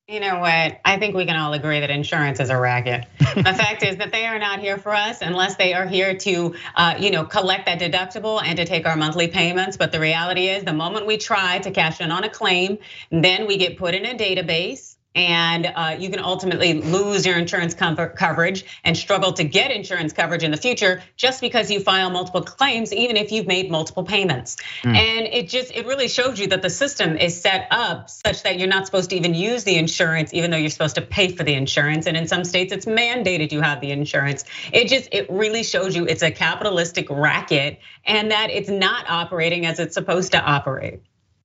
You 0.08 0.20
know 0.20 0.38
what? 0.38 0.80
I 0.86 1.00
think 1.00 1.16
we 1.16 1.26
can 1.26 1.36
all 1.36 1.54
agree 1.54 1.80
that 1.80 1.90
insurance 1.90 2.40
is 2.40 2.52
a 2.52 2.58
racket. 2.58 3.08
the 3.18 3.44
fact 3.44 3.82
is 3.82 3.98
that 3.98 4.12
they 4.12 4.28
are 4.28 4.38
not 4.38 4.60
here 4.60 4.78
for 4.78 4.94
us 4.94 5.24
unless 5.24 5.56
they 5.56 5.74
are 5.74 5.88
here 5.88 6.16
to, 6.16 6.54
uh, 6.76 6.94
you 7.00 7.10
know, 7.10 7.24
collect 7.24 7.66
that 7.66 7.80
deductible 7.80 8.40
and 8.44 8.56
to 8.58 8.66
take 8.66 8.86
our 8.86 8.96
monthly 8.96 9.28
payments. 9.28 9.78
But 9.78 9.92
the 9.92 10.00
reality 10.00 10.48
is, 10.48 10.64
the 10.64 10.74
moment 10.74 11.08
we 11.08 11.18
try 11.18 11.58
to 11.58 11.72
cash 11.72 12.02
in 12.02 12.12
on 12.12 12.24
a 12.24 12.30
claim, 12.30 12.78
then 13.10 13.48
we 13.48 13.58
get 13.58 13.80
put 13.80 13.96
in 13.96 14.06
a 14.06 14.16
database. 14.16 14.95
And 15.16 15.72
uh, 15.74 15.96
you 15.98 16.10
can 16.10 16.20
ultimately 16.20 16.74
lose 16.74 17.26
your 17.26 17.38
insurance 17.38 17.74
cover- 17.74 18.10
coverage 18.10 18.66
and 18.84 18.96
struggle 18.98 19.32
to 19.34 19.44
get 19.44 19.72
insurance 19.72 20.14
coverage 20.14 20.44
in 20.44 20.52
the 20.52 20.58
future 20.58 21.02
just 21.16 21.42
because 21.42 21.72
you 21.72 21.80
file 21.80 22.10
multiple 22.10 22.42
claims, 22.42 22.92
even 22.94 23.16
if 23.16 23.32
you've 23.32 23.48
made 23.48 23.72
multiple 23.72 24.04
payments. 24.04 24.58
And 24.84 25.26
it 25.28 25.50
just 25.50 25.72
it 25.72 25.86
really 25.86 26.08
shows 26.08 26.40
you 26.40 26.48
that 26.48 26.62
the 26.62 26.70
system 26.70 27.18
is 27.18 27.40
set 27.40 27.68
up 27.72 28.10
such 28.10 28.44
that 28.44 28.60
you're 28.60 28.68
not 28.68 28.86
supposed 28.86 29.10
to 29.12 29.16
even 29.16 29.34
use 29.34 29.64
the 29.64 29.78
insurance, 29.78 30.34
even 30.34 30.52
though 30.52 30.58
you're 30.58 30.70
supposed 30.70 30.96
to 30.96 31.02
pay 31.02 31.30
for 31.30 31.44
the 31.44 31.54
insurance. 31.54 32.08
And 32.08 32.18
in 32.18 32.28
some 32.28 32.44
states, 32.44 32.74
it's 32.74 32.86
mandated 32.86 33.52
you 33.52 33.62
have 33.62 33.82
the 33.82 33.92
insurance. 33.92 34.44
It 34.74 34.90
just 34.90 35.10
it 35.12 35.30
really 35.30 35.64
shows 35.64 35.96
you 35.96 36.06
it's 36.06 36.24
a 36.24 36.32
capitalistic 36.32 37.10
racket 37.10 37.80
and 38.06 38.32
that 38.32 38.50
it's 38.50 38.70
not 38.70 39.10
operating 39.10 39.66
as 39.66 39.80
it's 39.80 39.94
supposed 39.94 40.34
to 40.34 40.42
operate. 40.42 41.02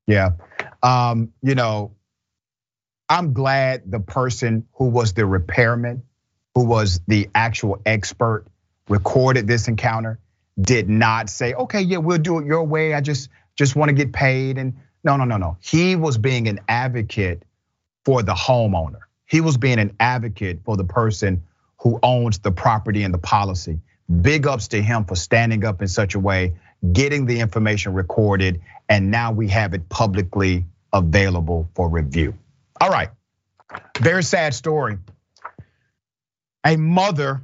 Yeah. 0.06 0.30
Um, 0.82 1.32
you 1.42 1.54
know, 1.54 1.92
I'm 3.10 3.32
glad 3.32 3.90
the 3.90 3.98
person 3.98 4.68
who 4.74 4.84
was 4.84 5.14
the 5.14 5.26
repairman, 5.26 6.04
who 6.54 6.64
was 6.64 7.00
the 7.08 7.28
actual 7.34 7.82
expert, 7.84 8.46
recorded 8.88 9.48
this 9.48 9.66
encounter, 9.66 10.20
did 10.60 10.88
not 10.88 11.28
say, 11.28 11.52
okay, 11.54 11.80
yeah, 11.80 11.98
we'll 11.98 12.18
do 12.18 12.38
it 12.38 12.46
your 12.46 12.62
way. 12.62 12.94
I 12.94 13.00
just 13.00 13.28
just 13.56 13.74
want 13.74 13.88
to 13.88 13.94
get 13.94 14.12
paid. 14.12 14.58
And 14.58 14.76
no, 15.02 15.16
no, 15.16 15.24
no, 15.24 15.38
no. 15.38 15.56
He 15.60 15.96
was 15.96 16.18
being 16.18 16.46
an 16.46 16.60
advocate 16.68 17.42
for 18.04 18.22
the 18.22 18.32
homeowner. 18.32 19.00
He 19.26 19.40
was 19.40 19.56
being 19.56 19.80
an 19.80 19.96
advocate 19.98 20.60
for 20.64 20.76
the 20.76 20.84
person 20.84 21.42
who 21.78 21.98
owns 22.04 22.38
the 22.38 22.52
property 22.52 23.02
and 23.02 23.12
the 23.12 23.18
policy. 23.18 23.80
Big 24.22 24.46
ups 24.46 24.68
to 24.68 24.80
him 24.80 25.04
for 25.04 25.16
standing 25.16 25.64
up 25.64 25.82
in 25.82 25.88
such 25.88 26.14
a 26.14 26.20
way, 26.20 26.54
getting 26.92 27.26
the 27.26 27.40
information 27.40 27.92
recorded, 27.92 28.60
and 28.88 29.10
now 29.10 29.32
we 29.32 29.48
have 29.48 29.74
it 29.74 29.88
publicly 29.88 30.64
available 30.92 31.68
for 31.74 31.88
review. 31.88 32.36
All 32.80 32.88
right, 32.88 33.10
very 34.00 34.22
sad 34.22 34.54
story. 34.54 34.98
A 36.64 36.76
mother 36.76 37.42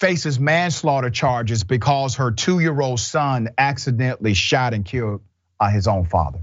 faces 0.00 0.40
manslaughter 0.40 1.10
charges 1.10 1.62
because 1.62 2.16
her 2.16 2.30
two 2.32 2.58
year 2.58 2.80
old 2.80 2.98
son 2.98 3.50
accidentally 3.58 4.34
shot 4.34 4.74
and 4.74 4.84
killed 4.84 5.20
uh, 5.60 5.68
his 5.70 5.86
own 5.86 6.06
father. 6.06 6.40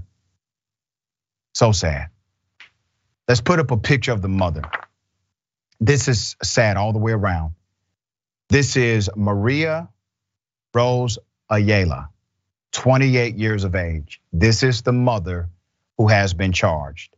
So 1.54 1.72
sad. 1.72 2.08
Let's 3.28 3.40
put 3.40 3.58
up 3.58 3.70
a 3.70 3.76
picture 3.76 4.12
of 4.12 4.22
the 4.22 4.28
mother. 4.28 4.62
This 5.80 6.08
is 6.08 6.36
sad 6.42 6.76
all 6.76 6.92
the 6.92 6.98
way 6.98 7.12
around. 7.12 7.54
This 8.48 8.76
is 8.76 9.10
Maria 9.14 9.88
Rose 10.74 11.18
Ayala, 11.48 12.10
28 12.72 13.36
years 13.36 13.64
of 13.64 13.74
age. 13.74 14.20
This 14.32 14.62
is 14.62 14.82
the 14.82 14.92
mother 14.92 15.48
who 15.98 16.08
has 16.08 16.32
been 16.32 16.52
charged. 16.52 17.14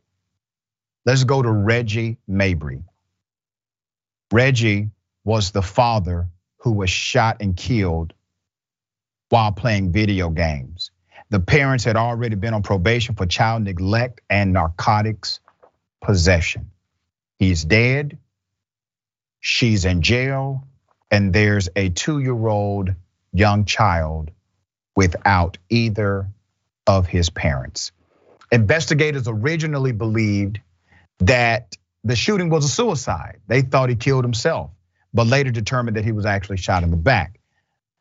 Let's 1.05 1.25
go 1.25 1.41
to 1.41 1.51
Reggie 1.51 2.17
Mabry. 2.27 2.83
Reggie 4.31 4.89
was 5.25 5.51
the 5.51 5.61
father 5.61 6.27
who 6.59 6.71
was 6.71 6.89
shot 6.89 7.37
and 7.41 7.55
killed 7.57 8.13
while 9.29 9.51
playing 9.51 9.91
video 9.91 10.29
games. 10.29 10.91
The 11.29 11.39
parents 11.39 11.83
had 11.83 11.97
already 11.97 12.35
been 12.35 12.53
on 12.53 12.63
probation 12.63 13.15
for 13.15 13.25
child 13.25 13.63
neglect 13.63 14.21
and 14.29 14.53
narcotics 14.53 15.39
possession. 16.01 16.71
He's 17.37 17.65
dead. 17.65 18.17
She's 19.39 19.85
in 19.85 20.01
jail. 20.01 20.67
And 21.11 21.33
there's 21.33 21.69
a 21.75 21.89
two 21.89 22.19
year 22.19 22.47
old 22.47 22.93
young 23.33 23.65
child 23.65 24.31
without 24.95 25.57
either 25.69 26.27
of 26.87 27.07
his 27.07 27.29
parents. 27.29 27.91
Investigators 28.51 29.27
originally 29.27 29.91
believed 29.91 30.59
that 31.19 31.75
the 32.03 32.15
shooting 32.15 32.49
was 32.49 32.65
a 32.65 32.69
suicide. 32.69 33.39
They 33.47 33.61
thought 33.61 33.89
he 33.89 33.95
killed 33.95 34.23
himself, 34.23 34.71
but 35.13 35.27
later 35.27 35.51
determined 35.51 35.97
that 35.97 36.05
he 36.05 36.11
was 36.11 36.25
actually 36.25 36.57
shot 36.57 36.83
in 36.83 36.91
the 36.91 36.97
back. 36.97 37.39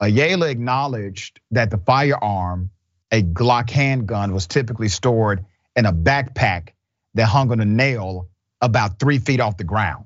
Ayala 0.01 0.49
acknowledged 0.49 1.41
that 1.53 1.71
the 1.71 1.79
firearm, 1.79 2.71
a 3.13 3.23
Glock 3.23 3.71
handgun, 3.71 4.33
was 4.33 4.47
typically 4.47 4.89
stored 4.89 5.45
in 5.77 5.87
a 5.87 5.93
backpack 5.93 6.71
that 7.15 7.27
hung 7.27 7.53
on 7.53 7.61
a 7.61 7.65
nail 7.65 8.29
about 8.61 8.99
three 8.99 9.19
feet 9.19 9.41
off 9.41 9.57
the 9.57 9.65
ground. 9.65 10.05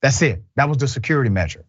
That's 0.00 0.20
it. 0.22 0.42
That 0.56 0.68
was 0.68 0.78
the 0.78 0.88
security 0.88 1.30
measure. 1.30 1.64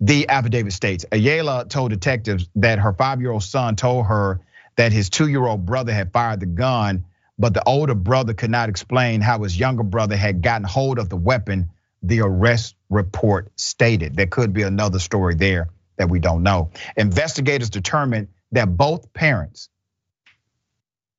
The 0.00 0.28
affidavit 0.28 0.72
states 0.72 1.04
Ayala 1.12 1.66
told 1.66 1.90
detectives 1.90 2.48
that 2.56 2.78
her 2.78 2.92
five 2.92 3.20
year 3.20 3.30
old 3.30 3.42
son 3.42 3.76
told 3.76 4.06
her 4.06 4.40
that 4.76 4.92
his 4.92 5.10
two 5.10 5.28
year 5.28 5.44
old 5.44 5.66
brother 5.66 5.92
had 5.92 6.12
fired 6.12 6.40
the 6.40 6.46
gun, 6.46 7.04
but 7.38 7.54
the 7.54 7.62
older 7.66 7.94
brother 7.94 8.34
could 8.34 8.50
not 8.50 8.68
explain 8.68 9.20
how 9.20 9.42
his 9.42 9.58
younger 9.58 9.82
brother 9.82 10.16
had 10.16 10.42
gotten 10.42 10.66
hold 10.66 10.98
of 10.98 11.08
the 11.08 11.16
weapon, 11.16 11.70
the 12.02 12.20
arrest 12.20 12.76
report 12.88 13.50
stated. 13.56 14.16
There 14.16 14.26
could 14.26 14.52
be 14.52 14.62
another 14.62 14.98
story 14.98 15.34
there 15.34 15.68
that 15.96 16.08
we 16.08 16.18
don't 16.18 16.42
know. 16.42 16.70
Investigators 16.96 17.70
determined 17.70 18.28
that 18.52 18.76
both 18.76 19.12
parents, 19.12 19.68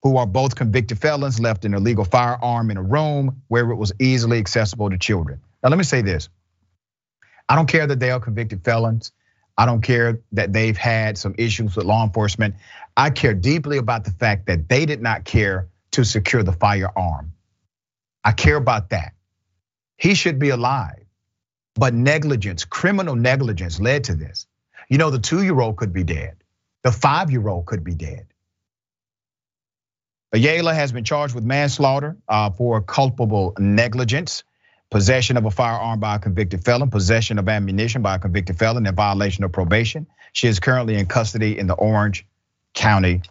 who 0.03 0.17
are 0.17 0.27
both 0.27 0.55
convicted 0.55 0.99
felons, 0.99 1.39
left 1.39 1.65
an 1.65 1.73
illegal 1.73 2.05
firearm 2.05 2.71
in 2.71 2.77
a 2.77 2.83
room 2.83 3.41
where 3.47 3.69
it 3.69 3.75
was 3.75 3.91
easily 3.99 4.37
accessible 4.37 4.89
to 4.89 4.97
children. 4.97 5.41
Now, 5.63 5.69
let 5.69 5.77
me 5.77 5.83
say 5.83 6.01
this 6.01 6.29
I 7.49 7.55
don't 7.55 7.67
care 7.67 7.87
that 7.87 7.99
they 7.99 8.11
are 8.11 8.19
convicted 8.19 8.63
felons. 8.63 9.11
I 9.57 9.65
don't 9.65 9.81
care 9.81 10.19
that 10.33 10.53
they've 10.53 10.77
had 10.77 11.17
some 11.17 11.33
issues 11.37 11.75
with 11.75 11.85
law 11.85 12.03
enforcement. 12.03 12.55
I 12.95 13.09
care 13.09 13.33
deeply 13.33 13.77
about 13.77 14.03
the 14.03 14.11
fact 14.11 14.45
that 14.47 14.69
they 14.69 14.85
did 14.85 15.01
not 15.01 15.25
care 15.25 15.67
to 15.91 16.03
secure 16.03 16.43
the 16.43 16.53
firearm. 16.53 17.33
I 18.23 18.31
care 18.31 18.57
about 18.57 18.89
that. 18.89 19.13
He 19.97 20.13
should 20.13 20.39
be 20.39 20.49
alive. 20.49 21.03
But 21.75 21.93
negligence, 21.93 22.65
criminal 22.65 23.15
negligence 23.15 23.79
led 23.79 24.05
to 24.05 24.15
this. 24.15 24.47
You 24.89 24.97
know, 24.97 25.11
the 25.11 25.19
two 25.19 25.43
year 25.43 25.59
old 25.59 25.77
could 25.77 25.93
be 25.93 26.03
dead, 26.03 26.37
the 26.83 26.91
five 26.91 27.31
year 27.31 27.47
old 27.47 27.65
could 27.65 27.83
be 27.83 27.93
dead. 27.93 28.27
Ayala 30.33 30.73
has 30.73 30.91
been 30.91 31.03
charged 31.03 31.35
with 31.35 31.43
manslaughter 31.43 32.17
uh, 32.27 32.49
for 32.49 32.81
culpable 32.81 33.53
negligence, 33.57 34.43
possession 34.89 35.37
of 35.37 35.45
a 35.45 35.51
firearm 35.51 35.99
by 35.99 36.15
a 36.15 36.19
convicted 36.19 36.65
felon, 36.65 36.89
possession 36.89 37.39
of 37.39 37.47
ammunition 37.47 38.01
by 38.01 38.15
a 38.15 38.19
convicted 38.19 38.57
felon 38.57 38.85
in 38.85 38.95
violation 38.95 39.43
of 39.43 39.51
probation. 39.51 40.05
She 40.33 40.47
is 40.47 40.59
currently 40.59 40.95
in 40.95 41.05
custody 41.05 41.57
in 41.57 41.67
the 41.67 41.75
Orange 41.75 42.25
County 42.73 43.21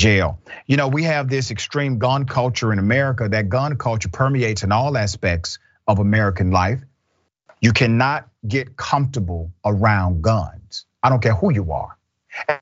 Jail. 0.00 0.40
You 0.66 0.78
know, 0.78 0.88
we 0.88 1.02
have 1.04 1.28
this 1.28 1.50
extreme 1.50 1.98
gun 1.98 2.24
culture 2.24 2.72
in 2.72 2.78
America. 2.78 3.28
That 3.28 3.50
gun 3.50 3.76
culture 3.76 4.08
permeates 4.08 4.62
in 4.62 4.72
all 4.72 4.96
aspects 4.96 5.58
of 5.86 5.98
American 5.98 6.50
life. 6.50 6.80
You 7.60 7.72
cannot 7.72 8.26
get 8.48 8.76
comfortable 8.76 9.52
around 9.62 10.22
guns. 10.22 10.86
I 11.02 11.10
don't 11.10 11.22
care 11.22 11.34
who 11.34 11.52
you 11.52 11.72
are. 11.72 11.98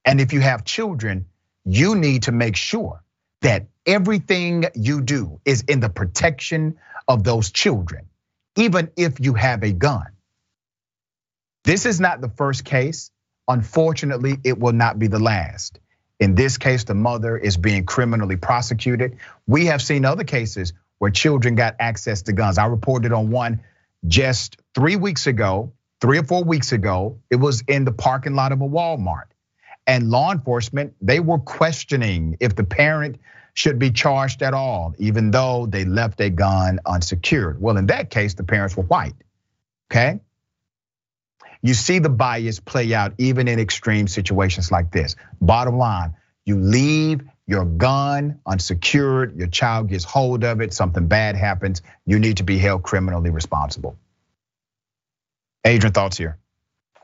And 0.05 0.21
if 0.21 0.33
you 0.33 0.41
have 0.41 0.65
children, 0.65 1.27
you 1.65 1.95
need 1.95 2.25
to 2.25 2.33
make 2.33 2.57
sure 2.57 3.05
that 3.43 3.67
everything 3.87 4.65
you 4.75 5.01
do 5.01 5.41
is 5.45 5.63
in 5.69 5.79
the 5.79 5.89
protection 5.89 6.77
of 7.07 7.23
those 7.23 7.53
children, 7.53 8.09
even 8.57 8.91
if 8.97 9.21
you 9.21 9.35
have 9.35 9.63
a 9.63 9.73
gun. 9.73 10.09
This 11.63 11.87
is 11.87 12.01
not 12.01 12.21
the 12.21 12.31
first 12.31 12.65
case. 12.65 13.13
Unfortunately, 13.47 14.39
it 14.43 14.59
will 14.59 14.73
not 14.73 14.99
be 14.99 15.07
the 15.07 15.21
last. 15.21 15.79
In 16.21 16.35
this 16.35 16.59
case, 16.59 16.85
the 16.85 16.95
mother 16.95 17.37
is 17.37 17.57
being 17.57 17.85
criminally 17.85 18.37
prosecuted. 18.37 19.19
We 19.47 19.67
have 19.67 19.81
seen 19.81 20.05
other 20.05 20.25
cases 20.25 20.73
where 20.99 21.11
children 21.11 21.55
got 21.55 21.77
access 21.79 22.23
to 22.23 22.33
guns. 22.33 22.59
I 22.59 22.67
reported 22.67 23.13
on 23.13 23.31
one 23.31 23.61
just 24.07 24.57
three 24.75 24.97
weeks 24.97 25.27
ago, 25.27 25.73
three 26.01 26.19
or 26.19 26.25
four 26.25 26.43
weeks 26.43 26.73
ago. 26.73 27.19
It 27.31 27.37
was 27.37 27.63
in 27.69 27.85
the 27.85 27.93
parking 27.93 28.35
lot 28.35 28.53
of 28.53 28.61
a 28.61 28.69
Walmart 28.69 29.27
and 29.89 30.11
law 30.11 30.31
enforcement, 30.31 30.95
they 31.01 31.19
were 31.19 31.39
questioning 31.39 32.37
if 32.41 32.55
the 32.55 32.63
parent 32.63 33.17
should 33.55 33.79
be 33.79 33.91
charged 33.91 34.43
at 34.43 34.55
all, 34.55 34.95
even 34.99 35.33
though 35.33 35.67
they 35.67 35.85
left 35.87 36.21
a 36.21 36.29
gun 36.29 36.79
unsecured. 36.87 37.61
Well, 37.61 37.79
in 37.79 37.87
that 37.87 38.11
case, 38.11 38.35
the 38.35 38.45
parents 38.45 38.77
were 38.77 38.85
white. 38.85 39.15
Okay. 39.91 40.21
You 41.63 41.75
see 41.75 41.99
the 41.99 42.09
bias 42.09 42.61
play 42.61 42.95
out 42.95 43.15
even 43.19 43.49
in 43.49 43.59
extreme 43.59 44.09
situations 44.09 44.71
like 44.71 44.91
this. 44.91 45.17
Bottom 45.41 45.77
line, 45.77 46.15
you 46.45 46.57
leave 46.57 47.23
your 47.47 47.65
gun 47.65 48.41
unsecured, 48.47 49.37
your 49.37 49.49
child 49.49 49.89
gets 49.89 50.05
hold 50.05 50.45
of 50.45 50.61
it, 50.61 50.73
something 50.73 51.09
bad 51.09 51.35
happens, 51.35 51.83
you 52.07 52.19
need 52.19 52.37
to 52.37 52.45
be 52.45 52.59
held 52.59 52.83
criminally 52.83 53.31
responsible. 53.31 53.97
Adrienne, 55.67 55.93
thoughts 55.93 56.19
here? 56.19 56.39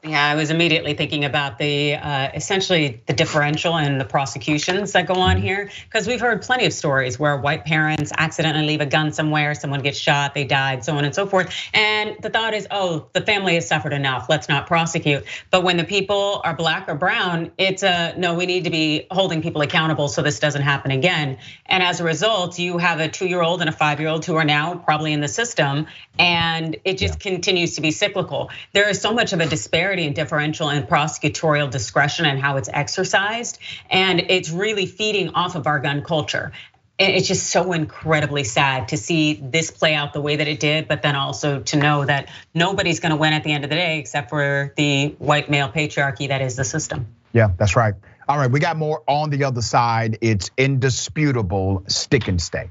Yeah, 0.07 0.23
I 0.23 0.35
was 0.35 0.51
immediately 0.51 0.93
thinking 0.93 1.25
about 1.25 1.57
the 1.57 1.95
uh, 1.95 2.29
essentially 2.35 3.01
the 3.07 3.15
differential 3.15 3.79
in 3.79 3.97
the 3.97 4.05
prosecutions 4.05 4.93
that 4.93 5.07
go 5.07 5.15
on 5.15 5.41
here, 5.41 5.71
because 5.85 6.07
we've 6.07 6.21
heard 6.21 6.43
plenty 6.43 6.67
of 6.67 6.75
stories 6.75 7.19
where 7.19 7.39
white 7.39 7.65
parents 7.65 8.13
accidentally 8.19 8.67
leave 8.67 8.83
a 8.83 8.87
gun 8.87 9.13
somewhere, 9.13 9.55
someone 9.55 9.81
gets 9.81 9.97
shot, 9.97 10.35
they 10.35 10.45
died, 10.45 10.85
so 10.85 10.95
on 10.99 11.07
and 11.07 11.15
so 11.15 11.27
forth. 11.27 11.55
And 11.73 12.19
the 12.21 12.29
thought 12.29 12.53
is, 12.53 12.67
oh, 12.71 13.07
the 13.15 13.23
family 13.23 13.55
has 13.55 13.67
suffered 13.67 13.95
enough, 13.95 14.27
let's 14.29 14.47
not 14.47 14.67
prosecute. 14.67 15.25
But 15.51 15.65
when 15.65 15.79
the 15.79 15.85
people 15.85 16.43
are 16.45 16.55
black 16.55 16.87
or 16.87 16.97
brown, 16.97 17.53
it's 17.57 17.83
a 17.83 18.15
no, 18.19 18.35
we 18.35 18.45
need 18.45 18.65
to 18.65 18.71
be 18.71 19.07
holding 19.11 19.41
people 19.41 19.63
accountable 19.63 20.09
so 20.09 20.21
this 20.21 20.39
doesn't 20.39 20.63
happen 20.63 20.91
again. 20.91 21.39
And 21.65 21.83
as 21.83 22.01
a 22.01 22.05
result, 22.05 22.59
you 22.59 22.77
have 22.77 23.01
a 23.01 23.09
two 23.09 23.27
year 23.27 23.41
old 23.41 23.63
and 23.63 23.71
a 23.71 23.73
five 23.73 24.01
year 24.01 24.11
old 24.11 24.27
who 24.27 24.37
are 24.37 24.45
now 24.45 24.75
probably 24.75 25.15
in 25.15 25.23
the 25.23 25.29
system, 25.29 25.87
and 26.19 26.77
it 26.85 26.99
just 26.99 27.25
yeah. 27.25 27.31
continues 27.31 27.77
to 27.77 27.81
be 27.81 27.91
cyclical. 27.91 28.51
There 28.75 28.91
is 28.91 29.01
so 29.01 29.15
much 29.15 29.33
of 29.33 29.41
a 29.41 29.47
disparity 29.47 29.94
disparity 29.95 30.07
and 30.07 30.17
differential 30.17 30.71
in 30.71 30.83
prosecutorial 30.85 31.71
discretion 31.71 32.27
and 32.27 32.41
how 32.41 32.57
it's 32.57 32.69
exercised. 32.73 33.59
And 33.91 34.21
it's 34.29 34.51
really 34.51 34.87
feeding 34.87 35.31
off 35.31 35.55
of 35.55 35.67
our 35.67 35.79
gun 35.79 36.03
culture. 36.03 36.53
It's 36.99 37.27
just 37.27 37.49
so 37.49 37.73
incredibly 37.73 38.45
sad 38.45 38.89
to 38.89 38.97
see 38.97 39.35
this 39.35 39.71
play 39.71 39.95
out 39.95 40.13
the 40.13 40.21
way 40.21 40.37
that 40.37 40.47
it 40.47 40.61
did, 40.61 40.87
but 40.87 41.03
then 41.03 41.17
also 41.17 41.61
to 41.61 41.77
know 41.77 42.05
that 42.05 42.29
nobody's 42.55 43.01
gonna 43.01 43.17
win 43.17 43.33
at 43.33 43.43
the 43.43 43.53
end 43.53 43.65
of 43.65 43.71
the 43.71 43.77
day 43.77 43.99
except 43.99 44.31
for 44.31 44.73
the 44.77 45.09
white 45.19 45.51
male 45.51 45.69
patriarchy 45.69 46.29
that 46.29 46.41
is 46.41 46.55
the 46.55 46.65
system. 46.65 47.07
Yeah, 47.33 47.51
that's 47.57 47.75
right. 47.75 47.95
All 48.29 48.39
right, 48.39 48.51
we 48.51 48.61
got 48.61 48.77
more 48.77 49.03
on 49.09 49.31
the 49.31 49.45
other 49.45 49.61
side. 49.61 50.19
It's 50.21 50.51
indisputable 50.57 51.83
stick 51.89 52.29
and 52.29 52.41
stay. 52.41 52.71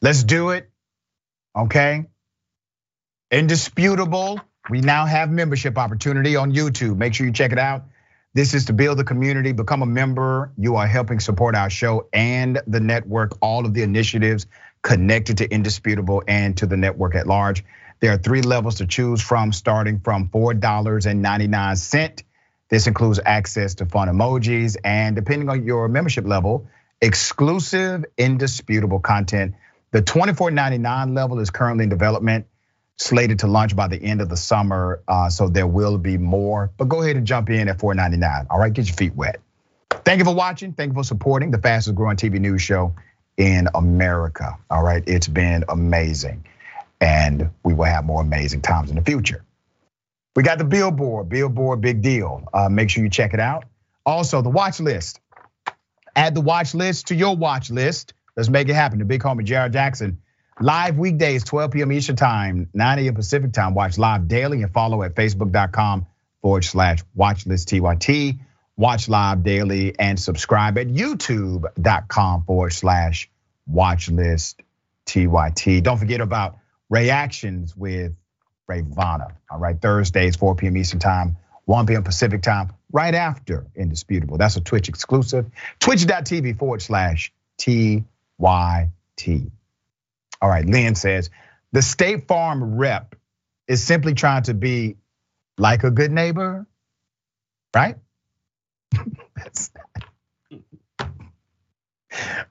Let's 0.00 0.24
do 0.24 0.50
it 0.50 0.70
okay? 1.56 2.06
Indisputable. 3.30 4.40
We 4.68 4.80
now 4.80 5.06
have 5.06 5.30
membership 5.30 5.78
opportunity 5.78 6.36
on 6.36 6.52
YouTube. 6.52 6.96
Make 6.96 7.14
sure 7.14 7.26
you 7.26 7.32
check 7.32 7.52
it 7.52 7.58
out. 7.58 7.84
This 8.32 8.54
is 8.54 8.66
to 8.66 8.72
build 8.72 8.98
the 8.98 9.04
community, 9.04 9.52
become 9.52 9.82
a 9.82 9.86
member. 9.86 10.52
You 10.56 10.76
are 10.76 10.86
helping 10.86 11.18
support 11.18 11.56
our 11.56 11.68
show 11.68 12.06
and 12.12 12.60
the 12.66 12.78
network, 12.78 13.36
all 13.40 13.66
of 13.66 13.74
the 13.74 13.82
initiatives 13.82 14.46
connected 14.82 15.38
to 15.38 15.50
Indisputable 15.50 16.22
and 16.28 16.56
to 16.58 16.66
the 16.66 16.76
network 16.76 17.16
at 17.16 17.26
large. 17.26 17.64
There 17.98 18.12
are 18.12 18.18
three 18.18 18.42
levels 18.42 18.76
to 18.76 18.86
choose 18.86 19.20
from, 19.20 19.52
starting 19.52 20.00
from 20.00 20.28
$4.99. 20.28 22.22
This 22.68 22.86
includes 22.86 23.18
access 23.24 23.74
to 23.76 23.86
fun 23.86 24.08
emojis 24.08 24.76
and, 24.84 25.16
depending 25.16 25.48
on 25.48 25.64
your 25.64 25.88
membership 25.88 26.24
level, 26.24 26.68
exclusive, 27.00 28.04
indisputable 28.16 29.00
content 29.00 29.54
the 29.92 30.02
24.99 30.02 31.14
level 31.16 31.40
is 31.40 31.50
currently 31.50 31.84
in 31.84 31.90
development, 31.90 32.46
slated 32.96 33.40
to 33.40 33.46
launch 33.46 33.74
by 33.74 33.88
the 33.88 33.96
end 33.96 34.20
of 34.20 34.28
the 34.28 34.36
summer. 34.36 35.02
Uh, 35.08 35.28
so 35.28 35.48
there 35.48 35.66
will 35.66 35.98
be 35.98 36.18
more, 36.18 36.70
but 36.76 36.88
go 36.88 37.02
ahead 37.02 37.16
and 37.16 37.26
jump 37.26 37.50
in 37.50 37.68
at 37.68 37.78
4.99. 37.78 38.46
All 38.50 38.58
right, 38.58 38.72
get 38.72 38.86
your 38.86 38.96
feet 38.96 39.14
wet. 39.14 39.40
Thank 40.04 40.18
you 40.18 40.24
for 40.24 40.34
watching. 40.34 40.72
Thank 40.72 40.90
you 40.90 40.94
for 40.94 41.04
supporting 41.04 41.50
the 41.50 41.58
fastest 41.58 41.96
growing 41.96 42.16
TV 42.16 42.40
news 42.40 42.62
show 42.62 42.94
in 43.36 43.68
America. 43.74 44.56
All 44.70 44.82
right, 44.82 45.02
it's 45.06 45.28
been 45.28 45.64
amazing. 45.68 46.46
And 47.00 47.50
we 47.64 47.74
will 47.74 47.86
have 47.86 48.04
more 48.04 48.20
amazing 48.20 48.60
times 48.62 48.90
in 48.90 48.96
the 48.96 49.02
future. 49.02 49.44
We 50.36 50.42
got 50.42 50.58
the 50.58 50.64
billboard, 50.64 51.28
billboard, 51.28 51.80
big 51.80 52.02
deal. 52.02 52.48
Uh, 52.52 52.68
make 52.68 52.90
sure 52.90 53.02
you 53.02 53.10
check 53.10 53.34
it 53.34 53.40
out. 53.40 53.64
Also, 54.06 54.42
the 54.42 54.50
watch 54.50 54.78
list. 54.80 55.20
Add 56.14 56.34
the 56.34 56.40
watch 56.40 56.74
list 56.74 57.08
to 57.08 57.14
your 57.14 57.36
watch 57.36 57.70
list. 57.70 58.14
Let's 58.40 58.48
make 58.48 58.70
it 58.70 58.74
happen. 58.74 58.98
The 58.98 59.04
big 59.04 59.22
homie 59.22 59.44
Jared 59.44 59.74
Jackson 59.74 60.18
Live 60.62 60.98
weekdays, 60.98 61.42
12 61.44 61.70
p.m. 61.70 61.90
Eastern 61.92 62.16
Time, 62.16 62.68
9 62.74 62.98
a.m. 62.98 63.14
Pacific 63.14 63.52
Time. 63.52 63.72
Watch 63.72 63.96
live 63.96 64.28
daily 64.28 64.62
and 64.62 64.70
follow 64.70 65.02
at 65.02 65.14
facebook.com 65.14 66.06
forward 66.42 66.64
slash 66.64 66.98
watchlist 67.16 67.66
TYT. 67.66 68.38
Watch 68.76 69.08
live 69.08 69.42
daily 69.42 69.98
and 69.98 70.20
subscribe 70.20 70.76
at 70.76 70.88
youtube.com 70.88 72.44
forward 72.44 72.74
slash 72.74 73.30
watchlist 73.72 74.56
TYT. 75.06 75.82
Don't 75.82 75.98
forget 75.98 76.20
about 76.20 76.58
reactions 76.90 77.74
with 77.74 78.12
Rayyvana. 78.70 79.32
All 79.50 79.58
right, 79.58 79.80
Thursdays, 79.80 80.36
4 80.36 80.56
p.m. 80.56 80.76
Eastern 80.76 81.00
Time, 81.00 81.38
1 81.64 81.86
p.m. 81.86 82.02
Pacific 82.02 82.42
Time, 82.42 82.70
right 82.92 83.14
after 83.14 83.66
Indisputable. 83.74 84.36
That's 84.36 84.56
a 84.56 84.60
Twitch 84.60 84.90
exclusive. 84.90 85.46
Twitch.tv 85.78 86.58
forward 86.58 86.82
slash 86.82 87.32
TYT. 88.40 89.50
All 90.42 90.48
right, 90.48 90.64
Lynn 90.64 90.94
says 90.94 91.30
the 91.72 91.82
State 91.82 92.26
Farm 92.26 92.76
rep 92.76 93.14
is 93.68 93.82
simply 93.82 94.14
trying 94.14 94.44
to 94.44 94.54
be 94.54 94.96
like 95.58 95.84
a 95.84 95.90
good 95.90 96.10
neighbor, 96.10 96.66
right? 97.74 97.96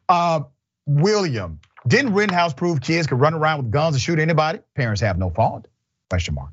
uh, 0.10 0.42
William, 0.86 1.60
didn't 1.88 2.14
Rittenhouse 2.14 2.54
prove 2.54 2.82
kids 2.82 3.08
could 3.08 3.20
run 3.20 3.34
around 3.34 3.64
with 3.64 3.72
guns 3.72 3.96
and 3.96 4.02
shoot 4.02 4.20
anybody? 4.20 4.60
Parents 4.76 5.02
have 5.02 5.18
no 5.18 5.30
fault. 5.30 5.68
Question 6.10 6.36
mark. 6.36 6.52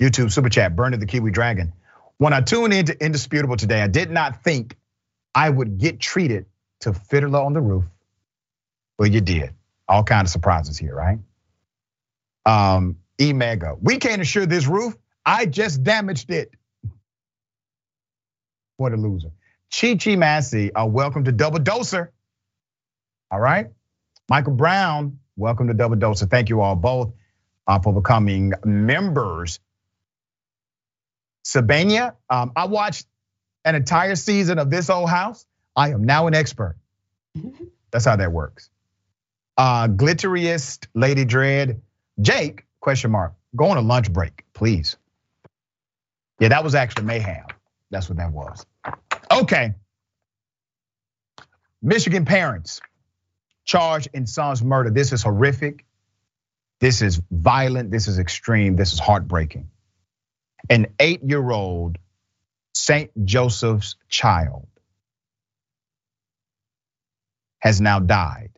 YouTube 0.00 0.32
super 0.32 0.48
chat, 0.48 0.74
Bernard 0.74 1.00
the 1.00 1.06
Kiwi 1.06 1.30
Dragon. 1.30 1.72
When 2.18 2.32
I 2.32 2.40
tuned 2.40 2.72
into 2.74 3.02
Indisputable 3.02 3.56
today, 3.56 3.80
I 3.80 3.86
did 3.86 4.10
not 4.10 4.42
think 4.42 4.76
I 5.34 5.48
would 5.48 5.78
get 5.78 6.00
treated 6.00 6.46
to 6.80 6.92
Fiddler 6.92 7.40
on 7.40 7.52
the 7.52 7.60
Roof. 7.60 7.84
Well, 9.00 9.08
you 9.08 9.22
did. 9.22 9.54
All 9.88 10.04
kind 10.04 10.26
of 10.26 10.30
surprises 10.30 10.78
here, 10.78 10.94
right? 10.94 11.20
Um, 12.44 12.98
E 13.18 13.32
Mega, 13.32 13.74
we 13.80 13.96
can't 13.96 14.20
assure 14.20 14.44
this 14.44 14.66
roof. 14.66 14.94
I 15.24 15.46
just 15.46 15.82
damaged 15.82 16.30
it. 16.30 16.52
What 18.76 18.92
a 18.92 18.98
loser. 18.98 19.30
Chi 19.74 19.96
Chi 19.96 20.16
Massey, 20.16 20.74
uh, 20.74 20.84
welcome 20.84 21.24
to 21.24 21.32
Double 21.32 21.60
Doser. 21.60 22.08
All 23.30 23.40
right. 23.40 23.68
Michael 24.28 24.52
Brown, 24.54 25.18
welcome 25.36 25.68
to 25.68 25.74
Double 25.74 25.96
Doser. 25.96 26.30
Thank 26.30 26.50
you 26.50 26.60
all 26.60 26.76
both 26.76 27.14
uh, 27.66 27.78
for 27.80 27.94
becoming 27.94 28.52
members. 28.66 29.60
Sabania, 31.46 32.16
um, 32.28 32.52
I 32.54 32.66
watched 32.66 33.06
an 33.64 33.76
entire 33.76 34.16
season 34.16 34.58
of 34.58 34.70
this 34.70 34.90
old 34.90 35.08
house. 35.10 35.46
I 35.74 35.90
am 35.92 36.04
now 36.04 36.26
an 36.26 36.34
expert. 36.34 36.76
That's 37.92 38.04
how 38.04 38.16
that 38.16 38.32
works. 38.32 38.69
Uh, 39.60 39.88
glitteriest 39.88 40.86
Lady 40.94 41.26
Dread, 41.26 41.82
Jake, 42.18 42.64
question 42.80 43.10
mark, 43.10 43.34
go 43.54 43.66
on 43.66 43.76
a 43.76 43.82
lunch 43.82 44.10
break, 44.10 44.42
please. 44.54 44.96
Yeah, 46.38 46.48
that 46.48 46.64
was 46.64 46.74
actually 46.74 47.04
mayhem. 47.04 47.44
That's 47.90 48.08
what 48.08 48.16
that 48.16 48.32
was. 48.32 48.64
Okay. 49.30 49.74
Michigan 51.82 52.24
parents 52.24 52.80
charged 53.66 54.08
in 54.14 54.26
son's 54.26 54.62
murder. 54.62 54.88
This 54.88 55.12
is 55.12 55.22
horrific. 55.22 55.84
This 56.80 57.02
is 57.02 57.20
violent. 57.30 57.90
This 57.90 58.08
is 58.08 58.18
extreme. 58.18 58.76
This 58.76 58.94
is 58.94 58.98
heartbreaking. 58.98 59.68
An 60.70 60.86
eight 60.98 61.22
year 61.22 61.50
old 61.50 61.98
St. 62.72 63.10
Joseph's 63.26 63.96
child 64.08 64.68
has 67.58 67.78
now 67.78 67.98
died 67.98 68.52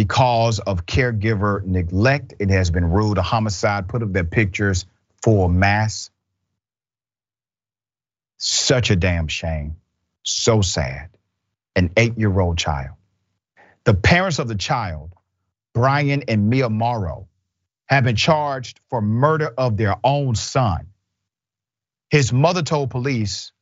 because 0.00 0.60
of 0.60 0.86
caregiver 0.86 1.62
neglect. 1.62 2.32
It 2.38 2.48
has 2.48 2.70
been 2.70 2.86
ruled 2.86 3.18
a 3.18 3.22
homicide. 3.22 3.86
Put 3.86 4.02
up 4.02 4.14
their 4.14 4.24
pictures 4.24 4.86
for 5.22 5.46
mass. 5.46 6.08
Such 8.38 8.90
a 8.90 8.96
damn 8.96 9.28
shame. 9.28 9.76
So 10.22 10.62
sad. 10.62 11.10
An 11.76 11.90
eight 11.98 12.16
year 12.16 12.40
old 12.40 12.56
child. 12.56 12.96
The 13.84 13.92
parents 13.92 14.38
of 14.38 14.48
the 14.48 14.54
child, 14.54 15.12
Brian 15.74 16.22
and 16.28 16.48
Mia 16.48 16.70
Morrow, 16.70 17.28
have 17.86 18.04
been 18.04 18.16
charged 18.16 18.80
for 18.88 19.02
murder 19.02 19.52
of 19.58 19.76
their 19.76 19.96
own 20.02 20.34
son. 20.34 20.86
His 22.08 22.32
mother 22.32 22.62
told 22.62 22.88
police 22.88 23.52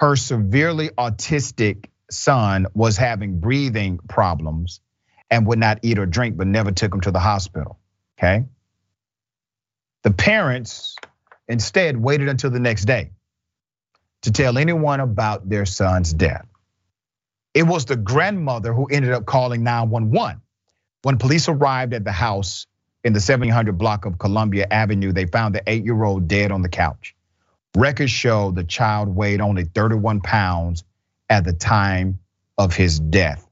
her 0.00 0.16
severely 0.16 0.88
autistic 0.88 1.90
son 2.10 2.66
was 2.74 2.96
having 2.96 3.38
breathing 3.38 4.00
problems 4.08 4.80
and 5.30 5.46
would 5.46 5.58
not 5.58 5.80
eat 5.82 5.98
or 5.98 6.06
drink, 6.06 6.36
but 6.36 6.46
never 6.46 6.72
took 6.72 6.92
him 6.92 7.00
to 7.02 7.10
the 7.10 7.18
hospital. 7.18 7.78
Okay. 8.18 8.44
The 10.02 10.10
parents 10.12 10.96
instead 11.48 11.96
waited 11.96 12.28
until 12.28 12.50
the 12.50 12.60
next 12.60 12.84
day 12.84 13.10
to 14.22 14.32
tell 14.32 14.58
anyone 14.58 15.00
about 15.00 15.48
their 15.48 15.66
son's 15.66 16.12
death. 16.12 16.46
It 17.54 17.64
was 17.64 17.86
the 17.86 17.96
grandmother 17.96 18.72
who 18.72 18.86
ended 18.86 19.12
up 19.12 19.24
calling 19.24 19.62
911. 19.62 20.40
When 21.02 21.18
police 21.18 21.48
arrived 21.48 21.94
at 21.94 22.04
the 22.04 22.12
house 22.12 22.66
in 23.04 23.12
the 23.12 23.20
700 23.20 23.78
block 23.78 24.04
of 24.04 24.18
Columbia 24.18 24.66
Avenue, 24.70 25.12
they 25.12 25.26
found 25.26 25.54
the 25.54 25.62
eight 25.66 25.84
year 25.84 26.02
old 26.02 26.28
dead 26.28 26.50
on 26.52 26.62
the 26.62 26.68
couch. 26.68 27.14
Records 27.76 28.10
show 28.10 28.50
the 28.50 28.64
child 28.64 29.08
weighed 29.08 29.40
only 29.40 29.64
31 29.64 30.20
pounds 30.20 30.84
at 31.28 31.44
the 31.44 31.52
time 31.52 32.18
of 32.58 32.74
his 32.74 32.98
death. 32.98 33.45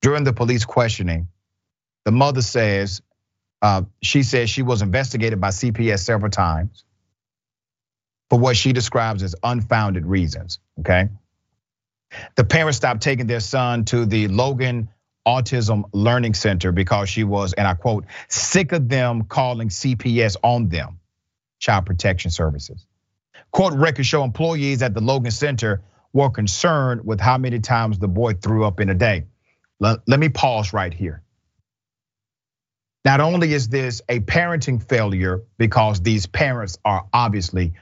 During 0.00 0.24
the 0.24 0.32
police 0.32 0.64
questioning, 0.64 1.28
the 2.04 2.12
mother 2.12 2.42
says 2.42 3.02
uh, 3.60 3.82
she 4.02 4.22
says 4.22 4.48
she 4.50 4.62
was 4.62 4.82
investigated 4.82 5.40
by 5.40 5.48
CPS 5.48 6.00
several 6.00 6.30
times 6.30 6.84
for 8.30 8.38
what 8.38 8.56
she 8.56 8.72
describes 8.72 9.22
as 9.22 9.34
unfounded 9.42 10.06
reasons. 10.06 10.60
Okay. 10.80 11.08
The 12.36 12.44
parents 12.44 12.76
stopped 12.76 13.02
taking 13.02 13.26
their 13.26 13.40
son 13.40 13.84
to 13.86 14.06
the 14.06 14.28
Logan 14.28 14.88
Autism 15.26 15.84
Learning 15.92 16.32
Center 16.34 16.72
because 16.72 17.08
she 17.08 17.24
was, 17.24 17.52
and 17.52 17.66
I 17.66 17.74
quote, 17.74 18.06
sick 18.28 18.72
of 18.72 18.88
them 18.88 19.24
calling 19.24 19.68
CPS 19.68 20.36
on 20.42 20.68
them, 20.68 21.00
Child 21.58 21.86
Protection 21.86 22.30
Services. 22.30 22.86
Court 23.50 23.74
records 23.74 24.08
show 24.08 24.24
employees 24.24 24.82
at 24.82 24.94
the 24.94 25.00
Logan 25.00 25.30
Center 25.30 25.82
were 26.12 26.30
concerned 26.30 27.04
with 27.04 27.20
how 27.20 27.36
many 27.36 27.58
times 27.60 27.98
the 27.98 28.08
boy 28.08 28.34
threw 28.34 28.64
up 28.64 28.80
in 28.80 28.88
a 28.88 28.94
day. 28.94 29.24
Let, 29.80 30.06
me 30.08 30.28
pause 30.28 30.72
right 30.72 30.92
here. 30.92 31.22
Not 33.04 33.20
only 33.20 33.52
is 33.52 33.68
this 33.68 34.02
a 34.08 34.20
parenting 34.20 34.86
failure 34.86 35.44
because 35.56 36.00
these 36.00 36.26
parents 36.26 36.78
are 36.84 37.06
obviously 37.12 37.74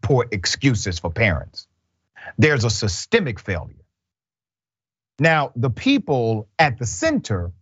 poor 0.00 0.26
excuses 0.30 0.98
for 0.98 1.10
parents, 1.10 1.66
there's 2.38 2.64
a 2.64 2.70
systemic 2.70 3.40
failure. 3.40 3.84
Now, 5.18 5.52
the 5.56 5.70
people 5.70 6.48
at 6.58 6.78
the 6.78 6.86
center, 6.86 7.52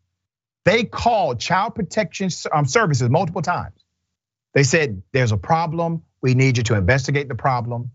they 0.64 0.84
called 0.84 1.40
child 1.40 1.74
protection 1.74 2.30
um, 2.52 2.66
services 2.66 3.08
multiple 3.08 3.42
times. 3.42 3.84
They 4.54 4.62
said, 4.62 5.02
There's 5.12 5.32
a 5.32 5.36
problem. 5.36 6.02
We 6.22 6.34
need 6.34 6.56
you 6.56 6.62
to 6.64 6.74
investigate 6.74 7.28
the 7.28 7.34
problem. 7.34 7.90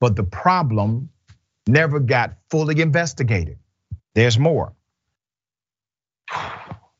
But 0.00 0.16
the 0.16 0.24
problem 0.24 1.10
never 1.66 2.00
got 2.00 2.36
fully 2.50 2.80
investigated. 2.80 3.58
There's 4.14 4.38
more. 4.38 4.74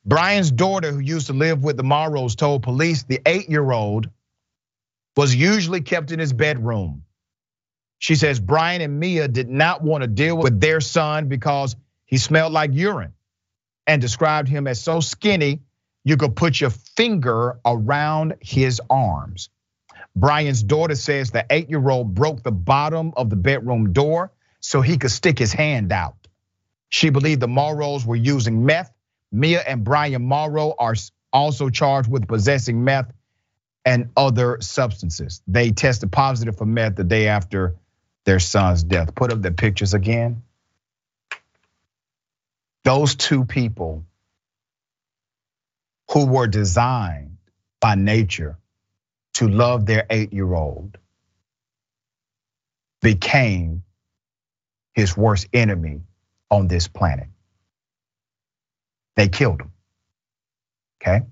Brian's 0.05 0.51
daughter, 0.51 0.91
who 0.91 0.99
used 0.99 1.29
to 1.29 1.33
live 1.33 1.63
with 1.63 1.77
the 1.77 1.85
Morrows, 1.85 2.35
told 2.35 2.63
police 2.63 3.05
the 3.05 3.21
eight 3.27 3.49
year 3.49 3.71
old 3.71 4.09
was 5.17 5.35
usually 5.35 5.81
kept 5.81 6.11
in 6.11 6.19
his 6.19 6.33
bedroom. 6.33 7.05
She 7.99 8.17
says 8.17 8.41
Brian 8.41 8.81
and 8.81 8.99
Mia 8.99 9.29
did 9.29 9.49
not 9.49 9.83
want 9.83 10.03
to 10.03 10.09
deal 10.09 10.37
with 10.37 10.61
their 10.61 10.81
son 10.81 11.29
because 11.29 11.77
he 12.07 12.19
smelled 12.19 12.53
like 12.53 12.73
urine 12.73 13.13
and 13.87 14.01
described 14.01 14.49
him 14.49 14.67
as 14.67 14.83
so 14.83 15.01
skinny 15.01 15.61
you 16.05 16.17
could 16.17 16.35
put 16.35 16.61
your 16.61 16.71
finger 16.71 17.61
around 17.65 18.35
his 18.41 18.81
arms. 18.91 19.51
Brian's 20.17 20.63
daughter 20.63 20.97
says 20.97 21.31
the 21.31 21.47
eight 21.51 21.71
year 21.71 21.89
old 21.89 22.15
broke 22.15 22.43
the 22.43 22.53
bottom 22.53 23.13
of 23.17 23.31
the 23.31 23.37
bedroom 23.37 23.93
door 23.93 24.33
so 24.61 24.81
he 24.81 24.99
could 24.99 25.13
stick 25.13 25.39
his 25.39 25.53
hand 25.53 25.93
out. 25.93 26.22
She 26.93 27.09
believed 27.09 27.41
the 27.41 27.49
Morrows 27.49 28.05
were 28.05 28.17
using 28.17 28.67
meth. 28.67 28.93
Mia 29.33 29.63
and 29.67 29.83
Brian 29.83 30.23
Morrow 30.23 30.75
are 30.79 30.95
also 31.33 31.71
charged 31.71 32.11
with 32.11 32.29
possessing 32.29 32.85
meth 32.85 33.11
and 33.83 34.11
other 34.15 34.59
substances. 34.61 35.41
They 35.47 35.71
tested 35.71 36.13
positive 36.13 36.59
for 36.59 36.67
meth 36.67 36.97
the 36.97 37.05
day 37.05 37.29
after 37.29 37.77
their 38.27 38.39
son's 38.39 38.85
death. 38.85 39.15
Put 39.15 39.33
up 39.33 39.41
the 39.41 39.53
pictures 39.53 39.95
again. 39.95 40.43
Those 42.85 43.15
two 43.15 43.47
people 43.47 44.05
who 46.11 46.27
were 46.27 46.47
designed 46.47 47.39
by 47.81 47.95
nature 47.95 48.59
to 49.35 49.49
love 49.49 49.87
their 49.87 50.05
eight 50.11 50.35
year 50.35 50.53
old 50.53 50.99
became 53.01 53.83
his 54.93 55.17
worst 55.17 55.49
enemy 55.55 56.03
on 56.53 56.69
this 56.69 56.89
planet. 56.89 57.29
They 59.17 59.29
killed 59.29 59.63
him. 59.63 59.73
Okay. 61.03 61.23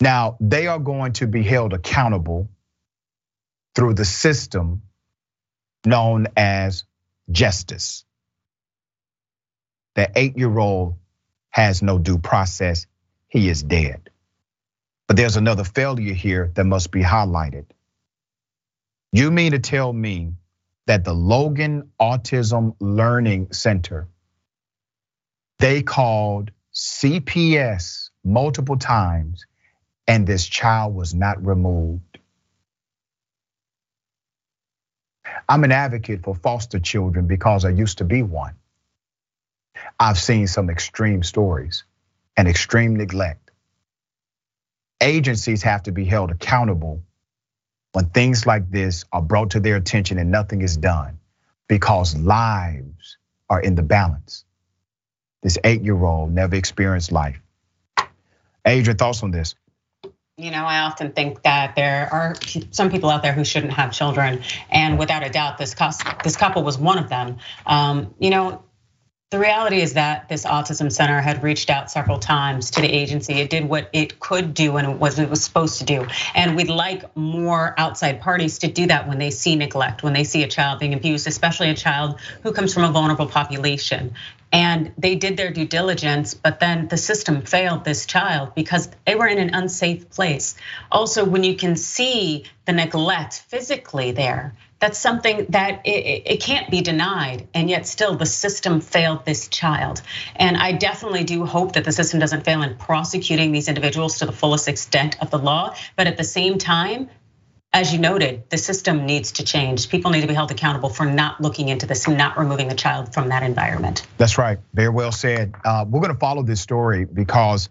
Now, 0.00 0.36
they 0.40 0.66
are 0.66 0.78
going 0.78 1.12
to 1.14 1.26
be 1.26 1.42
held 1.42 1.72
accountable 1.74 2.48
through 3.74 3.94
the 3.94 4.04
system 4.04 4.82
known 5.84 6.28
as 6.36 6.84
justice. 7.30 8.04
The 9.94 10.10
eight 10.16 10.38
year 10.38 10.58
old 10.58 10.94
has 11.50 11.82
no 11.82 11.98
due 11.98 12.18
process, 12.18 12.86
he 13.28 13.48
is 13.48 13.62
dead. 13.62 14.10
But 15.06 15.16
there's 15.16 15.36
another 15.36 15.64
failure 15.64 16.14
here 16.14 16.50
that 16.54 16.64
must 16.64 16.90
be 16.90 17.02
highlighted. 17.02 17.66
You 19.12 19.30
mean 19.30 19.52
to 19.52 19.58
tell 19.58 19.92
me 19.92 20.34
that 20.88 21.04
the 21.04 21.12
Logan 21.12 21.92
Autism 22.00 22.74
Learning 22.80 23.52
Center, 23.52 24.08
they 25.58 25.82
called 25.82 26.50
CPS 26.74 28.08
multiple 28.24 28.78
times 28.78 29.44
and 30.06 30.26
this 30.26 30.46
child 30.46 30.94
was 30.94 31.14
not 31.14 31.44
removed? 31.44 32.18
I'm 35.46 35.62
an 35.62 35.72
advocate 35.72 36.24
for 36.24 36.34
foster 36.34 36.80
children 36.80 37.26
because 37.26 37.66
I 37.66 37.68
used 37.68 37.98
to 37.98 38.04
be 38.04 38.22
one. 38.22 38.54
I've 40.00 40.18
seen 40.18 40.46
some 40.46 40.70
extreme 40.70 41.22
stories 41.22 41.84
and 42.34 42.48
extreme 42.48 42.96
neglect. 42.96 43.50
Agencies 45.02 45.62
have 45.64 45.82
to 45.82 45.92
be 45.92 46.06
held 46.06 46.30
accountable 46.30 47.02
when 47.92 48.06
things 48.10 48.46
like 48.46 48.70
this 48.70 49.04
are 49.12 49.22
brought 49.22 49.50
to 49.50 49.60
their 49.60 49.76
attention 49.76 50.18
and 50.18 50.30
nothing 50.30 50.62
is 50.62 50.76
done 50.76 51.18
because 51.68 52.16
lives 52.16 53.18
are 53.48 53.60
in 53.60 53.74
the 53.74 53.82
balance. 53.82 54.44
This 55.42 55.58
eight 55.64 55.82
year 55.82 56.02
old 56.02 56.32
never 56.32 56.56
experienced 56.56 57.12
life. 57.12 57.40
Adrienne, 58.66 58.96
thoughts 58.96 59.22
on 59.22 59.30
this? 59.30 59.54
You 60.36 60.52
know, 60.52 60.64
I 60.64 60.80
often 60.80 61.12
think 61.12 61.42
that 61.42 61.74
there 61.74 62.08
are 62.12 62.34
some 62.70 62.90
people 62.90 63.10
out 63.10 63.22
there 63.22 63.32
who 63.32 63.44
shouldn't 63.44 63.72
have 63.72 63.92
children, 63.92 64.42
and 64.70 64.96
without 64.96 65.26
a 65.26 65.30
doubt, 65.30 65.58
this 65.58 65.74
couple 65.74 66.62
was 66.62 66.78
one 66.78 66.98
of 66.98 67.08
them. 67.08 67.38
Um, 67.66 68.14
you 68.20 68.30
know, 68.30 68.62
the 69.30 69.38
reality 69.38 69.82
is 69.82 69.92
that 69.92 70.26
this 70.30 70.46
autism 70.46 70.90
center 70.90 71.20
had 71.20 71.42
reached 71.42 71.68
out 71.68 71.90
several 71.90 72.18
times 72.18 72.70
to 72.70 72.80
the 72.80 72.90
agency. 72.90 73.34
It 73.34 73.50
did 73.50 73.68
what 73.68 73.90
it 73.92 74.18
could 74.20 74.54
do 74.54 74.78
and 74.78 74.98
what 74.98 75.18
it 75.18 75.28
was 75.28 75.44
supposed 75.44 75.80
to 75.80 75.84
do. 75.84 76.06
And 76.34 76.56
we'd 76.56 76.70
like 76.70 77.14
more 77.14 77.74
outside 77.76 78.22
parties 78.22 78.60
to 78.60 78.68
do 78.68 78.86
that 78.86 79.06
when 79.06 79.18
they 79.18 79.30
see 79.30 79.54
neglect, 79.54 80.02
when 80.02 80.14
they 80.14 80.24
see 80.24 80.44
a 80.44 80.48
child 80.48 80.80
being 80.80 80.94
abused, 80.94 81.26
especially 81.26 81.68
a 81.68 81.74
child 81.74 82.18
who 82.42 82.52
comes 82.52 82.72
from 82.72 82.84
a 82.84 82.90
vulnerable 82.90 83.26
population 83.26 84.14
and 84.50 84.92
they 84.96 85.14
did 85.14 85.36
their 85.36 85.50
due 85.50 85.66
diligence, 85.66 86.32
but 86.32 86.58
then 86.58 86.88
the 86.88 86.96
system 86.96 87.42
failed 87.42 87.84
this 87.84 88.06
child 88.06 88.54
because 88.54 88.88
they 89.06 89.14
were 89.14 89.26
in 89.26 89.38
an 89.38 89.54
unsafe 89.54 90.08
place. 90.08 90.56
Also, 90.90 91.26
when 91.26 91.44
you 91.44 91.54
can 91.54 91.76
see 91.76 92.44
the 92.64 92.72
neglect 92.72 93.44
physically 93.48 94.12
there, 94.12 94.54
that's 94.80 94.98
something 94.98 95.46
that 95.48 95.82
it, 95.84 96.22
it, 96.26 96.40
can't 96.40 96.70
be 96.70 96.80
denied, 96.82 97.48
and 97.52 97.68
yet 97.68 97.86
still 97.86 98.16
the 98.16 98.26
system 98.26 98.80
failed 98.80 99.24
this 99.24 99.48
child. 99.48 100.02
And 100.36 100.56
I 100.56 100.72
definitely 100.72 101.24
do 101.24 101.44
hope 101.44 101.72
that 101.72 101.84
the 101.84 101.92
system 101.92 102.20
doesn't 102.20 102.44
fail 102.44 102.62
in 102.62 102.76
prosecuting 102.76 103.50
these 103.50 103.68
individuals 103.68 104.18
to 104.18 104.26
the 104.26 104.32
fullest 104.32 104.68
extent 104.68 105.20
of 105.20 105.30
the 105.30 105.38
law. 105.38 105.74
But 105.96 106.06
at 106.06 106.16
the 106.16 106.24
same 106.24 106.58
time, 106.58 107.10
as 107.72 107.92
you 107.92 107.98
noted, 107.98 108.48
the 108.50 108.56
system 108.56 109.04
needs 109.04 109.32
to 109.32 109.44
change. 109.44 109.88
People 109.88 110.10
need 110.10 110.22
to 110.22 110.26
be 110.26 110.34
held 110.34 110.50
accountable 110.50 110.88
for 110.88 111.04
not 111.04 111.40
looking 111.40 111.68
into 111.68 111.86
this, 111.86 112.08
not 112.08 112.38
removing 112.38 112.68
the 112.68 112.74
child 112.74 113.12
from 113.12 113.28
that 113.28 113.42
environment. 113.42 114.06
That's 114.16 114.38
right. 114.38 114.58
Very 114.74 114.88
well 114.88 115.12
said. 115.12 115.54
Uh, 115.64 115.84
we're 115.86 116.00
going 116.00 116.12
to 116.12 116.18
follow 116.18 116.42
this 116.42 116.60
story 116.60 117.04
because 117.04 117.68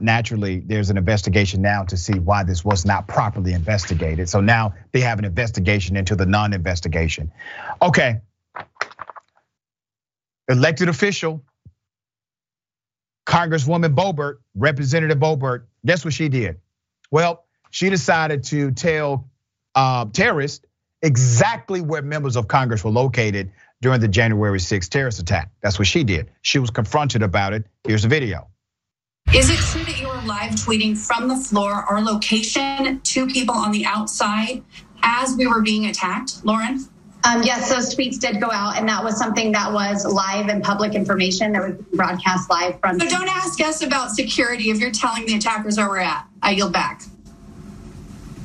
naturally 0.00 0.60
there's 0.60 0.90
an 0.90 0.96
investigation 0.96 1.62
now 1.62 1.84
to 1.84 1.96
see 1.96 2.18
why 2.18 2.44
this 2.44 2.64
was 2.64 2.84
not 2.84 3.06
properly 3.08 3.52
investigated. 3.52 4.28
So 4.28 4.40
now 4.40 4.74
they 4.92 5.00
have 5.00 5.18
an 5.18 5.24
investigation 5.24 5.96
into 5.96 6.16
the 6.16 6.26
non-investigation. 6.26 7.32
Okay. 7.82 8.20
Elected 10.48 10.88
official, 10.88 11.44
Congresswoman 13.26 13.94
Boebert, 13.94 14.36
Representative 14.54 15.18
Boebert, 15.18 15.64
guess 15.84 16.04
what 16.04 16.14
she 16.14 16.28
did? 16.28 16.60
Well, 17.10 17.44
she 17.70 17.90
decided 17.90 18.44
to 18.44 18.70
tell 18.70 19.28
uh, 19.74 20.06
terrorists 20.12 20.64
exactly 21.02 21.80
where 21.80 22.02
members 22.02 22.36
of 22.36 22.48
Congress 22.48 22.84
were 22.84 22.90
located 22.90 23.50
during 23.82 24.00
the 24.00 24.08
January 24.08 24.58
6th 24.58 24.88
terrorist 24.88 25.18
attack. 25.18 25.50
That's 25.60 25.78
what 25.78 25.86
she 25.86 26.04
did. 26.04 26.30
She 26.42 26.58
was 26.58 26.70
confronted 26.70 27.22
about 27.22 27.52
it. 27.52 27.66
Here's 27.84 28.02
the 28.02 28.08
video. 28.08 28.48
Is 29.34 29.50
it 29.50 29.58
true 29.58 29.84
that 29.84 30.00
you 30.00 30.08
were 30.08 30.20
live 30.22 30.52
tweeting 30.52 30.96
from 30.96 31.28
the 31.28 31.36
floor 31.36 31.72
our 31.72 32.00
location 32.00 33.00
to 33.00 33.26
people 33.26 33.54
on 33.54 33.72
the 33.72 33.84
outside 33.84 34.62
as 35.02 35.36
we 35.36 35.46
were 35.46 35.62
being 35.62 35.86
attacked, 35.86 36.44
Lauren? 36.44 36.86
Um, 37.24 37.42
yes, 37.42 37.68
those 37.68 37.94
tweets 37.94 38.20
did 38.20 38.40
go 38.40 38.50
out, 38.52 38.78
and 38.78 38.88
that 38.88 39.02
was 39.02 39.18
something 39.18 39.50
that 39.52 39.72
was 39.72 40.04
live 40.04 40.48
and 40.48 40.62
public 40.62 40.94
information 40.94 41.52
that 41.52 41.62
was 41.62 41.76
broadcast 41.92 42.48
live 42.48 42.78
from. 42.80 43.00
So 43.00 43.08
don't 43.08 43.28
ask 43.28 43.60
us 43.60 43.82
about 43.82 44.10
security 44.12 44.70
if 44.70 44.78
you're 44.78 44.92
telling 44.92 45.26
the 45.26 45.34
attackers 45.34 45.76
where 45.76 45.88
we're 45.88 45.98
at. 45.98 46.24
I 46.40 46.52
yield 46.52 46.72
back. 46.72 47.02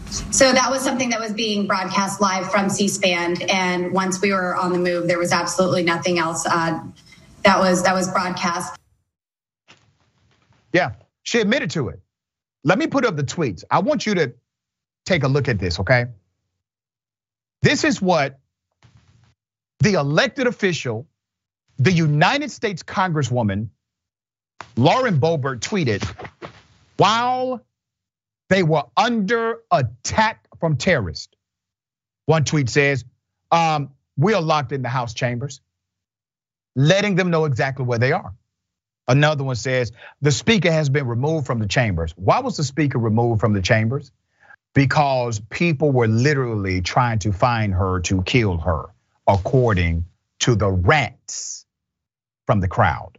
So 0.10 0.52
that 0.52 0.70
was 0.70 0.82
something 0.82 1.10
that 1.12 1.20
was 1.20 1.32
being 1.32 1.68
broadcast 1.68 2.20
live 2.20 2.52
from 2.52 2.70
C-SPAN, 2.70 3.44
and 3.44 3.94
once 3.94 4.20
we 4.20 4.34
were 4.34 4.56
on 4.56 4.74
the 4.74 4.80
move, 4.80 5.08
there 5.08 5.20
was 5.20 5.32
absolutely 5.32 5.84
nothing 5.84 6.18
else 6.18 6.46
uh, 6.46 6.82
that 7.44 7.60
was 7.60 7.84
that 7.84 7.94
was 7.94 8.10
broadcast. 8.12 8.81
Yeah, 10.74 10.94
she 11.24 11.40
admitted 11.40 11.72
to 11.72 11.90
it. 11.90 12.00
Let 12.64 12.78
me 12.78 12.88
put 12.88 13.06
up 13.06 13.16
the 13.16 13.24
tweets. 13.24 13.64
I 13.70 13.80
want 13.80 14.06
you 14.06 14.16
to 14.16 14.34
take 15.06 15.24
a 15.24 15.28
look 15.28 15.48
at 15.48 15.60
this, 15.60 15.80
okay? 15.80 16.06
This 17.62 17.84
is 17.84 18.02
what 18.02 18.40
the 19.80 19.94
elected 19.94 20.48
official, 20.48 21.08
the 21.78 21.92
United 21.92 22.52
States 22.52 22.84
Congresswoman, 22.84 23.70
Lauren 24.78 25.20
Boebert 25.20 25.60
tweeted 25.60 26.04
while 26.98 27.66
they 28.50 28.64
were 28.64 28.84
under 28.96 29.60
attack 29.72 30.46
from 30.60 30.78
terrorists. 30.78 31.36
One 32.28 32.44
tweet 32.44 32.70
says, 32.70 33.04
um, 33.52 33.92
we 34.18 34.34
are 34.34 34.42
locked 34.42 34.72
in 34.72 34.82
the 34.82 34.90
House 34.90 35.14
chambers, 35.14 35.62
letting 36.76 37.16
them 37.16 37.32
know 37.32 37.46
exactly 37.46 37.86
where 37.86 37.98
they 37.98 38.12
are. 38.12 38.34
Another 39.08 39.44
one 39.44 39.56
says, 39.56 39.92
the 40.22 40.32
speaker 40.32 40.72
has 40.72 40.90
been 40.90 41.08
removed 41.08 41.48
from 41.48 41.60
the 41.60 41.68
chambers. 41.68 42.14
Why 42.16 42.40
was 42.40 42.58
the 42.58 42.64
speaker 42.64 42.98
removed 42.98 43.42
from 43.42 43.54
the 43.54 43.62
chambers? 43.62 44.12
Because 44.74 45.42
people 45.50 45.92
were 45.92 46.08
literally 46.08 46.82
trying 46.82 47.20
to 47.20 47.32
find 47.32 47.74
her 47.74 48.00
to 48.02 48.22
kill 48.24 48.58
her, 48.60 48.86
according 49.28 50.06
to 50.40 50.56
the 50.56 50.70
rants 50.70 51.66
from 52.46 52.62
the 52.62 52.68
crowd. 52.68 53.18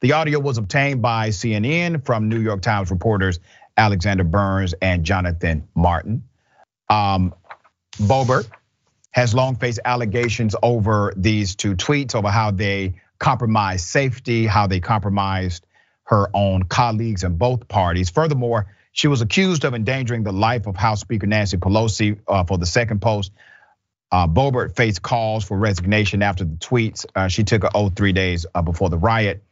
The 0.00 0.12
audio 0.12 0.38
was 0.38 0.58
obtained 0.58 1.02
by 1.02 1.28
CNN 1.28 2.04
from 2.04 2.28
New 2.28 2.40
York 2.40 2.62
Times 2.62 2.90
reporters 2.90 3.38
Alexander 3.76 4.24
Burns 4.24 4.74
and 4.80 5.04
Jonathan 5.04 5.68
Martin. 5.74 6.24
Um, 6.88 7.34
Boebert 7.96 8.48
has 9.12 9.34
long 9.34 9.56
faced 9.56 9.80
allegations 9.84 10.54
over 10.62 11.12
these 11.16 11.54
two 11.56 11.74
tweets 11.76 12.14
over 12.14 12.30
how 12.30 12.50
they 12.50 12.94
compromised 13.20 13.86
safety, 13.86 14.46
how 14.46 14.66
they 14.66 14.80
compromised 14.80 15.64
her 16.04 16.28
own 16.34 16.64
colleagues 16.64 17.22
in 17.22 17.36
both 17.36 17.68
parties. 17.68 18.10
Furthermore, 18.10 18.66
she 18.90 19.06
was 19.06 19.20
accused 19.20 19.64
of 19.64 19.74
endangering 19.74 20.24
the 20.24 20.32
life 20.32 20.66
of 20.66 20.74
House 20.74 21.00
Speaker 21.00 21.28
Nancy 21.28 21.56
Pelosi 21.56 22.18
uh, 22.26 22.42
for 22.42 22.58
the 22.58 22.66
second 22.66 23.00
post. 23.00 23.30
Uh, 24.10 24.26
Boebert 24.26 24.74
faced 24.74 25.02
calls 25.02 25.44
for 25.44 25.56
resignation 25.56 26.22
after 26.22 26.44
the 26.44 26.56
tweets. 26.56 27.06
Uh, 27.14 27.28
she 27.28 27.44
took 27.44 27.62
an 27.62 27.70
oath 27.74 27.94
three 27.94 28.12
days 28.12 28.44
before 28.64 28.90
the 28.90 28.98
riot. 28.98 29.44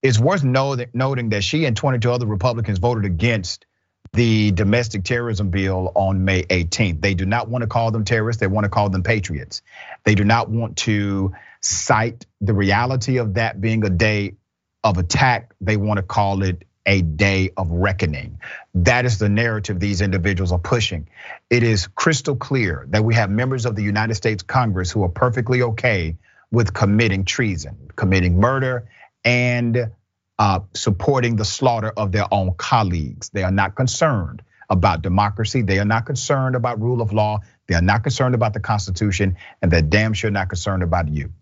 It's 0.00 0.20
worth 0.20 0.44
noting 0.44 1.30
that 1.30 1.42
she 1.42 1.64
and 1.64 1.76
22 1.76 2.12
other 2.12 2.26
Republicans 2.26 2.78
voted 2.78 3.04
against 3.04 3.66
the 4.12 4.52
domestic 4.52 5.02
terrorism 5.02 5.50
bill 5.50 5.90
on 5.96 6.24
May 6.24 6.44
18th. 6.44 7.00
They 7.00 7.14
do 7.14 7.26
not 7.26 7.48
want 7.48 7.62
to 7.62 7.66
call 7.66 7.90
them 7.90 8.04
terrorists, 8.04 8.38
they 8.38 8.46
want 8.46 8.64
to 8.64 8.68
call 8.68 8.88
them 8.88 9.02
patriots. 9.02 9.62
They 10.04 10.14
do 10.14 10.22
not 10.22 10.48
want 10.48 10.76
to 10.78 11.34
cite 11.66 12.26
the 12.40 12.54
reality 12.54 13.18
of 13.18 13.34
that 13.34 13.60
being 13.60 13.84
a 13.84 13.90
day 13.90 14.34
of 14.84 14.98
attack. 14.98 15.54
They 15.60 15.76
want 15.76 15.98
to 15.98 16.02
call 16.02 16.42
it 16.42 16.64
a 16.86 17.02
day 17.02 17.50
of 17.56 17.70
reckoning. 17.70 18.38
That 18.74 19.04
is 19.04 19.18
the 19.18 19.28
narrative 19.28 19.80
these 19.80 20.00
individuals 20.00 20.52
are 20.52 20.58
pushing. 20.58 21.08
It 21.50 21.64
is 21.64 21.88
crystal 21.88 22.36
clear 22.36 22.86
that 22.90 23.04
we 23.04 23.14
have 23.14 23.28
members 23.28 23.66
of 23.66 23.74
the 23.74 23.82
United 23.82 24.14
States 24.14 24.44
Congress 24.44 24.90
who 24.92 25.02
are 25.02 25.08
perfectly 25.08 25.62
okay 25.62 26.16
with 26.52 26.72
committing 26.72 27.24
treason, 27.24 27.90
committing 27.96 28.38
murder, 28.38 28.88
and 29.24 29.90
uh, 30.38 30.60
supporting 30.74 31.34
the 31.34 31.44
slaughter 31.44 31.92
of 31.96 32.12
their 32.12 32.32
own 32.32 32.54
colleagues. 32.56 33.30
They 33.30 33.42
are 33.42 33.50
not 33.50 33.74
concerned 33.74 34.42
about 34.70 35.02
democracy. 35.02 35.62
They 35.62 35.80
are 35.80 35.84
not 35.84 36.06
concerned 36.06 36.54
about 36.54 36.80
rule 36.80 37.00
of 37.00 37.12
law. 37.12 37.40
They 37.66 37.74
are 37.74 37.82
not 37.82 38.04
concerned 38.04 38.36
about 38.36 38.52
the 38.52 38.60
Constitution, 38.60 39.36
and 39.60 39.72
they're 39.72 39.82
damn 39.82 40.12
sure 40.12 40.30
not 40.30 40.48
concerned 40.48 40.84
about 40.84 41.08
you. 41.08 41.32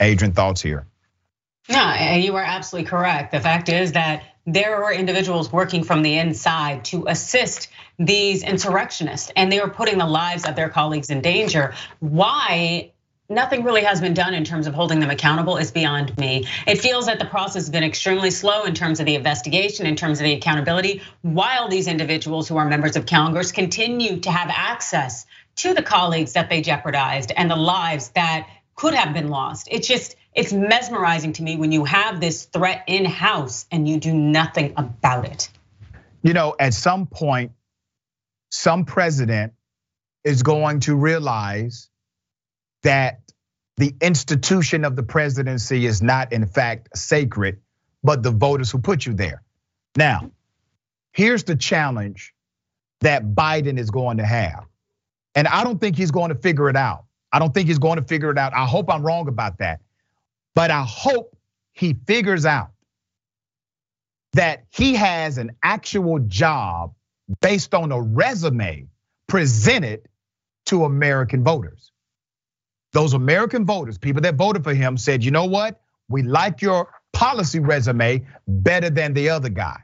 Adrienne, 0.00 0.32
thoughts 0.32 0.62
here? 0.62 0.86
No, 1.68 1.94
you 2.14 2.36
are 2.36 2.42
absolutely 2.42 2.88
correct. 2.88 3.32
The 3.32 3.40
fact 3.40 3.68
is 3.68 3.92
that 3.92 4.22
there 4.46 4.84
are 4.84 4.92
individuals 4.92 5.52
working 5.52 5.84
from 5.84 6.02
the 6.02 6.16
inside 6.16 6.86
to 6.86 7.06
assist 7.06 7.68
these 7.98 8.42
insurrectionists, 8.42 9.30
and 9.36 9.52
they 9.52 9.60
are 9.60 9.68
putting 9.68 9.98
the 9.98 10.06
lives 10.06 10.46
of 10.46 10.56
their 10.56 10.70
colleagues 10.70 11.10
in 11.10 11.20
danger. 11.20 11.74
Why 12.00 12.92
nothing 13.28 13.62
really 13.62 13.82
has 13.82 14.00
been 14.00 14.14
done 14.14 14.32
in 14.32 14.44
terms 14.44 14.66
of 14.66 14.72
holding 14.72 15.00
them 15.00 15.10
accountable 15.10 15.58
is 15.58 15.70
beyond 15.70 16.16
me. 16.16 16.46
It 16.66 16.80
feels 16.80 17.04
that 17.06 17.18
the 17.18 17.26
process 17.26 17.64
has 17.64 17.68
been 17.68 17.84
extremely 17.84 18.30
slow 18.30 18.64
in 18.64 18.72
terms 18.72 19.00
of 19.00 19.06
the 19.06 19.16
investigation, 19.16 19.84
in 19.84 19.96
terms 19.96 20.20
of 20.20 20.24
the 20.24 20.32
accountability, 20.32 21.02
while 21.20 21.68
these 21.68 21.88
individuals 21.88 22.48
who 22.48 22.56
are 22.56 22.64
members 22.64 22.96
of 22.96 23.04
Congress 23.04 23.52
continue 23.52 24.20
to 24.20 24.30
have 24.30 24.48
access 24.50 25.26
to 25.56 25.74
the 25.74 25.82
colleagues 25.82 26.32
that 26.32 26.48
they 26.48 26.62
jeopardized 26.62 27.32
and 27.36 27.50
the 27.50 27.56
lives 27.56 28.08
that 28.10 28.48
could 28.78 28.94
have 28.94 29.12
been 29.12 29.28
lost. 29.28 29.66
It's 29.70 29.88
just, 29.88 30.14
it's 30.32 30.52
mesmerizing 30.52 31.32
to 31.34 31.42
me 31.42 31.56
when 31.56 31.72
you 31.72 31.84
have 31.84 32.20
this 32.20 32.44
threat 32.44 32.84
in 32.86 33.04
house 33.04 33.66
and 33.72 33.88
you 33.88 33.98
do 33.98 34.14
nothing 34.14 34.72
about 34.76 35.24
it. 35.24 35.50
You 36.22 36.32
know, 36.32 36.54
at 36.58 36.74
some 36.74 37.06
point, 37.06 37.52
some 38.50 38.84
president 38.84 39.54
is 40.22 40.44
going 40.44 40.80
to 40.80 40.94
realize 40.94 41.88
that 42.84 43.20
the 43.78 43.94
institution 44.00 44.84
of 44.84 44.94
the 44.94 45.02
presidency 45.02 45.84
is 45.84 46.00
not, 46.00 46.32
in 46.32 46.46
fact, 46.46 46.96
sacred, 46.96 47.60
but 48.04 48.22
the 48.22 48.30
voters 48.30 48.70
who 48.70 48.78
put 48.78 49.04
you 49.04 49.12
there. 49.12 49.42
Now, 49.96 50.30
here's 51.12 51.42
the 51.42 51.56
challenge 51.56 52.32
that 53.00 53.24
Biden 53.24 53.76
is 53.76 53.90
going 53.90 54.18
to 54.18 54.24
have. 54.24 54.66
And 55.34 55.48
I 55.48 55.64
don't 55.64 55.80
think 55.80 55.96
he's 55.96 56.12
going 56.12 56.28
to 56.28 56.36
figure 56.36 56.70
it 56.70 56.76
out. 56.76 57.06
I 57.32 57.38
don't 57.38 57.52
think 57.52 57.68
he's 57.68 57.78
going 57.78 57.96
to 57.96 58.04
figure 58.04 58.30
it 58.30 58.38
out. 58.38 58.54
I 58.54 58.64
hope 58.64 58.92
I'm 58.92 59.02
wrong 59.02 59.28
about 59.28 59.58
that. 59.58 59.80
But 60.54 60.70
I 60.70 60.82
hope 60.82 61.36
he 61.72 61.94
figures 62.06 62.46
out 62.46 62.70
that 64.32 64.64
he 64.70 64.94
has 64.94 65.38
an 65.38 65.52
actual 65.62 66.18
job 66.20 66.94
based 67.40 67.74
on 67.74 67.92
a 67.92 68.00
resume 68.00 68.88
presented 69.26 70.08
to 70.66 70.84
American 70.84 71.44
voters. 71.44 71.92
Those 72.92 73.12
American 73.14 73.66
voters, 73.66 73.98
people 73.98 74.22
that 74.22 74.34
voted 74.36 74.64
for 74.64 74.74
him, 74.74 74.96
said, 74.96 75.24
you 75.24 75.30
know 75.30 75.44
what? 75.44 75.80
We 76.08 76.22
like 76.22 76.62
your 76.62 76.90
policy 77.12 77.60
resume 77.60 78.26
better 78.46 78.90
than 78.90 79.12
the 79.12 79.30
other 79.30 79.50
guy. 79.50 79.80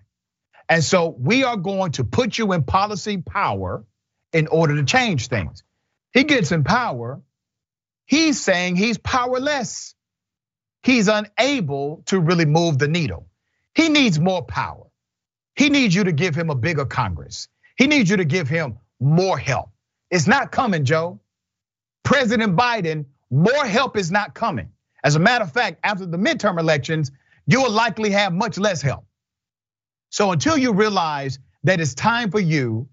And 0.69 0.83
so 0.83 1.15
we 1.19 1.45
are 1.45 1.57
going 1.57 1.93
to 1.93 2.05
put 2.05 2.39
you 2.39 2.53
in 2.53 2.63
policy 2.63 3.19
power 3.19 3.85
in 4.33 4.47
order 4.47 4.77
to 4.77 4.85
change 4.85 5.29
things. 5.29 5.63
He 6.13 6.25
gets 6.25 6.53
in 6.53 6.65
power. 6.65 7.21
He's 8.07 8.41
saying 8.41 8.77
he's 8.77 8.99
powerless. 8.99 9.95
He's 10.83 11.09
unable 11.09 12.03
to 12.07 12.21
really 12.21 12.45
move 12.45 12.79
the 12.79 12.89
needle. 12.89 13.27
He 13.75 13.89
needs 13.89 14.21
more 14.21 14.43
power. 14.45 14.85
He 15.57 15.71
needs 15.71 15.95
you 15.95 16.05
to 16.05 16.13
give 16.13 16.35
him 16.35 16.51
a 16.51 16.55
bigger 16.55 16.85
Congress. 16.85 17.49
He 17.77 17.87
needs 17.87 18.11
you 18.11 18.19
to 18.19 18.25
give 18.25 18.49
him 18.49 18.79
more 19.01 19.39
help. 19.39 19.71
It's 20.11 20.27
not 20.27 20.53
coming, 20.53 20.85
Joe. 20.85 21.21
President 22.05 22.57
Biden, 22.57 23.07
more 23.31 23.65
help 23.65 23.97
is 23.97 24.11
not 24.11 24.35
coming. 24.35 24.71
As 25.03 25.17
a 25.17 25.19
matter 25.19 25.45
of 25.45 25.53
fact, 25.53 25.81
after 25.83 26.07
the 26.07 26.19
midterm 26.19 26.59
elections, 26.59 27.11
you 27.47 27.63
will 27.63 27.71
likely 27.71 28.11
have 28.11 28.33
much 28.33 28.59
less 28.59 28.83
help. 28.83 29.07
So 30.11 30.31
until 30.31 30.57
you 30.57 30.73
realize 30.73 31.39
that 31.65 31.81
it's 31.81 31.95
time 31.95 32.31
for 32.31 32.41
you 32.41 32.89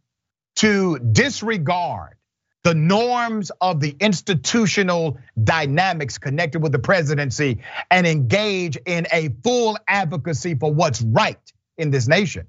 to 0.58 1.00
disregard 1.00 2.16
the 2.64 2.76
norms 2.76 3.52
of 3.62 3.80
the 3.80 3.96
institutional 4.00 5.18
dynamics 5.44 6.18
connected 6.18 6.62
with 6.62 6.72
the 6.72 6.80
presidency 6.80 7.60
and 7.90 8.06
engage 8.06 8.78
in 8.86 9.08
a 9.12 9.30
full 9.44 9.78
advocacy 9.88 10.56
for 10.56 10.72
what's 10.74 11.02
right 11.02 11.52
in 11.78 11.92
this 11.92 12.08
nation. 12.08 12.48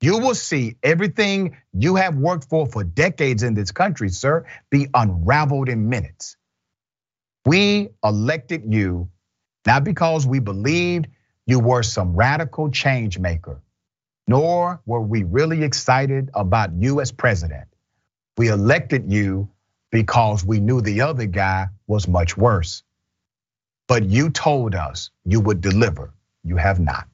You 0.00 0.18
will 0.18 0.34
see 0.34 0.76
everything 0.82 1.56
you 1.72 1.96
have 1.96 2.16
worked 2.16 2.48
for 2.48 2.66
for 2.66 2.84
decades 2.84 3.42
in 3.42 3.54
this 3.54 3.72
country, 3.72 4.10
sir, 4.10 4.46
be 4.70 4.88
unraveled 4.94 5.68
in 5.68 5.88
minutes. 5.88 6.36
We 7.46 7.90
elected 8.04 8.72
you 8.72 9.10
not 9.66 9.84
because 9.84 10.26
we 10.26 10.38
believed 10.38 11.08
you 11.46 11.60
were 11.60 11.82
some 11.82 12.14
radical 12.14 12.70
change 12.70 13.18
maker, 13.18 13.62
nor 14.28 14.80
were 14.86 15.00
we 15.00 15.24
really 15.24 15.64
excited 15.64 16.30
about 16.34 16.70
you 16.74 17.00
as 17.00 17.12
president. 17.12 17.66
We 18.36 18.48
elected 18.48 19.12
you 19.12 19.48
because 19.90 20.44
we 20.44 20.60
knew 20.60 20.80
the 20.82 21.02
other 21.02 21.26
guy 21.26 21.68
was 21.86 22.08
much 22.08 22.36
worse. 22.36 22.82
But 23.88 24.04
you 24.04 24.30
told 24.30 24.74
us 24.74 25.10
you 25.24 25.40
would 25.40 25.60
deliver. 25.60 26.12
You 26.44 26.56
have 26.56 26.80
not. 26.80 27.08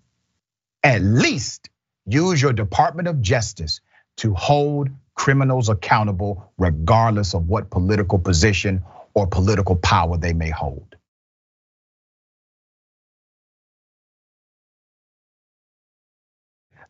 At 0.84 1.02
least 1.02 1.70
use 2.06 2.40
your 2.42 2.52
Department 2.52 3.08
of 3.08 3.20
Justice 3.20 3.80
to 4.18 4.34
hold 4.34 4.90
criminals 5.14 5.68
accountable, 5.68 6.52
regardless 6.58 7.34
of 7.34 7.48
what 7.48 7.70
political 7.70 8.18
position 8.18 8.82
or 9.14 9.26
political 9.26 9.76
power 9.76 10.16
they 10.16 10.32
may 10.32 10.50
hold. 10.50 10.96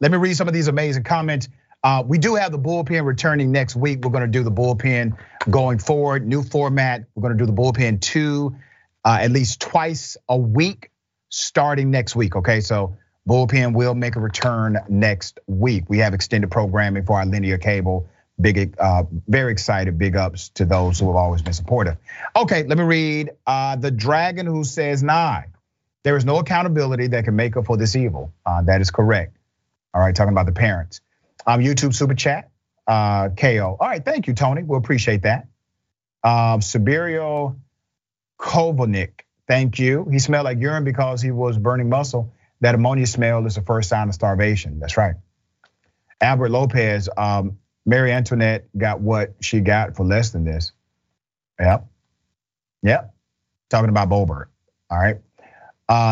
Let 0.01 0.11
me 0.13 0.19
read 0.19 0.37
some 0.37 0.49
of 0.49 0.55
these 0.55 0.69
amazing 0.69 1.05
comments. 1.05 1.49
Uh, 1.85 2.03
we 2.07 2.19
do 2.19 2.37
have 2.37 2.53
the 2.53 2.59
bullpen 2.59 3.05
returning 3.05 3.51
next 3.51 3.75
week. 3.75 4.05
We're 4.05 4.13
going 4.13 4.23
to 4.23 4.39
do 4.39 4.45
the 4.45 4.53
bullpen 4.53 5.17
going 5.51 5.79
forward, 5.79 6.27
new 6.27 6.43
format. 6.43 7.05
We're 7.15 7.23
going 7.23 7.37
to 7.37 7.45
do 7.45 7.47
the 7.47 7.57
bullpen 7.57 8.01
two, 8.01 8.55
uh, 9.05 9.19
at 9.21 9.33
least 9.33 9.61
twice 9.61 10.17
a 10.29 10.37
week, 10.37 10.91
starting 11.29 11.91
next 11.91 12.15
week. 12.15 12.37
Okay, 12.37 12.61
so 12.61 12.97
bullpen 13.29 13.75
will 13.75 13.95
make 13.95 14.15
a 14.15 14.21
return 14.21 14.79
next 14.89 15.41
week. 15.49 15.85
We 15.89 15.99
have 15.99 16.15
extended 16.15 16.51
programming 16.53 17.05
for 17.05 17.19
our 17.19 17.27
linear 17.27 17.59
cable. 17.59 18.09
Big, 18.41 18.75
uh, 18.79 19.03
very 19.29 19.53
excited. 19.53 19.99
Big 19.99 20.17
ups 20.17 20.51
to 20.51 20.65
those 20.65 21.01
who 21.01 21.07
have 21.07 21.17
always 21.17 21.43
been 21.43 21.53
supportive. 21.53 21.97
Okay, 22.37 22.63
let 22.63 22.79
me 22.79 22.85
read. 22.85 23.31
Uh, 23.45 23.77
the 23.77 23.91
dragon 23.91 24.47
who 24.47 24.63
says 24.63 25.03
nine. 25.03 25.53
There 26.05 26.17
is 26.17 26.25
no 26.25 26.39
accountability 26.39 27.09
that 27.09 27.25
can 27.25 27.37
make 27.37 27.57
up 27.57 27.67
for 27.67 27.77
this 27.77 27.95
evil. 27.95 28.33
Uh, 28.47 28.63
that 28.63 28.81
is 28.81 28.91
correct. 28.91 29.37
All 29.95 30.01
right, 30.01 30.15
talking 30.15 30.33
about 30.33 30.47
the 30.47 30.53
parents. 30.53 31.01
Um, 31.47 31.61
YouTube 31.61 31.95
super 31.95 32.15
chat, 32.15 32.51
uh, 32.87 33.31
KO. 33.31 33.77
All 33.79 33.89
right, 33.89 34.05
thank 34.05 34.27
you, 34.27 34.35
Tony. 34.35 34.63
We'll 34.63 34.79
appreciate 34.79 35.23
that. 35.23 35.49
Um, 36.25 36.61
Siberio 36.61 37.57
Kovalnik, 38.39 39.23
thank 39.49 39.79
you. 39.79 40.07
He 40.11 40.19
smelled 40.19 40.45
like 40.45 40.61
urine 40.61 40.85
because 40.85 41.21
he 41.21 41.31
was 41.31 41.59
burning 41.59 41.89
muscle. 41.89 42.33
That 42.61 42.75
ammonia 42.75 43.07
smell 43.07 43.45
is 43.47 43.57
the 43.57 43.63
first 43.63 43.89
sign 43.89 44.09
of 44.09 44.15
starvation. 44.15 44.79
That's 44.79 44.97
right. 44.97 45.17
Albert 46.21 46.51
Lopez, 46.51 47.09
um, 47.17 47.59
Mary 47.85 48.13
Antoinette 48.13 48.67
got 48.77 49.01
what 49.01 49.35
she 49.41 49.61
got 49.61 49.97
for 49.97 50.05
less 50.05 50.31
than 50.31 50.45
this. 50.45 50.71
Yep. 51.59 51.87
Yep. 52.85 53.15
Talking 53.69 53.89
about 53.89 54.09
Boebert. 54.09 54.47
All 54.89 54.99
right 54.99 55.19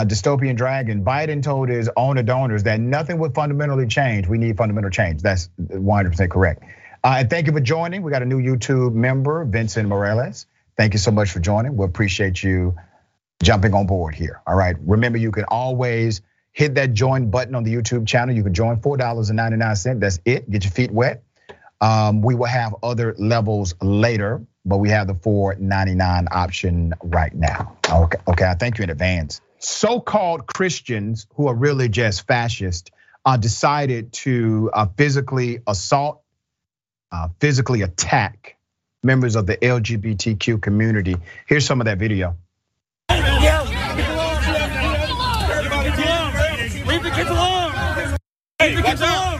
dystopian 0.05 0.57
dragon, 0.57 1.05
Biden 1.05 1.43
told 1.43 1.68
his 1.68 1.89
owner 1.97 2.22
donors 2.22 2.64
that 2.64 2.81
nothing 2.81 3.18
would 3.18 3.35
fundamentally 3.35 3.87
change. 3.87 4.26
We 4.26 4.37
need 4.37 4.57
fundamental 4.57 4.91
change. 4.91 5.22
That's 5.22 5.49
100% 5.59 6.31
correct. 6.31 6.62
Uh, 7.03 7.16
and 7.18 7.31
thank 7.31 7.47
you 7.47 7.53
for 7.53 7.61
joining. 7.61 8.03
We 8.03 8.11
got 8.11 8.22
a 8.22 8.26
new 8.26 8.41
YouTube 8.41 8.95
member, 8.95 9.45
Vincent 9.45 9.89
Morales. 9.89 10.47
Thank 10.76 10.93
you 10.93 10.99
so 10.99 11.11
much 11.11 11.31
for 11.31 11.41
joining. 11.41 11.76
We 11.76 11.87
appreciate 11.87 12.43
you 12.43 12.74
jumping 13.43 13.72
on 13.72 13.87
board 13.87 14.14
here. 14.14 14.43
All 14.47 14.55
right. 14.55 14.76
Remember, 14.81 15.18
you 15.18 15.31
can 15.31 15.45
always 15.45 16.20
hit 16.53 16.74
that 16.74 16.93
join 16.93 17.31
button 17.31 17.55
on 17.55 17.64
the 17.64 17.74
YouTube 17.74 18.07
channel. 18.07 18.35
You 18.35 18.43
can 18.43 18.53
join 18.53 18.81
$4.99. 18.81 20.01
That's 20.01 20.18
it. 20.24 20.51
Get 20.51 20.64
your 20.64 20.72
feet 20.72 20.91
wet. 20.91 21.22
Um, 21.81 22.20
we 22.20 22.35
will 22.35 22.47
have 22.47 22.74
other 22.83 23.14
levels 23.18 23.74
later, 23.81 24.45
but 24.66 24.78
we 24.78 24.91
have 24.91 25.07
the 25.07 25.14
$4.99 25.14 26.26
option 26.31 26.93
right 27.03 27.35
now. 27.35 27.78
Okay. 27.91 28.18
Okay. 28.28 28.45
I 28.45 28.55
thank 28.55 28.76
you 28.76 28.85
in 28.85 28.91
advance 28.91 29.41
so-called 29.61 30.47
Christians 30.47 31.27
who 31.35 31.49
are 31.49 31.55
really 31.55 31.89
just 31.89 32.27
fascist 32.27 32.91
decided 33.39 34.13
to 34.13 34.71
uh, 34.73 34.87
physically 34.97 35.61
assault, 35.67 36.23
uh, 37.13 37.29
physically 37.39 37.83
attack 37.83 38.57
members 39.03 39.37
of 39.37 39.47
the 39.47 39.57
LGBTQ 39.57 40.61
community. 40.61 41.17
Here's 41.47 41.67
some 41.67 41.81
of 41.81 41.87
that 41.87 41.99
video. 41.99 42.37
Leave 43.11 43.23
the 47.03 47.11
kids 47.11 47.31
alone. 47.31 47.73
Leave 48.61 48.77
the 48.77 48.83
kids 48.83 49.01
alone. 49.01 49.39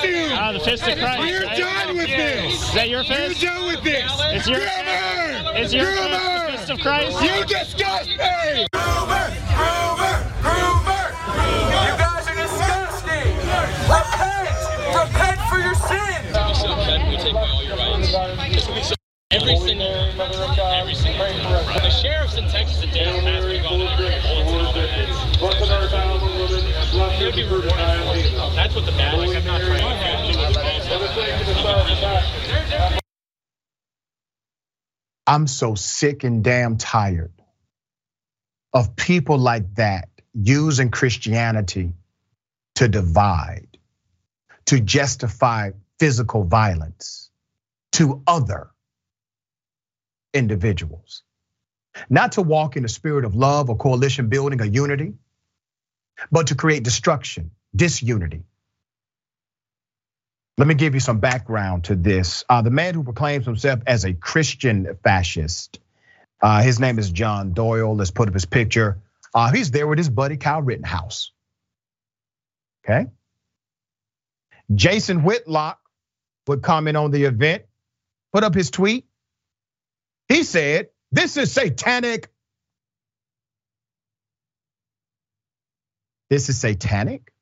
soon. 0.00 0.32
Ah, 0.32 0.52
the 0.52 0.60
fist 0.60 0.86
of 0.88 0.98
Christ. 0.98 1.20
We're 1.20 1.40
done 1.56 1.96
with 1.96 2.06
this. 2.08 2.68
Is 2.68 2.74
that 2.74 2.88
your 2.88 3.04
fist? 3.04 3.42
You're 3.42 3.52
done 3.52 3.66
with 3.66 3.82
this. 3.84 4.10
It's 4.32 4.48
your 4.48 4.60
Groomer. 4.60 5.56
It's 5.56 5.72
your 5.72 5.86
fist, 5.86 5.98
Groomer. 5.98 6.46
the 6.46 6.56
fist 6.56 6.70
of 6.70 6.78
Christ. 6.80 7.22
You 7.22 7.44
disgust 7.44 8.08
me. 8.10 8.66
Groomer, 8.74 9.26
Groomer, 9.54 10.16
Groomer. 10.44 11.06
You 11.70 11.92
guys 11.98 12.28
are 12.28 12.38
disgusting. 12.38 13.30
Repent. 13.90 14.56
Repent 14.96 15.40
for 15.50 15.58
your 15.58 15.74
sin. 15.74 16.20
We 16.26 16.54
so 16.54 16.74
take 17.22 17.34
away 17.34 17.48
all 17.48 17.64
your 17.64 17.76
rights. 17.76 18.94
Every 19.32 19.56
single, 19.56 19.86
every 19.86 20.94
single. 20.94 21.24
The 21.24 21.90
sheriffs 21.90 22.36
in 22.36 22.48
Texas 22.48 22.82
and 22.82 22.92
Dallas 22.92 23.24
has 23.24 23.44
been 23.44 23.62
going 23.62 23.86
out 23.86 23.98
here 24.00 24.20
bullets 25.40 25.62
in 25.62 25.70
all 25.70 25.80
their 25.80 26.09
That's 27.00 28.74
what 28.74 28.86
the 28.86 28.92
bad. 28.92 29.18
Like 29.18 29.36
I'm 29.36 29.44
not 29.44 29.60
trying 29.62 29.80
to. 29.80 30.10
I'm 35.26 35.46
so 35.46 35.74
sick 35.74 36.24
and 36.24 36.44
damn 36.44 36.76
tired 36.76 37.32
of 38.72 38.96
people 38.96 39.38
like 39.38 39.74
that 39.76 40.08
using 40.34 40.90
Christianity 40.90 41.94
to 42.76 42.88
divide, 42.88 43.78
to 44.66 44.80
justify 44.80 45.70
physical 45.98 46.44
violence 46.44 47.30
to 47.92 48.22
other 48.26 48.70
individuals. 50.34 51.22
Not 52.08 52.32
to 52.32 52.42
walk 52.42 52.76
in 52.76 52.82
the 52.82 52.88
spirit 52.88 53.24
of 53.24 53.34
love 53.34 53.70
or 53.70 53.76
coalition 53.76 54.28
building 54.28 54.60
or 54.60 54.66
unity, 54.66 55.14
but 56.30 56.48
to 56.48 56.54
create 56.54 56.82
destruction, 56.82 57.50
disunity. 57.74 58.44
Let 60.58 60.66
me 60.66 60.74
give 60.74 60.94
you 60.94 61.00
some 61.00 61.20
background 61.20 61.84
to 61.84 61.96
this. 61.96 62.44
Uh, 62.48 62.62
the 62.62 62.70
man 62.70 62.94
who 62.94 63.02
proclaims 63.02 63.46
himself 63.46 63.80
as 63.86 64.04
a 64.04 64.12
Christian 64.12 64.98
fascist, 65.02 65.80
uh, 66.42 66.62
his 66.62 66.78
name 66.78 66.98
is 66.98 67.10
John 67.10 67.52
Doyle. 67.52 67.96
Let's 67.96 68.10
put 68.10 68.28
up 68.28 68.34
his 68.34 68.44
picture. 68.44 68.98
Uh, 69.32 69.50
he's 69.52 69.70
there 69.70 69.86
with 69.86 69.98
his 69.98 70.10
buddy 70.10 70.36
Kyle 70.36 70.60
Rittenhouse. 70.60 71.32
Okay. 72.84 73.06
Jason 74.74 75.22
Whitlock 75.22 75.78
would 76.46 76.62
comment 76.62 76.96
on 76.96 77.10
the 77.10 77.24
event, 77.24 77.64
put 78.32 78.44
up 78.44 78.54
his 78.54 78.70
tweet. 78.70 79.06
He 80.28 80.42
said, 80.42 80.88
This 81.10 81.36
is 81.36 81.52
satanic. 81.52 82.28
This 86.30 86.48
is 86.48 86.58
satanic? 86.58 87.32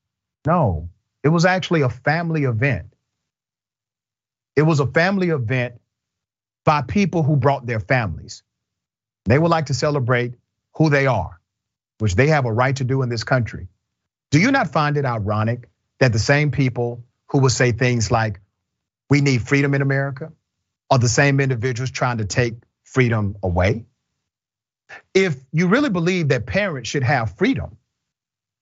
No, 0.47 0.89
it 1.23 1.29
was 1.29 1.45
actually 1.45 1.83
a 1.83 1.91
family 1.91 2.45
event. 2.45 2.95
It 4.57 4.63
was 4.63 4.81
a 4.81 4.87
family 4.87 5.29
event 5.29 5.81
by 6.65 6.83
people 6.83 7.23
who 7.23 7.37
brought 7.37 7.67
their 7.67 7.81
families. 7.81 8.43
They 9.27 9.39
would 9.39 9.51
like 9.51 9.67
to 9.67 9.75
celebrate 9.75 10.35
who 10.77 10.91
they 10.91 11.07
are, 11.07 11.39
which 11.99 12.15
they 12.15 12.29
have 12.29 12.47
a 12.47 12.53
right 12.53 12.75
to 12.77 12.85
do 12.85 13.03
in 13.03 13.09
this 13.09 13.25
country. 13.25 13.69
Do 14.31 14.41
you 14.41 14.51
not 14.51 14.73
find 14.73 14.97
it 14.97 15.05
ironic 15.05 15.69
that 16.01 16.13
the 16.13 16.19
same 16.19 16.51
people 16.51 17.05
who 17.29 17.39
would 17.39 17.53
say 17.53 17.73
things 17.73 18.11
like, 18.11 18.41
we 19.11 19.21
need 19.21 19.43
freedom 19.43 19.75
in 19.75 19.83
America, 19.83 20.33
are 20.91 20.99
the 20.99 21.09
same 21.09 21.41
individuals 21.41 21.91
trying 21.91 22.19
to 22.19 22.25
take 22.25 22.55
freedom 22.85 23.37
away? 23.43 23.85
If 25.13 25.37
you 25.53 25.69
really 25.69 25.91
believe 25.91 26.29
that 26.29 26.47
parents 26.47 26.89
should 26.89 27.03
have 27.03 27.37
freedom, 27.37 27.77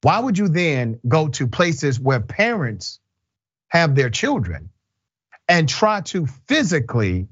why 0.06 0.20
would 0.20 0.38
you 0.38 0.46
then 0.46 1.00
go 1.08 1.26
to 1.26 1.48
places 1.48 1.98
where 1.98 2.20
parents 2.20 3.00
have 3.66 3.96
their 3.96 4.08
children 4.08 4.70
and 5.48 5.68
try 5.68 6.00
to 6.02 6.26
physically 6.46 7.26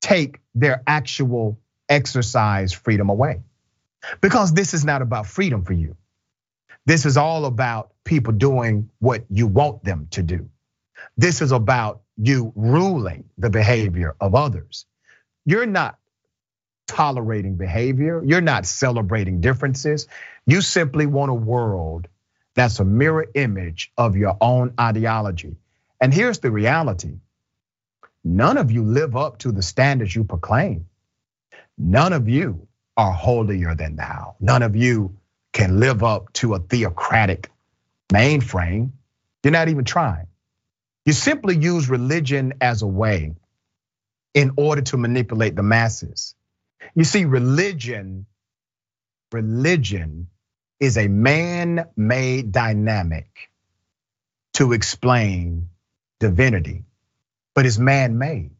take 0.00 0.40
their 0.54 0.82
actual 0.86 1.58
exercise 1.86 2.72
freedom 2.72 3.10
away? 3.10 3.42
Because 4.22 4.54
this 4.54 4.72
is 4.72 4.86
not 4.86 5.02
about 5.02 5.26
freedom 5.26 5.66
for 5.66 5.74
you. 5.74 5.98
This 6.86 7.04
is 7.04 7.18
all 7.18 7.44
about 7.44 7.92
people 8.04 8.32
doing 8.32 8.88
what 9.00 9.26
you 9.28 9.46
want 9.46 9.84
them 9.84 10.08
to 10.12 10.22
do. 10.22 10.48
This 11.18 11.42
is 11.42 11.52
about 11.52 12.00
you 12.16 12.54
ruling 12.56 13.24
the 13.36 13.50
behavior 13.50 14.16
of 14.18 14.34
others. 14.34 14.86
You're 15.44 15.66
not 15.66 15.98
tolerating 16.88 17.56
behavior, 17.56 18.22
you're 18.26 18.42
not 18.42 18.66
celebrating 18.66 19.40
differences. 19.40 20.08
You 20.46 20.62
simply 20.62 21.06
want 21.06 21.30
a 21.30 21.34
world 21.34 22.08
that's 22.56 22.80
a 22.80 22.84
mirror 22.84 23.26
image 23.34 23.92
of 23.96 24.16
your 24.16 24.36
own 24.40 24.74
ideology. 24.80 25.56
And 26.00 26.12
here's 26.14 26.40
the 26.40 26.50
reality 26.50 27.18
none 28.24 28.58
of 28.58 28.72
you 28.72 28.84
live 28.84 29.16
up 29.16 29.38
to 29.38 29.52
the 29.52 29.62
standards 29.62 30.16
you 30.16 30.24
proclaim. 30.24 30.86
None 31.78 32.12
of 32.12 32.28
you 32.28 32.68
are 32.96 33.12
holier 33.12 33.76
than 33.76 33.96
thou. 33.96 34.36
None 34.40 34.62
of 34.62 34.76
you 34.76 35.16
can 35.52 35.80
live 35.80 36.02
up 36.02 36.32
to 36.34 36.54
a 36.54 36.58
theocratic 36.58 37.50
mainframe. 38.12 38.92
You're 39.44 39.52
not 39.52 39.68
even 39.68 39.84
trying. 39.84 40.26
You 41.06 41.12
simply 41.14 41.56
use 41.56 41.88
religion 41.88 42.54
as 42.60 42.82
a 42.82 42.86
way 42.86 43.34
in 44.34 44.52
order 44.56 44.82
to 44.82 44.96
manipulate 44.96 45.56
the 45.56 45.62
masses. 45.62 46.34
You 46.94 47.04
see, 47.04 47.24
religion, 47.26 48.26
religion 49.32 50.28
is 50.80 50.98
a 50.98 51.08
man-made 51.08 52.52
dynamic 52.52 53.50
to 54.54 54.72
explain 54.72 55.70
divinity, 56.20 56.84
but 57.54 57.66
it's 57.66 57.78
man-made. 57.78 58.52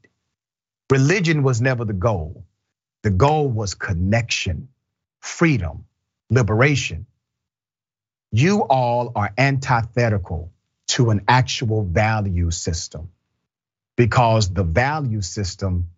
Religion 0.91 1.43
was 1.43 1.61
never 1.61 1.85
the 1.85 1.93
goal. 1.95 2.45
The 3.03 3.11
goal 3.11 3.49
was 3.49 3.75
connection, 3.75 4.69
freedom, 5.21 5.87
liberation. 6.31 7.07
You 8.33 8.63
all 8.63 9.13
are 9.17 9.33
antithetical 9.39 10.53
to 10.89 11.11
an 11.11 11.23
actual 11.29 11.85
value 11.85 12.51
system 12.51 13.11
because 13.97 14.51
the 14.53 14.65
value 14.65 15.23
system 15.23 15.91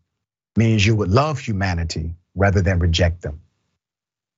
means 0.56 0.84
you 0.84 0.94
would 0.96 1.10
love 1.10 1.38
humanity 1.38 2.14
rather 2.34 2.60
than 2.62 2.78
reject 2.78 3.22
them. 3.22 3.40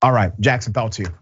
All 0.00 0.12
right, 0.12 0.32
Jackson, 0.40 0.72
thoughts 0.72 0.96
here. 0.96 1.14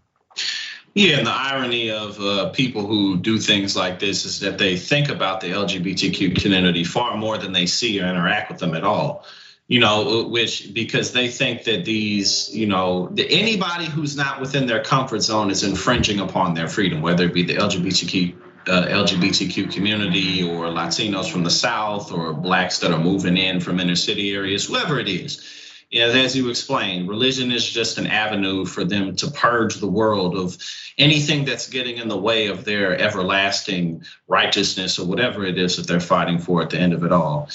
Yeah, 0.95 1.19
and 1.19 1.27
the 1.27 1.33
irony 1.33 1.91
of 1.91 2.21
uh, 2.21 2.49
people 2.51 2.85
who 2.85 3.17
do 3.19 3.39
things 3.39 3.77
like 3.77 4.01
this 4.01 4.25
is 4.25 4.41
that 4.41 4.59
they 4.59 4.77
think 4.77 5.09
about 5.09 5.41
the 5.41 5.49
LGBTQ 5.49 6.41
community 6.41 6.83
far 6.83 7.17
more 7.17 7.39
than 7.39 7.53
they 7.53 7.67
see 7.67 8.01
or 8.01 8.07
interact 8.07 8.51
with 8.51 8.59
them 8.59 8.75
at 8.75 8.83
all. 8.83 9.25
You 9.69 9.79
know, 9.79 10.27
which 10.27 10.75
because 10.75 11.13
they 11.13 11.29
think 11.29 11.63
that 11.65 11.85
these, 11.85 12.53
you 12.53 12.67
know, 12.67 13.15
anybody 13.17 13.85
who's 13.85 14.17
not 14.17 14.41
within 14.41 14.67
their 14.67 14.83
comfort 14.83 15.21
zone 15.21 15.49
is 15.49 15.63
infringing 15.63 16.19
upon 16.19 16.55
their 16.55 16.67
freedom, 16.67 17.03
whether 17.03 17.27
it 17.27 17.35
be 17.35 17.45
the 17.45 17.55
LGBTQ 17.55 18.35
uh, 18.67 18.87
LGBTQ 18.87 19.73
community 19.73 20.43
or 20.43 20.67
Latinos 20.67 21.31
from 21.31 21.45
the 21.45 21.51
South 21.51 22.13
or 22.13 22.33
blacks 22.33 22.79
that 22.81 22.93
are 22.93 22.99
moving 22.99 23.37
in 23.37 23.61
from 23.61 23.81
inner 23.81 23.97
city 23.97 24.33
areas, 24.33 24.67
whoever 24.67 24.99
it 24.99 25.09
is. 25.09 25.47
You 25.91 26.01
know, 26.01 26.13
as 26.13 26.37
you 26.37 26.51
explained, 26.51 27.09
religion 27.09 27.51
is 27.51 27.69
just 27.69 27.99
an 27.99 28.07
avenue 28.07 28.65
for 28.65 28.85
them 28.85 29.17
to 29.17 29.31
purge 29.31 29.77
the 29.77 29.89
world 29.89 30.37
of 30.37 30.57
anything 30.97 31.45
that's 31.45 31.69
getting 31.69 31.97
in 31.97 32.07
the 32.07 32.17
way 32.17 32.47
of 32.47 32.65
their 32.65 32.97
everlasting 32.97 34.05
righteousness 34.29 35.01
or 35.01 35.07
whatever 35.07 35.45
it 35.45 35.59
is 35.59 35.77
that 35.77 35.89
they're 35.89 35.99
fighting 35.99 36.39
for 36.39 36.63
at 36.63 36.71
the 36.71 36.79
end 36.79 36.93
of 36.93 37.03
it 37.03 37.11
all. 37.11 37.49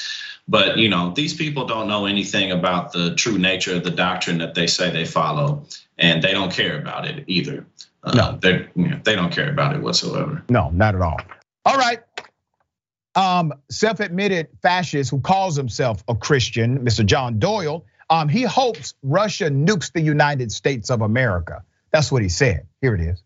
But 0.47 0.77
you 0.77 0.89
know, 0.89 1.11
these 1.11 1.33
people 1.33 1.65
don't 1.65 1.87
know 1.87 2.05
anything 2.05 2.51
about 2.51 2.91
the 2.91 3.15
true 3.15 3.37
nature 3.37 3.75
of 3.75 3.83
the 3.83 3.91
doctrine 3.91 4.39
that 4.39 4.53
they 4.53 4.67
say 4.67 4.91
they 4.91 5.05
follow, 5.05 5.65
and 5.97 6.21
they 6.21 6.33
don't 6.33 6.51
care 6.51 6.77
about 6.77 7.07
it 7.07 7.23
either. 7.27 7.65
Uh, 8.05 8.11
no, 8.13 8.39
they 8.41 8.67
you 8.75 8.89
know, 8.89 8.99
they 9.03 9.15
don't 9.15 9.31
care 9.31 9.49
about 9.49 9.75
it 9.75 9.81
whatsoever. 9.81 10.43
No, 10.49 10.69
not 10.69 10.95
at 10.95 11.01
all. 11.01 11.19
All 11.65 11.77
right. 11.77 11.99
Um, 13.15 13.53
self-admitted 13.69 14.49
fascist 14.61 15.09
who 15.09 15.19
calls 15.21 15.55
himself 15.55 16.03
a 16.07 16.15
Christian, 16.15 16.79
Mr. 16.79 17.05
John 17.05 17.39
Doyle. 17.39 17.85
Um, 18.09 18.29
he 18.29 18.43
hopes 18.43 18.93
Russia 19.01 19.49
nukes 19.49 19.91
the 19.91 20.01
United 20.01 20.51
States 20.51 20.89
of 20.89 21.01
America. 21.01 21.63
That's 21.91 22.11
what 22.11 22.21
he 22.21 22.29
said. 22.29 22.67
Here 22.81 22.93
it 22.93 23.01
is. 23.01 23.23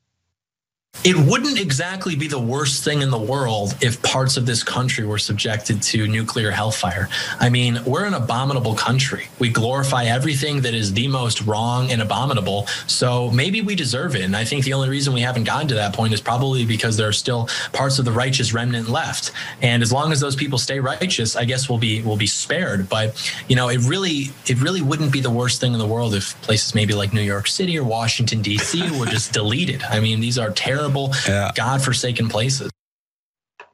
It 1.06 1.16
wouldn't 1.16 1.58
exactly 1.58 2.18
be 2.18 2.28
the 2.28 2.42
worst 2.42 2.84
thing 2.84 3.02
in 3.02 3.10
the 3.10 3.18
world 3.18 3.74
if 3.80 4.02
parts 4.04 4.36
of 4.36 4.46
this 4.46 4.64
country 4.64 5.06
were 5.06 5.18
subjected 5.18 5.82
to 5.84 6.08
nuclear 6.08 6.52
hellfire. 6.52 7.08
I 7.40 7.50
mean, 7.50 7.80
we're 7.86 8.04
an 8.04 8.16
abominable 8.16 8.76
country. 8.76 9.30
We 9.40 9.48
glorify 9.48 10.06
everything 10.06 10.60
that 10.64 10.74
is 10.74 10.92
the 10.92 11.08
most 11.08 11.42
wrong 11.44 11.90
and 11.90 12.02
abominable. 12.02 12.68
So 12.88 13.32
maybe 13.32 13.62
we 13.62 13.76
deserve 13.76 14.14
it. 14.18 14.24
And 14.24 14.36
I 14.36 14.44
think 14.44 14.66
the 14.66 14.74
only 14.74 14.90
reason 14.90 15.14
we 15.14 15.22
haven't 15.22 15.46
gotten 15.46 15.70
to 15.70 15.76
that 15.76 15.94
point 15.94 16.12
is 16.12 16.20
probably 16.20 16.66
because 16.66 16.98
there 16.98 17.08
are 17.08 17.14
still 17.14 17.48
parts 17.72 17.98
of 17.98 18.04
the 18.04 18.12
righteous 18.12 18.52
remnant 18.52 18.90
left. 18.90 19.32
And 19.62 19.82
as 19.82 19.94
long 19.94 20.12
as 20.12 20.20
those 20.20 20.36
people 20.36 20.58
stay 20.58 20.82
righteous, 20.82 21.38
I 21.38 21.46
guess 21.46 21.70
we'll 21.70 21.80
be 21.80 22.02
we'll 22.02 22.18
be 22.18 22.28
spared. 22.28 22.90
But 22.90 23.16
you 23.48 23.56
know, 23.56 23.70
it 23.70 23.80
really 23.88 24.32
it 24.48 24.62
really 24.62 24.82
wouldn't 24.82 25.14
be 25.14 25.22
the 25.22 25.32
worst 25.32 25.62
thing 25.62 25.72
in 25.72 25.80
the 25.80 25.88
world 25.88 26.14
if 26.14 26.40
places 26.42 26.76
maybe 26.76 26.94
like 26.94 27.14
New 27.14 27.22
York 27.22 27.48
City 27.48 27.80
or 27.80 27.86
Washington 27.86 28.42
D.C. 28.42 29.00
were 29.00 29.06
just 29.06 29.32
deleted. 29.40 29.82
I 29.84 30.02
mean, 30.02 30.20
these 30.20 30.38
are 30.38 30.50
terrible 30.50 30.79
horrible, 30.80 31.14
Yeah. 31.28 31.52
godforsaken 31.56 32.30
places. 32.30 32.72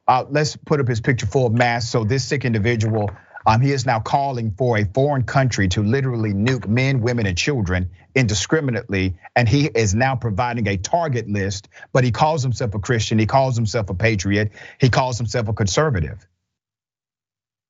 Uh, 0.08 0.24
let's 0.30 0.56
put 0.56 0.80
up 0.80 0.88
his 0.88 1.00
picture 1.00 1.26
full 1.26 1.46
of 1.46 1.52
masks. 1.52 1.90
So 1.90 2.04
this 2.04 2.24
sick 2.24 2.44
individual, 2.44 3.10
um, 3.44 3.60
he 3.60 3.72
is 3.72 3.86
now 3.86 4.00
calling 4.00 4.52
for 4.56 4.78
a 4.78 4.84
foreign 4.84 5.24
country 5.24 5.68
to 5.68 5.82
literally 5.82 6.32
nuke 6.32 6.68
men, 6.68 7.00
women, 7.00 7.26
and 7.26 7.36
children 7.36 7.90
indiscriminately, 8.14 9.14
and 9.34 9.48
he 9.48 9.66
is 9.66 9.94
now 9.94 10.14
providing 10.16 10.66
a 10.68 10.76
target 10.76 11.28
list. 11.28 11.68
But 11.92 12.04
he 12.04 12.12
calls 12.12 12.42
himself 12.42 12.74
a 12.74 12.78
Christian. 12.78 13.18
He 13.18 13.26
calls 13.26 13.56
himself 13.56 13.90
a 13.90 13.94
patriot. 13.94 14.52
He 14.80 14.88
calls 14.88 15.18
himself 15.18 15.48
a 15.48 15.52
conservative. 15.52 16.26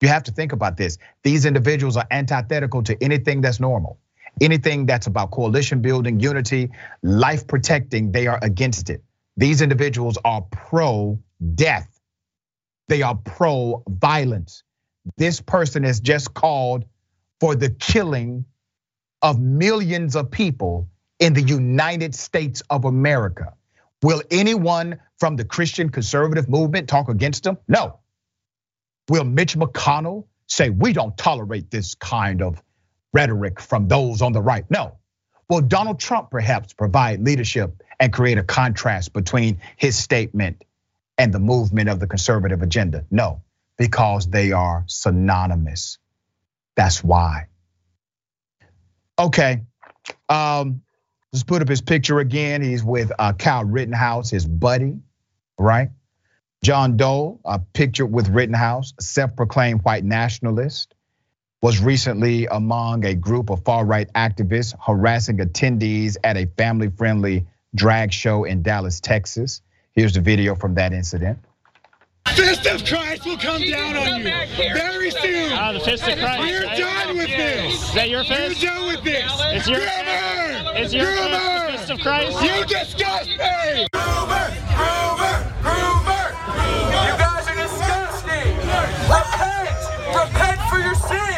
You 0.03 0.09
have 0.09 0.24
to 0.24 0.32
think 0.32 0.53
about 0.53 0.76
this. 0.76 0.99
These 1.22 1.47
individuals 1.47 1.97
are 1.97 2.07
antithetical 2.11 2.82
to 2.84 3.03
anything 3.03 3.41
that's 3.41 3.61
normal. 3.61 3.99
Anything 4.43 4.84
that's 4.84 5.07
about 5.07 5.30
coalition 5.30 5.80
building, 5.80 6.20
unity, 6.20 6.70
life 7.03 7.47
protecting, 7.47 8.12
they 8.12 8.26
are 8.26 8.39
against 8.43 8.91
it. 8.91 9.03
These 9.37 9.62
individuals 9.62 10.18
are 10.24 10.43
pro 10.43 11.20
death. 11.55 11.89
They 12.89 13.03
are 13.03 13.14
pro 13.16 13.82
violence. 13.89 14.62
This 15.16 15.41
person 15.41 15.84
has 15.84 16.01
just 16.01 16.32
called 16.32 16.84
for 17.41 17.55
the 17.55 17.70
killing 17.70 18.47
of 19.22 19.41
millions 19.41 20.16
of 20.16 20.30
people 20.30 20.89
in 21.18 21.32
the 21.32 21.43
United 21.43 22.14
States 22.14 22.62
of 22.70 22.84
America. 22.84 23.55
Will 24.03 24.22
anyone 24.30 25.01
from 25.18 25.37
the 25.37 25.45
Christian 25.45 25.89
conservative 25.89 26.49
movement 26.49 26.89
talk 26.89 27.09
against 27.09 27.47
him? 27.47 27.59
No. 27.66 27.99
Will 29.09 29.24
Mitch 29.24 29.57
McConnell 29.57 30.26
say 30.47 30.70
we 30.70 30.93
don't 30.93 31.16
tolerate 31.16 31.70
this 31.70 31.95
kind 31.95 32.43
of 32.43 32.62
rhetoric 33.12 33.61
from 33.61 33.89
those 33.89 34.22
on 34.22 34.32
the 34.32 34.43
right? 34.43 34.64
No. 34.70 34.99
Will 35.49 35.61
Donald 35.61 36.01
Trump 36.01 36.30
perhaps 36.30 36.72
provide 36.72 37.20
leadership 37.20 37.82
and 37.99 38.12
create 38.12 38.38
a 38.38 38.42
contrast 38.42 39.12
between 39.12 39.61
his 39.76 39.97
statement 39.99 40.64
and 41.18 41.32
the 41.32 41.38
movement 41.38 41.88
of 41.88 42.01
the 42.01 42.07
conservative 42.07 42.62
agenda? 42.62 43.05
No, 43.11 43.42
because 43.76 44.28
they 44.28 44.53
are 44.53 44.84
synonymous. 44.86 45.99
That's 46.76 47.03
why. 47.03 47.47
Okay, 49.18 49.62
um, 50.28 50.82
let's 51.32 51.42
put 51.42 51.62
up 51.62 51.68
his 51.68 51.80
picture 51.80 52.18
again. 52.18 52.62
He's 52.62 52.84
with 52.84 53.11
uh, 53.18 53.32
Kyle 53.32 53.64
Rittenhouse, 53.64 54.30
his 54.30 54.44
buddy, 54.44 54.99
right? 55.59 55.88
John 56.62 56.97
Doyle, 56.97 57.40
a 57.44 57.59
picture 57.59 58.05
with 58.05 58.28
Rittenhouse, 58.28 58.92
self-proclaimed 59.01 59.82
white 59.82 60.05
nationalist, 60.05 60.94
was 61.62 61.80
recently 61.80 62.47
among 62.47 63.05
a 63.05 63.14
group 63.14 63.51
of 63.51 63.64
far-right 63.64 64.12
activists 64.12 64.74
harassing 64.84 65.38
attendees 65.38 66.16
at 66.22 66.36
a 66.36 66.47
family-friendly 66.59 67.47
drag 67.76 68.12
show 68.12 68.44
in 68.44 68.62
Dallas, 68.62 69.00
Texas. 69.00 69.62
Here's 69.94 70.12
the 70.14 70.20
video 70.20 70.54
from 70.54 70.74
that 70.74 70.92
incident. 70.92 71.38
Fist 72.34 72.66
of 72.66 72.84
Christ 72.84 73.24
will 73.24 73.38
come 73.38 73.62
down 73.62 73.96
on 73.96 74.18
you 74.20 74.24
very 74.74 75.10
soon. 75.10 75.52
Ah, 75.52 75.72
the 75.72 75.80
fist 75.80 76.06
of 76.08 76.18
Christ, 76.18 76.50
You're 76.50 76.64
right? 76.66 76.78
done 76.78 77.16
with 77.16 77.28
this. 77.28 77.88
Is 77.88 77.94
that 77.94 78.08
your 78.10 78.24
fist? 78.24 78.62
You're 78.62 78.72
done 78.74 78.86
with 78.88 79.04
this. 79.04 79.32
It's 79.52 79.68
your 79.68 79.78
Groomer. 79.80 80.76
It's 80.76 80.92
your 80.92 81.06
fist, 81.06 81.30
Groomer. 81.30 81.70
fist 81.70 81.90
of 81.90 81.98
Christ? 82.00 82.42
You 82.42 82.64
disgust 82.66 83.28
me. 83.30 83.86
Groomer! 83.94 84.50
Groomer! 84.74 85.36
Groomer! 85.62 86.26
You 86.92 87.12
guys 87.16 87.46
are 87.48 87.56
disgusting! 87.56 88.56
Repent! 89.08 89.78
Repent 90.14 90.60
for 90.68 90.78
your 90.80 90.94
sins! 90.96 91.36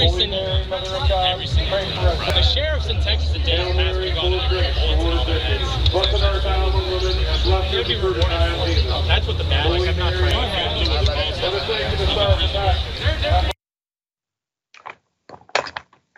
Every 0.00 0.20
single, 0.20 0.38
every 0.38 1.46
single. 1.48 1.76
The 1.76 2.42
sheriffs 2.42 2.86
in 2.86 3.00
Texas 3.00 3.32
Dallas 3.44 3.76
has 3.76 3.96
been 3.96 4.14
going 4.14 4.34
after 4.34 4.54
It 7.66 7.78
would 7.78 7.88
be 7.88 7.96
rewarded. 7.96 8.24
That's 9.08 9.26
what 9.26 9.38
the 9.38 9.44
bad. 9.44 9.68
Like 9.68 9.88
I'm 9.88 9.98
not 9.98 10.12
trying 10.12 10.30
to. 13.42 13.52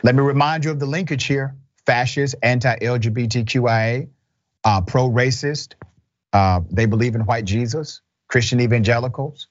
Let 0.02 0.14
me 0.14 0.20
remind 0.20 0.66
you 0.66 0.72
of 0.72 0.78
the 0.78 0.84
linkage 0.84 1.24
here: 1.24 1.56
fascist, 1.86 2.34
anti-LGBTQIA, 2.42 4.10
uh, 4.62 4.80
pro-racist. 4.82 5.72
Uh, 6.34 6.60
they 6.70 6.84
believe 6.84 7.14
in 7.14 7.22
white 7.24 7.46
Jesus, 7.46 8.02
Christian 8.28 8.60
evangelicals, 8.60 9.48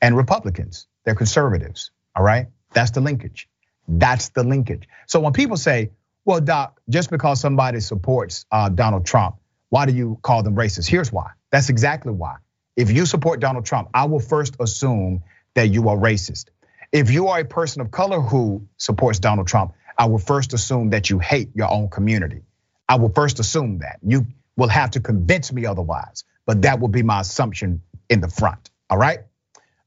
and 0.00 0.16
Republicans. 0.16 0.88
They're 1.04 1.14
conservatives. 1.14 1.92
All 2.16 2.24
right, 2.24 2.48
that's 2.72 2.90
the 2.90 3.00
linkage. 3.00 3.48
That's 3.88 4.30
the 4.30 4.44
linkage. 4.44 4.88
So 5.06 5.20
when 5.20 5.32
people 5.32 5.56
say, 5.56 5.90
"Well, 6.24 6.40
Doc, 6.40 6.80
just 6.88 7.10
because 7.10 7.40
somebody 7.40 7.80
supports 7.80 8.46
uh, 8.50 8.68
Donald 8.68 9.06
Trump, 9.06 9.36
why 9.70 9.86
do 9.86 9.92
you 9.92 10.18
call 10.22 10.42
them 10.42 10.54
racist?" 10.54 10.88
Here's 10.88 11.12
why. 11.12 11.30
That's 11.50 11.68
exactly 11.68 12.12
why. 12.12 12.36
If 12.76 12.90
you 12.90 13.06
support 13.06 13.40
Donald 13.40 13.66
Trump, 13.66 13.90
I 13.94 14.06
will 14.06 14.20
first 14.20 14.56
assume 14.60 15.22
that 15.54 15.68
you 15.68 15.88
are 15.88 15.96
racist. 15.96 16.46
If 16.92 17.10
you 17.10 17.28
are 17.28 17.40
a 17.40 17.44
person 17.44 17.82
of 17.82 17.90
color 17.90 18.20
who 18.20 18.66
supports 18.76 19.18
Donald 19.18 19.46
Trump, 19.46 19.72
I 19.98 20.06
will 20.06 20.18
first 20.18 20.52
assume 20.54 20.90
that 20.90 21.10
you 21.10 21.18
hate 21.18 21.50
your 21.54 21.70
own 21.70 21.88
community. 21.88 22.42
I 22.88 22.96
will 22.96 23.10
first 23.10 23.40
assume 23.40 23.78
that. 23.78 23.98
You 24.02 24.26
will 24.56 24.68
have 24.68 24.92
to 24.92 25.00
convince 25.00 25.52
me 25.52 25.66
otherwise, 25.66 26.24
but 26.46 26.62
that 26.62 26.80
will 26.80 26.88
be 26.88 27.02
my 27.02 27.20
assumption 27.20 27.82
in 28.08 28.20
the 28.20 28.28
front. 28.28 28.70
All 28.90 28.98
right. 28.98 29.20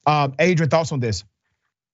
Um, 0.05 0.35
Adrienne, 0.39 0.69
thoughts 0.69 0.91
on 0.91 0.99
this? 0.99 1.23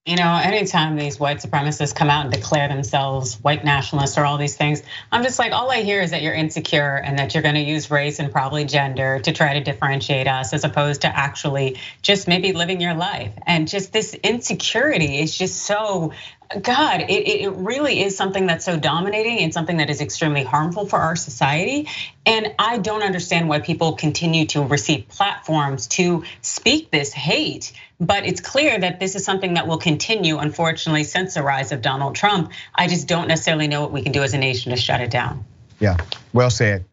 You 0.04 0.16
know, 0.16 0.34
anytime 0.34 0.96
these 0.96 1.20
white 1.20 1.38
supremacists 1.38 1.94
come 1.94 2.10
out 2.10 2.26
and 2.26 2.34
declare 2.34 2.68
themselves 2.68 3.36
white 3.36 3.64
nationalists 3.64 4.18
or 4.18 4.26
all 4.26 4.40
these 4.40 4.58
things, 4.58 4.82
I'm 5.12 5.22
just 5.22 5.38
like, 5.38 5.52
all 5.52 5.70
I 5.70 5.84
hear 5.84 6.02
is 6.02 6.10
that 6.10 6.24
you're 6.24 6.34
insecure 6.34 6.96
and 6.96 7.20
that 7.20 7.36
you're 7.36 7.44
gonna 7.44 7.60
use 7.60 7.92
race 7.92 8.18
and 8.18 8.32
probably 8.32 8.66
gender 8.66 9.20
to 9.20 9.32
try 9.32 9.54
to 9.54 9.60
differentiate 9.64 10.28
us 10.28 10.54
as 10.54 10.64
opposed 10.64 11.02
to 11.02 11.08
actually 11.08 11.78
just 12.02 12.28
maybe 12.28 12.52
living 12.52 12.82
your 12.82 12.96
life. 12.96 13.32
And 13.46 13.68
just 13.68 13.94
this 13.94 14.16
insecurity 14.16 15.20
is 15.20 15.38
just 15.38 15.62
so, 15.62 16.14
God, 16.60 17.02
it, 17.02 17.12
it 17.12 17.52
really 17.52 18.02
is 18.02 18.18
something 18.18 18.46
that's 18.46 18.66
so 18.66 18.78
dominating 18.78 19.40
and 19.40 19.54
something 19.54 19.78
that 19.78 19.90
is 19.90 20.02
extremely 20.02 20.44
harmful 20.44 20.86
for 20.86 20.98
our 20.98 21.16
society. 21.16 21.88
And 22.26 22.54
I 22.60 22.78
don't 22.78 23.04
understand 23.04 23.48
why 23.48 23.60
people 23.60 23.94
continue 23.94 24.46
to 24.48 24.64
receive 24.64 25.08
platforms 25.08 25.88
to 25.88 26.24
speak 26.42 26.92
this 26.92 27.14
hate. 27.14 27.72
But 28.00 28.26
it's 28.26 28.42
clear 28.42 28.80
that 28.80 29.00
this 29.00 29.16
is 29.16 29.24
something 29.24 29.54
that 29.54 29.68
will 29.68 29.78
continue, 29.78 30.38
unfortunately, 30.38 31.04
since 31.04 31.36
the 31.36 31.44
rise 31.44 31.72
of 31.72 31.82
Donald 31.82 32.16
Trump. 32.16 32.52
I 32.74 32.88
just 32.88 33.08
don't 33.08 33.28
necessarily 33.28 33.68
know 33.68 33.82
what 33.82 33.92
we 33.92 34.02
can 34.02 34.12
do 34.12 34.24
as 34.24 34.34
a 34.34 34.38
nation 34.38 34.72
to 34.72 34.78
shut 34.78 35.02
it 35.02 35.12
down. 35.12 35.46
Yeah, 35.80 35.98
well 36.34 36.50
said. 36.50 36.86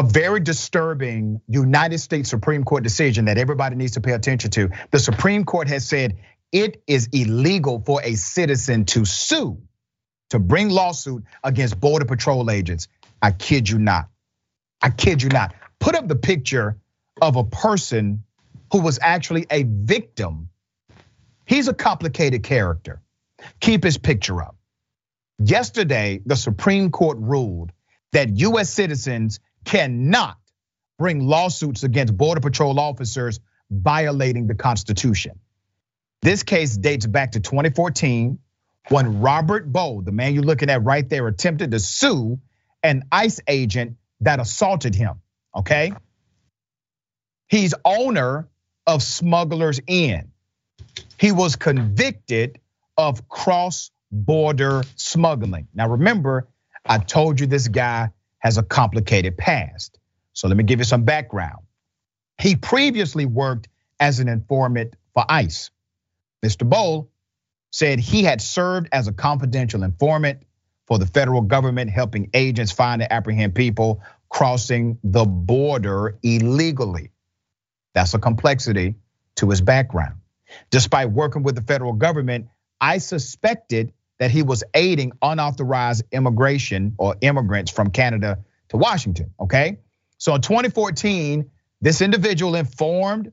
A 0.00 0.02
very 0.02 0.40
disturbing 0.40 1.42
United 1.46 1.98
States 1.98 2.30
Supreme 2.30 2.64
Court 2.64 2.82
decision 2.82 3.26
that 3.26 3.36
everybody 3.36 3.76
needs 3.76 3.92
to 3.92 4.00
pay 4.00 4.12
attention 4.12 4.50
to. 4.52 4.70
The 4.92 4.98
Supreme 4.98 5.44
Court 5.44 5.68
has 5.68 5.86
said 5.86 6.16
it 6.52 6.82
is 6.86 7.10
illegal 7.12 7.82
for 7.84 8.00
a 8.02 8.14
citizen 8.14 8.86
to 8.86 9.04
sue, 9.04 9.60
to 10.30 10.38
bring 10.38 10.70
lawsuit 10.70 11.24
against 11.44 11.78
Border 11.78 12.06
Patrol 12.06 12.50
agents. 12.50 12.88
I 13.20 13.32
kid 13.32 13.68
you 13.68 13.78
not. 13.78 14.08
I 14.80 14.88
kid 14.88 15.22
you 15.22 15.28
not. 15.28 15.54
Put 15.80 15.94
up 15.94 16.08
the 16.08 16.16
picture 16.16 16.78
of 17.20 17.36
a 17.36 17.44
person 17.44 18.24
who 18.72 18.80
was 18.80 18.98
actually 19.02 19.44
a 19.50 19.64
victim. 19.64 20.48
He's 21.44 21.68
a 21.68 21.74
complicated 21.74 22.42
character. 22.42 23.02
Keep 23.60 23.84
his 23.84 23.98
picture 23.98 24.40
up. 24.40 24.56
Yesterday, 25.38 26.22
the 26.24 26.36
Supreme 26.36 26.90
Court 26.90 27.18
ruled 27.20 27.70
that 28.12 28.38
US 28.38 28.70
citizens 28.70 29.40
cannot 29.64 30.36
bring 30.98 31.26
lawsuits 31.26 31.82
against 31.82 32.16
Border 32.16 32.40
Patrol 32.40 32.78
officers 32.78 33.40
violating 33.70 34.46
the 34.46 34.54
Constitution. 34.54 35.38
This 36.22 36.42
case 36.42 36.76
dates 36.76 37.06
back 37.06 37.32
to 37.32 37.40
2014 37.40 38.38
when 38.88 39.20
Robert 39.20 39.70
Boule, 39.72 40.02
the 40.02 40.12
man 40.12 40.34
you're 40.34 40.42
looking 40.42 40.70
at 40.70 40.82
right 40.84 41.08
there, 41.08 41.26
attempted 41.26 41.70
to 41.70 41.78
sue 41.78 42.40
an 42.82 43.04
ICE 43.12 43.40
agent 43.46 43.96
that 44.20 44.40
assaulted 44.40 44.94
him. 44.94 45.20
Okay. 45.54 45.92
He's 47.48 47.74
owner 47.84 48.48
of 48.86 49.02
Smugglers 49.02 49.80
Inn. 49.86 50.32
He 51.18 51.32
was 51.32 51.56
convicted 51.56 52.60
of 52.96 53.28
cross 53.28 53.90
border 54.10 54.82
smuggling. 54.96 55.68
Now, 55.74 55.88
remember, 55.88 56.48
I 56.84 56.98
told 56.98 57.40
you 57.40 57.46
this 57.46 57.68
guy 57.68 58.10
has 58.40 58.58
a 58.58 58.62
complicated 58.62 59.38
past. 59.38 59.98
So 60.32 60.48
let 60.48 60.56
me 60.56 60.64
give 60.64 60.80
you 60.80 60.84
some 60.84 61.04
background. 61.04 61.62
He 62.38 62.56
previously 62.56 63.26
worked 63.26 63.68
as 64.00 64.20
an 64.20 64.28
informant 64.28 64.96
for 65.14 65.24
ICE. 65.28 65.70
Mr. 66.44 66.68
Boule 66.68 67.10
said 67.70 68.00
he 68.00 68.24
had 68.24 68.40
served 68.40 68.88
as 68.92 69.06
a 69.08 69.12
confidential 69.12 69.82
informant 69.82 70.42
for 70.86 70.98
the 70.98 71.06
federal 71.06 71.42
government, 71.42 71.90
helping 71.90 72.30
agents 72.34 72.72
find 72.72 73.02
and 73.02 73.12
apprehend 73.12 73.54
people 73.54 74.02
crossing 74.28 74.98
the 75.04 75.24
border 75.24 76.18
illegally. 76.22 77.10
That's 77.94 78.14
a 78.14 78.18
complexity 78.18 78.96
to 79.36 79.50
his 79.50 79.60
background. 79.60 80.16
Despite 80.70 81.10
working 81.10 81.42
with 81.42 81.54
the 81.54 81.62
federal 81.62 81.92
government, 81.92 82.48
I 82.80 82.98
suspected 82.98 83.92
that 84.20 84.30
he 84.30 84.42
was 84.42 84.62
aiding 84.74 85.12
unauthorized 85.22 86.04
immigration 86.12 86.94
or 86.98 87.16
immigrants 87.22 87.70
from 87.72 87.90
Canada 87.90 88.38
to 88.68 88.76
Washington. 88.76 89.32
Okay. 89.40 89.78
So 90.18 90.34
in 90.34 90.42
2014, 90.42 91.50
this 91.80 92.02
individual 92.02 92.54
informed 92.54 93.32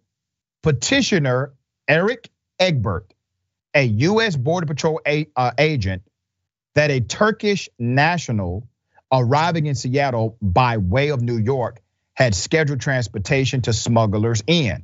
petitioner 0.64 1.54
Eric 1.90 2.30
Egbert, 2.58 3.14
a 3.76 3.84
US 3.84 4.38
Border 4.38 4.66
Patrol 4.66 5.02
uh, 5.36 5.52
agent, 5.58 6.04
that 6.74 6.90
a 6.90 7.02
Turkish 7.02 7.68
national 7.78 8.66
arriving 9.12 9.66
in 9.66 9.76
Seattle 9.76 10.38
by 10.42 10.78
way 10.78 11.10
of 11.10 11.22
New 11.22 11.38
York 11.38 11.82
had 12.14 12.34
scheduled 12.34 12.80
transportation 12.80 13.62
to 13.64 13.74
Smugglers 13.74 14.42
Inn. 14.48 14.84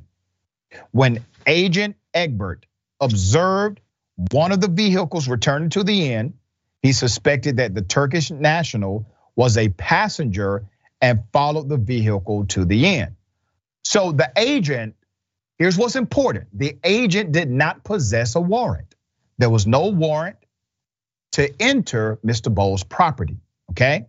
When 0.90 1.24
Agent 1.46 1.96
Egbert 2.12 2.66
observed 3.00 3.80
one 4.16 4.52
of 4.52 4.60
the 4.60 4.68
vehicles 4.68 5.28
returning 5.28 5.70
to 5.70 5.84
the 5.84 6.12
inn, 6.12 6.34
he 6.82 6.92
suspected 6.92 7.56
that 7.56 7.74
the 7.74 7.82
Turkish 7.82 8.30
national 8.30 9.06
was 9.36 9.56
a 9.56 9.68
passenger 9.70 10.64
and 11.00 11.24
followed 11.32 11.68
the 11.68 11.76
vehicle 11.76 12.46
to 12.46 12.64
the 12.64 12.86
inn. 12.86 13.16
So 13.82 14.12
the 14.12 14.30
agent, 14.36 14.94
here's 15.58 15.76
what's 15.76 15.96
important 15.96 16.46
the 16.56 16.78
agent 16.84 17.32
did 17.32 17.50
not 17.50 17.84
possess 17.84 18.34
a 18.34 18.40
warrant. 18.40 18.94
There 19.38 19.50
was 19.50 19.66
no 19.66 19.88
warrant 19.88 20.36
to 21.32 21.52
enter 21.60 22.18
Mr. 22.24 22.54
Boule's 22.54 22.84
property, 22.84 23.36
okay? 23.70 24.06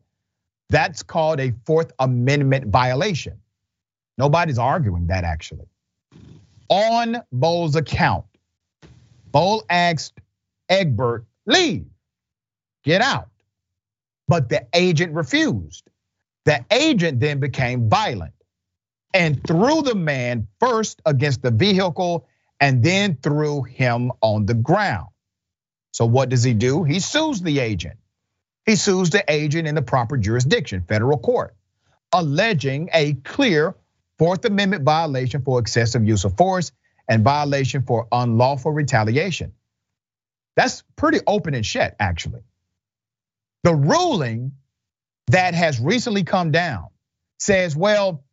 That's 0.69 1.03
called 1.03 1.39
a 1.39 1.53
Fourth 1.65 1.91
Amendment 1.99 2.67
violation. 2.67 3.39
Nobody's 4.17 4.59
arguing 4.59 5.07
that 5.07 5.23
actually. 5.23 5.67
On 6.69 7.17
Boule's 7.31 7.75
account, 7.75 8.25
Boule 9.35 9.65
asked 9.69 10.21
Egbert, 10.69 11.25
leave, 11.45 11.87
get 12.85 13.01
out. 13.01 13.27
But 14.29 14.47
the 14.47 14.65
agent 14.73 15.13
refused. 15.13 15.83
The 16.45 16.63
agent 16.71 17.19
then 17.19 17.41
became 17.41 17.89
violent 17.89 18.31
and 19.13 19.45
threw 19.45 19.81
the 19.81 19.93
man 19.93 20.47
first 20.61 21.01
against 21.05 21.41
the 21.41 21.51
vehicle 21.51 22.25
and 22.61 22.81
then 22.81 23.17
threw 23.21 23.63
him 23.63 24.13
on 24.21 24.45
the 24.45 24.53
ground. 24.53 25.09
So 25.91 26.05
what 26.05 26.29
does 26.29 26.43
he 26.43 26.53
do? 26.53 26.85
He 26.85 27.01
sues 27.01 27.41
the 27.41 27.59
agent. 27.59 27.97
He 28.65 28.77
sues 28.77 29.09
the 29.09 29.25
agent 29.27 29.67
in 29.67 29.75
the 29.75 29.81
proper 29.81 30.15
jurisdiction, 30.15 30.85
federal 30.87 31.17
court, 31.17 31.53
alleging 32.13 32.89
a 32.93 33.15
clear 33.15 33.75
Fourth 34.17 34.45
Amendment 34.45 34.85
violation 34.85 35.41
for 35.41 35.59
excessive 35.59 36.07
use 36.07 36.23
of 36.23 36.37
force 36.37 36.71
and 37.07 37.23
violation 37.23 37.83
for 37.83 38.07
unlawful 38.11 38.71
retaliation. 38.71 39.53
That's 40.55 40.83
pretty 40.95 41.19
open 41.27 41.53
and 41.53 41.65
shut, 41.65 41.95
actually. 41.99 42.41
The 43.63 43.75
ruling 43.75 44.53
that 45.27 45.53
has 45.53 45.79
recently 45.79 46.23
come 46.23 46.51
down 46.51 46.87
says, 47.39 47.75
well, 47.75 48.23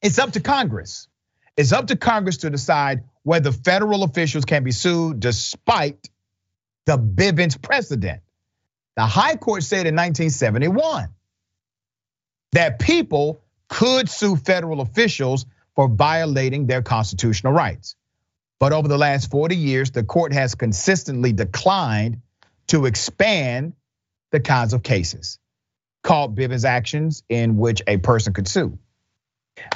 it's 0.00 0.18
up 0.18 0.32
to 0.32 0.40
Congress. 0.40 1.08
It's 1.56 1.72
up 1.72 1.88
to 1.88 1.96
Congress 1.96 2.38
to 2.38 2.50
decide 2.50 3.04
whether 3.22 3.52
federal 3.52 4.02
officials 4.02 4.44
can 4.44 4.64
be 4.64 4.72
sued 4.72 5.20
despite 5.20 6.08
the 6.86 6.98
Bivens 6.98 7.60
precedent. 7.60 8.20
The 8.96 9.06
High 9.06 9.36
Court 9.36 9.62
said 9.62 9.86
in 9.86 9.94
1971 9.94 11.08
that 12.52 12.78
people 12.78 13.40
could 13.68 14.08
sue 14.08 14.36
federal 14.36 14.80
officials 14.80 15.46
for 15.74 15.88
violating 15.88 16.66
their 16.66 16.82
constitutional 16.82 17.52
rights. 17.52 17.96
But 18.60 18.72
over 18.72 18.88
the 18.88 18.98
last 18.98 19.30
40 19.30 19.56
years, 19.56 19.90
the 19.90 20.04
court 20.04 20.32
has 20.32 20.54
consistently 20.54 21.32
declined 21.32 22.20
to 22.68 22.86
expand 22.86 23.74
the 24.30 24.40
kinds 24.40 24.72
of 24.72 24.82
cases 24.82 25.38
called 26.02 26.36
Bivens 26.36 26.64
actions 26.64 27.22
in 27.28 27.56
which 27.56 27.82
a 27.86 27.96
person 27.96 28.32
could 28.32 28.46
sue. 28.46 28.78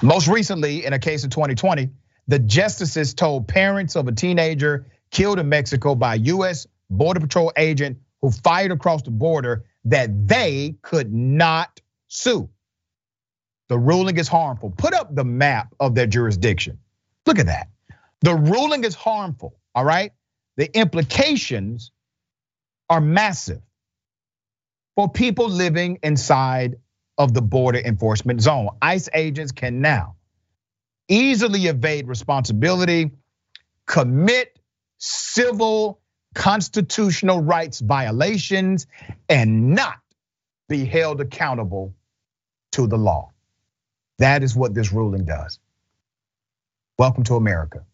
Most 0.03 0.29
recently, 0.29 0.85
in 0.85 0.93
a 0.93 0.99
case 0.99 1.25
in 1.25 1.31
2020, 1.31 1.91
the 2.29 2.39
justices 2.39 3.15
told 3.15 3.49
parents 3.49 3.97
of 3.97 4.07
a 4.09 4.13
teenager 4.13 4.87
killed 5.11 5.39
in 5.39 5.49
Mexico 5.49 5.95
by 5.95 6.15
a 6.15 6.19
US 6.19 6.67
Border 6.91 7.21
Patrol 7.21 7.53
agent 7.57 7.99
who 8.21 8.31
fired 8.31 8.73
across 8.73 9.03
the 9.03 9.11
border 9.11 9.65
that 9.85 10.29
they 10.29 10.77
could 10.83 11.13
not 11.13 11.81
sue. 12.09 12.49
The 13.69 13.79
ruling 13.79 14.17
is 14.17 14.29
harmful. 14.29 14.71
Put 14.71 14.95
up 14.95 15.15
the 15.15 15.25
map 15.25 15.75
of 15.79 15.95
their 15.95 16.07
jurisdiction. 16.07 16.79
Look 17.27 17.39
at 17.39 17.47
that. 17.47 17.69
The 18.23 18.35
ruling 18.35 18.85
is 18.85 18.95
harmful, 18.95 19.57
all 19.75 19.85
right? 19.85 20.13
The 20.57 20.75
implications 20.77 21.93
are 22.91 23.01
massive 23.01 23.61
for 24.97 25.09
people 25.09 25.49
living 25.49 25.99
inside 26.03 26.77
of 27.19 27.35
the 27.35 27.43
border 27.43 27.79
enforcement 27.79 28.41
zone. 28.41 28.71
ICE 28.81 29.09
agents 29.13 29.53
can 29.53 29.81
now 29.81 30.17
easily 31.09 31.67
evade 31.67 32.07
responsibility, 32.07 33.11
commit 33.87 34.59
civil 34.99 36.01
constitutional 36.35 37.41
rights 37.41 37.81
violations 37.81 38.87
and 39.29 39.71
not 39.71 39.99
be 40.69 40.85
held 40.85 41.21
accountable 41.21 41.95
to 42.73 42.87
the 42.87 42.99
law. 42.99 43.33
That 44.19 44.43
is 44.43 44.57
what 44.57 44.75
this 44.75 44.93
ruling 44.93 45.25
does. 45.25 45.59
Welcome 46.99 47.25
to 47.25 47.37
America. 47.37 47.85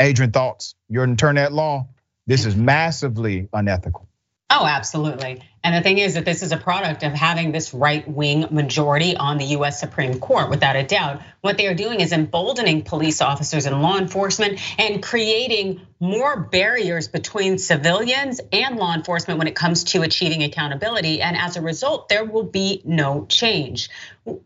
Adrienne, 0.00 0.32
thoughts? 0.32 0.74
Your 0.88 1.04
internet 1.04 1.52
law, 1.52 1.88
this 2.26 2.46
is 2.46 2.56
massively 2.56 3.48
unethical. 3.52 4.08
Oh, 4.50 4.66
absolutely. 4.66 5.42
And 5.64 5.74
the 5.74 5.80
thing 5.80 5.96
is 5.96 6.12
that 6.12 6.26
this 6.26 6.42
is 6.42 6.52
a 6.52 6.58
product 6.58 7.02
of 7.02 7.14
having 7.14 7.50
this 7.50 7.72
right 7.72 8.06
wing 8.06 8.46
majority 8.50 9.16
on 9.16 9.38
the 9.38 9.46
US 9.56 9.80
Supreme 9.80 10.20
Court, 10.20 10.50
without 10.50 10.76
a 10.76 10.82
doubt. 10.82 11.22
What 11.40 11.56
they 11.56 11.66
are 11.66 11.74
doing 11.74 12.00
is 12.00 12.12
emboldening 12.12 12.82
police 12.82 13.22
officers 13.22 13.64
and 13.64 13.80
law 13.80 13.96
enforcement 13.96 14.60
and 14.78 15.02
creating 15.02 15.80
more 16.00 16.38
barriers 16.38 17.08
between 17.08 17.56
civilians 17.56 18.40
and 18.52 18.76
law 18.76 18.94
enforcement 18.94 19.38
when 19.38 19.48
it 19.48 19.56
comes 19.56 19.84
to 19.84 20.02
achieving 20.02 20.42
accountability. 20.42 21.22
And 21.22 21.34
as 21.34 21.56
a 21.56 21.62
result, 21.62 22.10
there 22.10 22.24
will 22.26 22.42
be 22.44 22.82
no 22.84 23.24
change. 23.26 23.88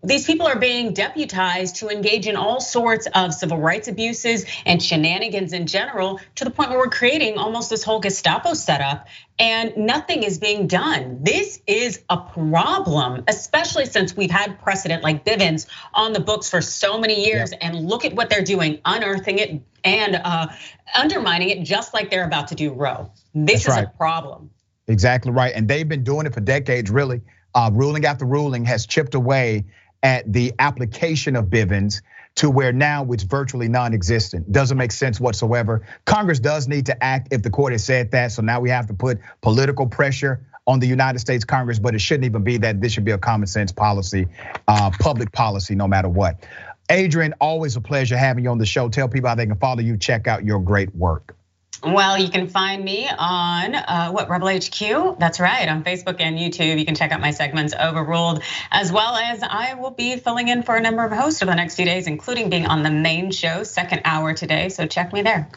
These 0.05 0.24
people 0.24 0.47
are 0.47 0.59
being 0.59 0.93
deputized 0.93 1.77
to 1.77 1.89
engage 1.89 2.27
in 2.27 2.36
all 2.36 2.61
sorts 2.61 3.09
of 3.12 3.32
civil 3.35 3.59
rights 3.59 3.89
abuses 3.89 4.45
and 4.66 4.82
shenanigans 4.82 5.53
in 5.53 5.66
general 5.66 6.20
to 6.36 6.45
the 6.45 6.51
point 6.51 6.70
where 6.70 6.78
we're 6.78 6.90
creating 6.90 7.39
almost 7.39 7.70
this 7.70 7.82
whole 7.82 8.01
Gestapo 8.01 8.55
setup 8.55 9.09
and 9.39 9.77
nothing 9.77 10.24
is 10.24 10.39
being 10.39 10.66
done. 10.66 11.07
This 11.20 11.60
is 11.66 12.02
a 12.09 12.18
problem, 12.18 13.24
especially 13.28 13.86
since 13.86 14.16
we've 14.16 14.30
had 14.30 14.60
precedent 14.60 15.02
like 15.02 15.24
Bivens 15.24 15.66
on 15.94 16.12
the 16.12 16.20
books 16.20 16.48
for 16.48 16.60
so 16.60 16.98
many 16.98 17.26
years. 17.26 17.52
Yep. 17.52 17.60
And 17.62 17.89
look 17.89 18.05
at 18.05 18.14
what 18.14 18.30
they're 18.30 18.43
doing, 18.43 18.80
unearthing 18.85 19.39
it 19.39 19.62
and 19.85 20.20
uh, 20.22 20.48
undermining 20.97 21.51
it, 21.51 21.62
just 21.62 21.94
like 21.94 22.10
they're 22.10 22.24
about 22.24 22.48
to 22.48 22.55
do 22.55 22.72
Roe. 22.72 23.10
This 23.35 23.64
That's 23.64 23.68
is 23.68 23.74
right. 23.76 23.86
a 23.86 23.97
problem. 23.97 24.51
Exactly 24.86 25.32
right. 25.32 25.52
And 25.55 25.68
they've 25.68 25.89
been 25.89 26.05
doing 26.05 26.26
it 26.26 26.35
for 26.35 26.40
decades, 26.40 26.90
really. 26.90 27.20
Uh, 27.55 27.70
ruling 27.72 28.05
after 28.05 28.24
ruling 28.24 28.64
has 28.64 28.86
chipped 28.86 29.14
away 29.14 29.64
at 30.02 30.32
the 30.32 30.52
application 30.59 31.36
of 31.36 31.47
Bivens 31.47 32.02
to 32.36 32.48
where 32.48 32.72
now 32.72 33.05
it's 33.10 33.24
virtually 33.24 33.68
non-existent. 33.68 34.51
Doesn't 34.52 34.78
make 34.78 34.93
sense 34.93 35.18
whatsoever. 35.18 35.85
Congress 36.05 36.39
does 36.39 36.68
need 36.68 36.86
to 36.86 37.02
act 37.02 37.28
if 37.32 37.43
the 37.43 37.51
court 37.51 37.72
has 37.72 37.85
said 37.85 38.12
that. 38.12 38.30
So 38.30 38.43
now 38.43 38.60
we 38.60 38.70
have 38.70 38.86
to 38.86 38.94
put 38.94 39.18
political 39.40 39.86
pressure 39.86 40.47
on 40.69 40.78
the 40.78 40.86
United 40.86 41.19
States 41.19 41.45
Congress, 41.45 41.78
but 41.78 41.95
it 41.95 42.01
shouldn't 42.01 42.27
even 42.27 42.45
be 42.45 42.59
that. 42.59 42.81
This 42.81 42.93
should 42.93 43.05
be 43.05 43.12
a 43.12 43.19
common 43.19 43.47
sense 43.47 43.73
policy, 43.73 44.28
uh, 44.69 44.90
public 45.01 45.32
policy, 45.32 45.74
no 45.74 45.89
matter 45.89 46.09
what. 46.09 46.45
Adrienne, 46.90 47.35
always 47.40 47.74
a 47.77 47.81
pleasure 47.81 48.16
having 48.16 48.45
you 48.45 48.51
on 48.51 48.59
the 48.59 48.66
show. 48.66 48.89
Tell 48.89 49.09
people 49.09 49.28
how 49.28 49.35
they 49.35 49.47
can 49.47 49.57
follow 49.57 49.81
you, 49.81 49.97
check 49.97 50.27
out 50.27 50.45
your 50.45 50.61
great 50.61 50.95
work. 50.95 51.35
Well, 51.82 52.19
you 52.19 52.28
can 52.28 52.49
find 52.49 52.85
me 52.85 53.09
on 53.09 53.74
uh, 53.74 54.11
what 54.11 54.28
Rebel 54.28 54.49
HQ. 54.49 55.19
That's 55.19 55.39
right, 55.39 55.69
on 55.69 55.85
Facebook 55.85 56.20
and 56.20 56.36
YouTube. 56.36 56.78
You 56.78 56.85
can 56.85 56.97
check 56.97 57.12
out 57.12 57.20
my 57.20 57.31
segments 57.31 57.73
Overruled, 57.73 58.43
as 58.70 58.90
well 58.90 59.15
as 59.15 59.43
I 59.45 59.74
will 59.74 59.93
be 59.93 60.16
filling 60.16 60.49
in 60.49 60.65
for 60.65 60.74
a 60.74 60.81
number 60.81 61.05
of 61.05 61.12
hosts 61.12 61.40
over 61.40 61.53
the 61.53 61.57
next 61.57 61.77
few 61.77 61.85
days, 61.85 62.09
including 62.09 62.51
being 62.51 62.66
on 62.66 62.82
the 62.82 62.90
main 62.90 63.31
show, 63.31 63.62
second 63.62 64.03
hour 64.05 64.35
today. 64.35 64.70
So 64.70 64.86
check 64.86 65.12
me 65.12 65.23
there. 65.23 65.49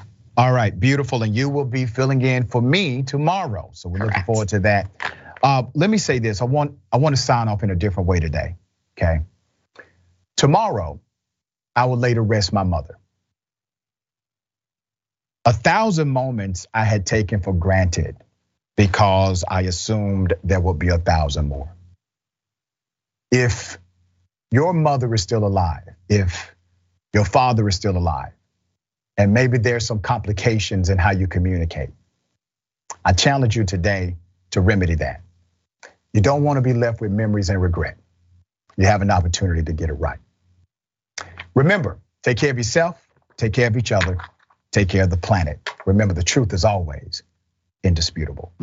All 0.42 0.52
right, 0.52 0.78
beautiful, 0.78 1.22
and 1.22 1.36
you 1.36 1.50
will 1.50 1.66
be 1.66 1.86
filling 1.86 2.24
in 2.24 2.48
for 2.48 2.62
me 2.62 3.04
tomorrow. 3.04 3.70
So 3.74 3.90
we're 3.90 4.00
Correct. 4.00 4.16
looking 4.16 4.26
forward 4.26 4.48
to 4.50 4.60
that. 4.62 4.90
Uh, 5.44 5.64
let 5.76 5.90
me 5.90 6.00
say 6.00 6.18
this: 6.18 6.42
I 6.42 6.46
want 6.46 6.80
I 6.92 6.98
want 6.98 7.16
to 7.16 7.22
sign 7.22 7.48
off 7.48 7.62
in 7.62 7.70
a 7.70 7.76
different 7.76 8.10
way 8.10 8.20
today. 8.20 8.56
Okay. 8.98 9.22
Tomorrow, 10.38 11.00
I 11.76 11.86
will 11.86 11.98
lay 11.98 12.16
to 12.16 12.22
rest 12.22 12.54
my 12.54 12.64
mother 12.64 12.98
a 15.46 15.54
thousand 15.54 16.10
moments 16.10 16.68
I 16.74 16.86
had 16.86 17.06
taken 17.06 17.42
for 17.42 17.54
granted 17.54 18.18
because 18.76 19.44
I 19.48 19.62
assumed 19.62 20.34
there 20.44 20.60
would 20.60 20.80
be 20.80 20.90
a 20.90 20.98
thousand 20.98 21.50
more. 21.50 21.74
If 23.32 23.78
your 24.52 24.74
mother 24.74 25.14
is 25.14 25.22
still 25.22 25.46
alive, 25.46 25.88
if 26.10 26.56
your 27.14 27.26
father 27.26 27.68
is 27.68 27.76
still 27.76 27.98
alive, 27.98 28.34
And 29.22 29.36
maybe 29.36 29.60
there's 29.60 29.86
some 29.86 30.00
complications 30.00 30.90
in 30.90 30.98
how 30.98 31.12
you 31.12 31.28
communicate. 31.28 31.92
I 33.06 33.14
challenge 33.14 33.56
you 33.56 33.66
today 33.66 34.16
to 34.50 34.62
remedy 34.62 34.96
that. 34.96 35.22
You 36.12 36.22
don't 36.22 36.44
want 36.44 36.58
to 36.58 36.62
be 36.62 36.74
left 36.74 37.02
with 37.02 37.12
memories 37.12 37.50
and 37.52 37.62
regret. 37.62 37.98
You 38.78 38.88
have 38.88 39.04
an 39.04 39.12
opportunity 39.12 39.62
to 39.62 39.74
get 39.74 39.90
it 39.90 39.94
right. 39.94 40.18
Remember, 41.54 42.00
take 42.24 42.38
care 42.38 42.50
of 42.50 42.58
yourself, 42.58 43.00
take 43.38 43.54
care 43.54 43.68
of 43.68 43.78
each 43.78 43.92
other, 43.92 44.18
take 44.72 44.90
care 44.90 45.04
of 45.04 45.12
the 45.12 45.18
planet. 45.18 45.70
Remember, 45.86 46.16
the 46.16 46.24
truth 46.24 46.52
is 46.52 46.66
always 46.66 47.22
indisputable. 47.84 48.54